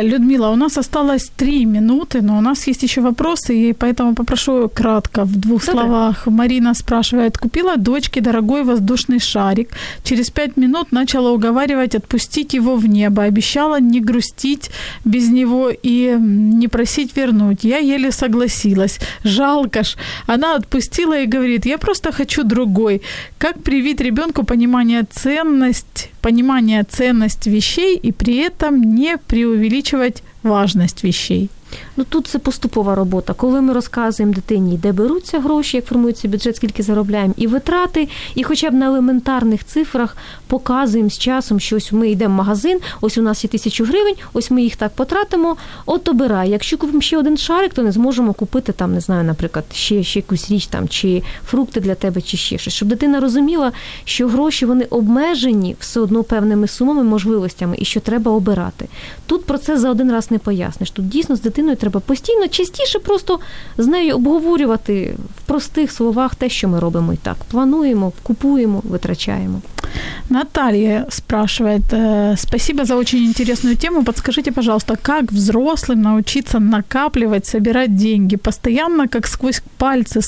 Людмила, 0.01 0.49
у 0.49 0.55
нас 0.55 0.77
осталось 0.77 1.31
три 1.37 1.65
минуты, 1.65 2.21
но 2.21 2.37
у 2.37 2.41
нас 2.41 2.67
есть 2.67 2.83
еще 2.83 3.01
вопросы, 3.01 3.53
и 3.53 3.73
поэтому 3.73 4.15
попрошу 4.15 4.69
кратко 4.69 5.25
в 5.25 5.35
двух 5.35 5.65
Добрый. 5.65 5.83
словах. 5.83 6.27
Марина 6.27 6.73
спрашивает, 6.73 7.37
купила 7.37 7.77
дочке 7.77 8.21
дорогой 8.21 8.63
воздушный 8.63 9.19
шарик. 9.19 9.69
Через 10.03 10.29
пять 10.29 10.57
минут 10.57 10.91
начала 10.91 11.31
уговаривать 11.31 11.95
отпустить 11.95 12.53
его 12.53 12.75
в 12.75 12.87
небо. 12.87 13.23
Обещала 13.23 13.79
не 13.79 13.99
грустить 13.99 14.71
без 15.05 15.29
него 15.29 15.71
и 15.83 16.15
не 16.19 16.67
просить 16.67 17.17
вернуть. 17.17 17.63
Я 17.63 17.77
еле 17.77 18.11
согласилась. 18.11 18.99
Жалко 19.23 19.83
ж. 19.83 19.95
Она 20.27 20.55
отпустила 20.55 21.19
и 21.19 21.27
говорит, 21.27 21.65
я 21.65 21.77
просто 21.77 22.11
хочу 22.11 22.43
другой. 22.43 23.01
Как 23.37 23.63
привить 23.63 24.01
ребенку 24.01 24.43
понимание 24.43 25.03
ценность 25.11 26.09
понимание 26.25 26.83
ценность 26.83 27.45
вещей 27.45 27.95
и 27.95 28.11
при 28.11 28.37
этом 28.37 28.81
не 28.81 29.17
преувеличивать 29.17 30.23
важность 30.41 31.03
вещей. 31.03 31.49
Ну 31.97 32.03
тут 32.09 32.27
це 32.27 32.39
поступова 32.39 32.95
робота. 32.95 33.33
Коли 33.33 33.61
ми 33.61 33.73
розказуємо 33.73 34.33
дитині, 34.33 34.77
де 34.77 34.91
беруться 34.91 35.39
гроші, 35.39 35.77
як 35.77 35.85
формується 35.85 36.27
бюджет, 36.27 36.55
скільки 36.55 36.83
заробляємо, 36.83 37.33
і 37.37 37.47
витрати, 37.47 38.07
і 38.35 38.43
хоча 38.43 38.69
б 38.69 38.73
на 38.73 38.85
елементарних 38.85 39.65
цифрах 39.65 40.17
показуємо 40.47 41.09
з 41.09 41.17
часом, 41.17 41.59
що 41.59 41.75
ось 41.75 41.91
ми 41.91 42.09
йдемо 42.09 42.33
в 42.33 42.37
магазин, 42.37 42.79
ось 43.01 43.17
у 43.17 43.21
нас 43.21 43.43
є 43.43 43.49
тисячу 43.49 43.85
гривень, 43.85 44.15
ось 44.33 44.51
ми 44.51 44.63
їх 44.63 44.75
так 44.75 44.91
потратимо. 44.91 45.57
От 45.85 46.09
обирай. 46.09 46.49
Якщо 46.49 46.77
купимо 46.77 47.01
ще 47.01 47.17
один 47.17 47.37
шарик, 47.37 47.73
то 47.73 47.83
не 47.83 47.91
зможемо 47.91 48.33
купити 48.33 48.71
там, 48.71 48.93
не 48.93 48.99
знаю, 48.99 49.23
наприклад, 49.23 49.65
ще 49.73 50.03
ще 50.03 50.19
якусь 50.19 50.51
річ 50.51 50.67
там, 50.67 50.87
чи 50.87 51.23
фрукти 51.47 51.79
для 51.79 51.95
тебе, 51.95 52.21
чи 52.21 52.37
ще 52.37 52.57
щось. 52.57 52.73
Щоб 52.73 52.87
дитина 52.87 53.19
розуміла, 53.19 53.71
що 54.03 54.27
гроші 54.27 54.65
вони 54.65 54.85
обмежені 54.85 55.75
все 55.79 55.99
одно 55.99 56.23
певними 56.23 56.67
сумами, 56.67 57.03
можливостями, 57.03 57.75
і 57.79 57.85
що 57.85 57.99
треба 57.99 58.31
обирати. 58.31 58.87
Тут 59.25 59.45
про 59.45 59.57
це 59.57 59.77
за 59.77 59.89
один 59.89 60.11
раз 60.11 60.31
не 60.31 60.37
поясниш. 60.37 60.91
Тут 60.91 61.09
дійсно 61.09 61.35
з 61.35 61.41
дитиною 61.41 61.75
треба 61.84 62.00
постійно 62.00 62.48
частіше 62.48 62.98
просто 62.98 63.40
з 63.78 63.86
нею 63.86 64.14
обговорювати 64.14 65.16
в 65.36 65.46
простих 65.46 65.92
словах 65.92 66.34
те, 66.34 66.48
що 66.48 66.68
ми 66.68 66.80
робимо 66.80 67.12
і 67.12 67.16
так. 67.16 67.36
Плануємо, 67.50 68.12
купуємо, 68.22 68.82
витрачаємо. 68.84 69.60
Наталья 70.28 71.06
спрашивает, 71.10 71.92
э, 71.92 72.36
спасибо 72.36 72.84
за 72.84 72.96
очень 72.96 73.24
интересную 73.24 73.76
тему. 73.76 74.04
Подскажите, 74.04 74.52
пожалуйста, 74.52 74.96
как 75.02 75.32
взрослым 75.32 76.02
научиться 76.02 76.60
накапливать, 76.60 77.46
собирать 77.46 77.96
деньги? 77.96 78.36
Постоянно, 78.36 79.08
как 79.08 79.26
сквозь 79.26 79.62
пальцы, 79.78 80.20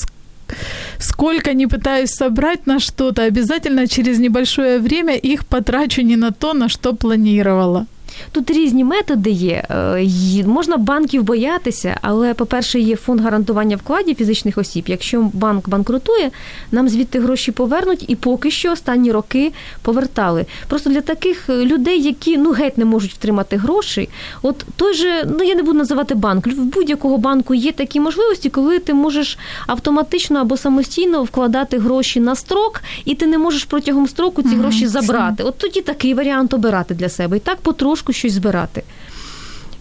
сколько 0.99 1.53
не 1.53 1.67
пытаюсь 1.67 2.11
собрать 2.11 2.67
на 2.67 2.79
что-то, 2.79 3.23
обязательно 3.23 3.87
через 3.87 4.19
небольшое 4.19 4.79
время 4.79 5.15
их 5.15 5.45
потрачу 5.45 6.01
не 6.01 6.17
на 6.17 6.31
то, 6.31 6.53
на 6.53 6.69
что 6.69 6.93
планировала. 6.93 7.85
Тут 8.32 8.50
різні 8.50 8.84
методи 8.84 9.30
є. 9.30 9.64
Е, 9.70 10.44
можна 10.46 10.76
банків 10.76 11.22
боятися, 11.22 11.98
але, 12.02 12.34
по-перше, 12.34 12.80
є 12.80 12.96
фонд 12.96 13.20
гарантування 13.20 13.76
вкладів 13.76 14.16
фізичних 14.16 14.58
осіб. 14.58 14.84
Якщо 14.86 15.30
банк 15.32 15.68
банкрутує, 15.68 16.30
нам 16.72 16.88
звідти 16.88 17.20
гроші 17.20 17.52
повернуть 17.52 18.04
і 18.08 18.16
поки 18.16 18.50
що 18.50 18.72
останні 18.72 19.12
роки 19.12 19.52
повертали. 19.82 20.46
Просто 20.68 20.90
для 20.90 21.00
таких 21.00 21.48
людей, 21.48 22.02
які 22.02 22.38
ну 22.38 22.52
геть 22.52 22.78
не 22.78 22.84
можуть 22.84 23.12
втримати 23.12 23.56
гроші, 23.56 24.08
от 24.42 24.64
той 24.76 24.94
же, 24.94 25.28
ну 25.38 25.44
я 25.44 25.54
не 25.54 25.62
буду 25.62 25.78
називати 25.78 26.14
банк. 26.14 26.46
В 26.46 26.64
будь-якого 26.64 27.18
банку 27.18 27.54
є 27.54 27.72
такі 27.72 28.00
можливості, 28.00 28.50
коли 28.50 28.78
ти 28.78 28.94
можеш 28.94 29.38
автоматично 29.66 30.40
або 30.40 30.56
самостійно 30.56 31.22
вкладати 31.22 31.78
гроші 31.78 32.20
на 32.20 32.34
строк, 32.34 32.82
і 33.04 33.14
ти 33.14 33.26
не 33.26 33.38
можеш 33.38 33.64
протягом 33.64 34.08
строку 34.08 34.42
ці 34.42 34.56
гроші 34.56 34.86
забрати. 34.86 35.42
От 35.42 35.58
тоді 35.58 35.80
такий 35.80 36.14
варіант 36.14 36.54
обирати 36.54 36.94
для 36.94 37.08
себе. 37.08 37.36
І 37.36 37.40
так 37.40 37.58
потрошку 37.58 37.97
потрошку 37.98 38.12
щось 38.12 38.32
збирати. 38.32 38.82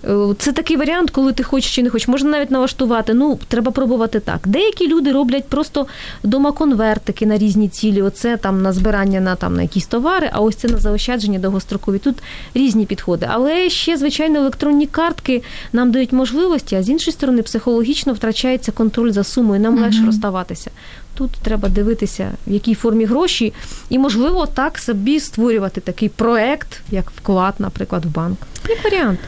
Е, 0.07 0.35
це 0.37 0.51
такий 0.51 0.77
варіант, 0.77 1.09
коли 1.09 1.33
ти 1.33 1.43
хочеш 1.43 1.75
чи 1.75 1.83
не 1.83 1.89
хочеш. 1.89 2.07
Можна 2.07 2.29
навіть 2.29 2.51
налаштувати. 2.51 3.13
Ну, 3.13 3.39
треба 3.47 3.71
пробувати 3.71 4.19
так. 4.19 4.39
Деякі 4.45 4.87
люди 4.87 5.11
роблять 5.11 5.45
просто 5.45 5.87
дома 6.23 6.51
конвертики 6.51 7.25
на 7.25 7.37
різні 7.37 7.69
цілі. 7.69 8.01
Оце 8.01 8.37
там 8.37 8.61
на 8.61 8.73
збирання 8.73 9.19
на 9.19 9.35
там 9.35 9.55
на 9.55 9.61
якісь 9.61 9.85
товари, 9.85 10.29
а 10.33 10.39
ось 10.39 10.55
це 10.55 10.67
на 10.67 10.77
заощадження 10.77 11.39
довгострокові. 11.39 11.99
Тут 11.99 12.15
різні 12.53 12.85
підходи. 12.85 13.27
Але 13.29 13.69
ще, 13.69 13.97
звичайно, 13.97 14.39
електронні 14.39 14.87
картки 14.87 15.43
нам 15.73 15.91
дають 15.91 16.11
можливості, 16.11 16.75
а 16.75 16.83
з 16.83 16.89
іншої 16.89 17.13
сторони, 17.13 17.41
психологічно 17.41 18.13
втрачається 18.13 18.71
контроль 18.71 19.11
за 19.11 19.23
сумою. 19.23 19.61
Нам 19.61 19.77
mm-hmm. 19.77 19.81
легше 19.81 20.05
розставатися. 20.05 20.71
Тут 21.15 21.31
треба 21.31 21.69
дивитися, 21.69 22.31
в 22.47 22.53
якій 22.53 22.73
формі 22.73 23.05
гроші, 23.05 23.53
і, 23.89 23.99
можливо, 23.99 24.45
так 24.45 24.79
собі 24.79 25.19
створювати 25.19 25.81
такий 25.81 26.09
проект, 26.09 26.81
як 26.91 27.11
вклад, 27.11 27.53
наприклад, 27.59 28.05
в 28.05 28.09
банк. 28.09 28.37
Як 28.69 28.83
варіант. 28.83 29.19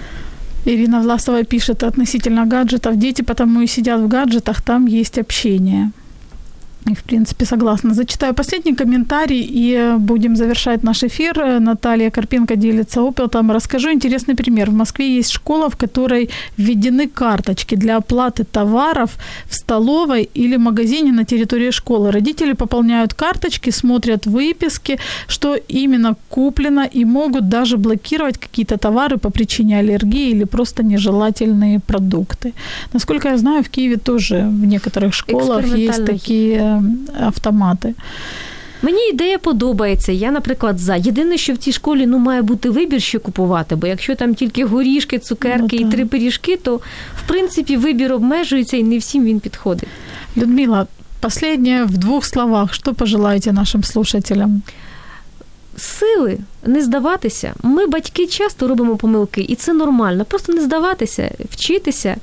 Ирина 0.66 1.02
Власова 1.02 1.44
пишет 1.44 1.84
относительно 1.84 2.46
гаджетов. 2.46 2.98
Дети 2.98 3.22
потому 3.22 3.62
и 3.62 3.68
сидят 3.68 4.02
в 4.02 4.08
гаджетах, 4.08 4.62
там 4.62 4.86
есть 4.86 5.18
общение. 5.18 5.92
И, 6.88 6.94
в 6.94 7.04
принципе, 7.04 7.46
согласна. 7.46 7.94
Зачитаю 7.94 8.34
последний 8.34 8.74
комментарий 8.74 9.46
и 9.48 9.96
будем 9.98 10.36
завершать 10.36 10.84
наш 10.84 11.04
эфир. 11.04 11.60
Наталья 11.60 12.10
Карпенко 12.10 12.56
делится 12.56 13.02
опытом. 13.02 13.52
Расскажу 13.52 13.92
интересный 13.92 14.36
пример. 14.36 14.70
В 14.70 14.74
Москве 14.74 15.18
есть 15.18 15.32
школа, 15.32 15.70
в 15.70 15.76
которой 15.76 16.30
введены 16.58 17.08
карточки 17.08 17.76
для 17.76 17.98
оплаты 17.98 18.44
товаров 18.44 19.18
в 19.50 19.54
столовой 19.54 20.30
или 20.38 20.58
магазине 20.58 21.12
на 21.12 21.26
территории 21.26 21.72
школы. 21.72 22.12
Родители 22.12 22.54
пополняют 22.54 23.14
карточки, 23.14 23.72
смотрят 23.72 24.26
выписки, 24.26 24.98
что 25.28 25.56
именно 25.56 26.16
куплено, 26.30 26.90
и 26.96 27.06
могут 27.06 27.50
даже 27.50 27.78
блокировать 27.78 28.38
какие-то 28.38 28.78
товары 28.78 29.18
по 29.18 29.30
причине 29.30 29.80
аллергии 29.80 30.30
или 30.32 30.46
просто 30.46 30.84
нежелательные 30.84 31.80
продукты. 31.80 32.54
Насколько 32.94 33.30
я 33.30 33.38
знаю, 33.38 33.64
в 33.64 33.70
Киеве 33.70 33.98
тоже 33.98 34.48
в 34.50 34.66
некоторых 34.66 35.14
школах 35.14 35.78
есть 35.78 36.06
такие 36.06 36.69
автомати. 37.22 37.94
Мені 38.82 39.10
ідея 39.10 39.38
подобається. 39.38 40.12
Я, 40.12 40.32
наприклад, 40.32 40.80
за. 40.80 40.96
Єдине, 40.96 41.38
що 41.38 41.54
в 41.54 41.58
цій 41.58 41.72
школі 41.72 42.06
ну, 42.06 42.18
має 42.18 42.42
бути 42.42 42.70
вибір, 42.70 43.02
що 43.02 43.20
купувати, 43.20 43.76
бо 43.76 43.88
якщо 43.88 44.16
там 44.16 44.36
тільки 44.36 44.66
горішки, 44.66 45.20
цукерки 45.20 45.78
ну, 45.80 45.88
і 45.88 45.92
три 45.92 46.06
пиріжки, 46.06 46.58
то 46.58 46.76
в 47.18 47.28
принципі 47.28 47.78
вибір 47.78 48.14
обмежується 48.14 48.78
і 48.78 48.84
не 48.84 48.98
всім 48.98 49.24
він 49.24 49.40
підходить. 49.40 49.90
Людмила, 50.38 50.88
последнее 51.20 51.84
в 51.84 51.98
двох 51.98 52.26
словах. 52.26 52.74
Що 52.74 52.94
пожелаєте 52.94 53.54
нашим 53.54 53.84
слушателям? 53.84 54.62
Сили 55.78 56.38
не 56.66 56.82
здаватися. 56.82 57.54
Ми, 57.64 57.88
батьки, 57.88 58.28
часто 58.28 58.68
робимо 58.68 58.98
помилки, 58.98 59.42
і 59.42 59.56
це 59.56 59.74
нормально. 59.74 60.26
Просто 60.26 60.54
не 60.54 60.62
здаватися, 60.62 61.32
вчитися. 61.52 62.16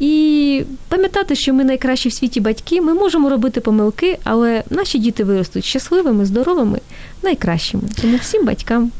І 0.00 0.64
пам'ятати, 0.88 1.34
що 1.34 1.54
ми 1.54 1.64
найкращі 1.64 2.08
в 2.08 2.12
світі 2.12 2.40
батьки, 2.40 2.80
ми 2.80 2.94
можемо 2.94 3.28
робити 3.28 3.60
помилки, 3.60 4.18
але 4.24 4.62
наші 4.70 4.98
діти 4.98 5.24
виростуть 5.24 5.64
щасливими, 5.64 6.26
здоровими, 6.26 6.80
найкращими. 7.22 7.82
Тому 8.00 8.16
всім 8.16 8.46
батькам. 8.46 8.90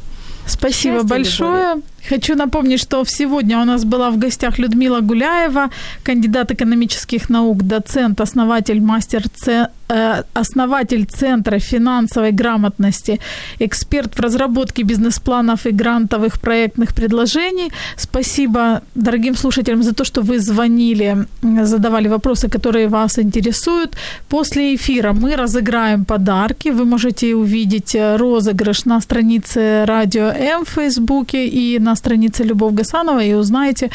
Спасибо 0.47 0.95
Счастья, 0.95 1.17
большое. 1.17 1.71
Любовь. 1.71 1.83
Хочу 2.09 2.35
напомнить, 2.35 2.81
что 2.81 3.05
сегодня 3.07 3.59
у 3.61 3.65
нас 3.65 3.85
была 3.85 4.11
в 4.11 4.19
гостях 4.19 4.59
Людмила 4.59 5.01
Гуляева, 5.01 5.71
кандидат 6.03 6.51
экономических 6.51 7.31
наук, 7.31 7.63
доцент, 7.63 8.21
основатель, 8.21 8.81
мастер, 8.81 9.23
э, 9.47 10.23
основатель 10.35 11.05
Центра 11.05 11.59
финансовой 11.59 12.33
грамотности, 12.33 13.21
эксперт 13.61 14.17
в 14.17 14.21
разработке 14.21 14.83
бизнес-планов 14.83 15.67
и 15.67 15.71
грантовых 15.71 16.41
проектных 16.41 16.95
предложений. 16.95 17.73
Спасибо 17.97 18.81
дорогим 18.95 19.37
слушателям 19.37 19.83
за 19.83 19.93
то, 19.93 20.05
что 20.05 20.23
вы 20.23 20.39
звонили, 20.39 21.27
задавали 21.43 22.09
вопросы, 22.09 22.49
которые 22.49 22.89
вас 22.89 23.19
интересуют. 23.19 23.97
После 24.29 24.75
эфира 24.75 25.13
мы 25.13 25.37
разыграем 25.37 26.05
подарки. 26.05 26.71
Вы 26.71 26.85
можете 26.85 27.35
увидеть 27.35 27.97
розыгрыш 28.17 28.87
на 28.87 29.01
странице 29.01 29.85
Радио 29.87 30.29
М 30.29 30.65
в 30.65 30.69
Фейсбуке 30.69 31.47
и 31.47 31.79
на 31.79 31.90
на 31.91 31.97
странице 31.97 32.45
Любовь 32.45 32.75
Гасанова 32.75 33.21
и 33.21 33.35
узнаете, 33.35 33.91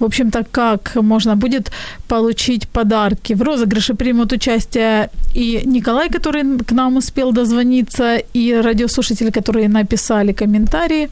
в 0.00 0.04
общем-то, 0.04 0.44
как 0.50 0.96
можно 1.02 1.36
будет 1.36 1.72
получить 2.08 2.68
подарки. 2.68 3.34
В 3.34 3.42
розыгрыше 3.42 3.94
примут 3.94 4.32
участие 4.32 5.08
и 5.34 5.62
Николай, 5.66 6.08
который 6.08 6.58
к 6.64 6.72
нам 6.72 6.96
успел 6.96 7.32
дозвониться, 7.32 8.18
и 8.34 8.62
радиослушатели, 8.62 9.30
которые 9.30 9.68
написали 9.68 10.32
комментарии. 10.32 11.08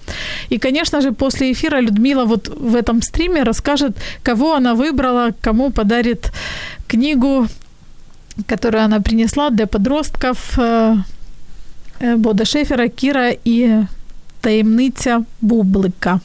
И, 0.51 0.59
конечно 0.59 1.01
же, 1.01 1.13
после 1.13 1.53
эфира 1.53 1.81
Людмила 1.81 2.25
вот 2.25 2.49
в 2.49 2.75
этом 2.75 3.03
стриме 3.03 3.45
расскажет, 3.45 3.97
кого 4.23 4.55
она 4.55 4.75
выбрала, 4.75 5.31
кому 5.41 5.71
подарит 5.71 6.33
книгу, 6.89 7.47
которую 8.47 8.85
она 8.85 9.01
принесла 9.01 9.51
для 9.51 9.67
подростков 9.67 10.59
э, 10.59 10.97
э, 12.01 12.17
Бода 12.17 12.45
Шефера, 12.45 12.89
Кіра 12.89 13.33
і 13.45 13.87
таємниця 14.47 15.23
Бублика. 15.41 16.21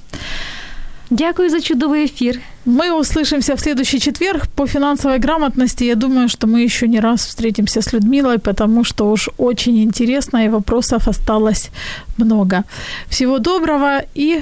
Дякую 1.10 1.50
за 1.50 1.62
чудовий 1.62 2.04
ефір. 2.04 2.40
Мы 2.66 3.00
услышимся 3.00 3.56
в 3.56 3.60
следующий 3.60 4.00
четверг 4.00 4.48
по 4.56 4.68
финансовой 4.68 5.20
грамотности. 5.20 5.86
Я 5.86 5.96
думаю, 5.96 6.30
что 6.30 6.48
мы 6.48 6.66
еще 6.66 6.88
не 6.88 7.00
раз 7.00 7.26
встретимся 7.26 7.82
с 7.82 7.94
Людмилой, 7.94 8.38
потому 8.38 8.84
что 8.84 9.12
уж 9.12 9.30
очень 9.38 9.78
интересно 9.78 10.46
и 10.46 10.50
вопросов 10.50 11.08
осталось 11.08 11.70
много. 12.18 12.64
Всего 13.10 13.40
доброго 13.40 14.04
и 14.18 14.42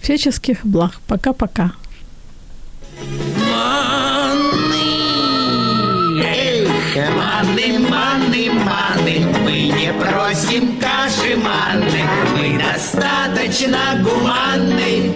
всяческих 0.00 0.56
благ. 0.64 0.92
Пока-пока. 1.06 1.70
Маны, 7.16 7.78
маны, 7.90 8.50
маны, 8.50 9.26
мы 9.44 9.72
не 9.78 9.92
просим 9.92 10.78
достаточно 13.61 14.01
гуманны 14.03 15.13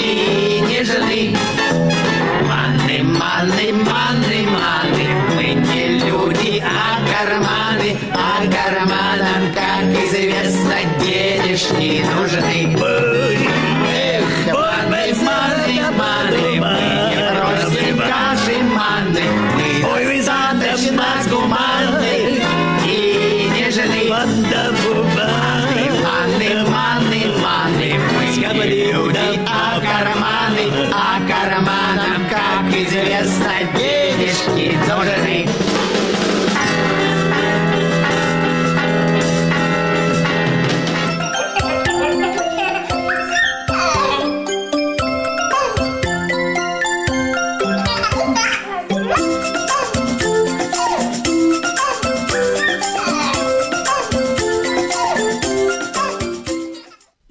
и 0.00 0.60
нежны. 0.60 1.36
Маны, 2.48 3.02
маны, 3.02 3.72
маны, 3.72 4.17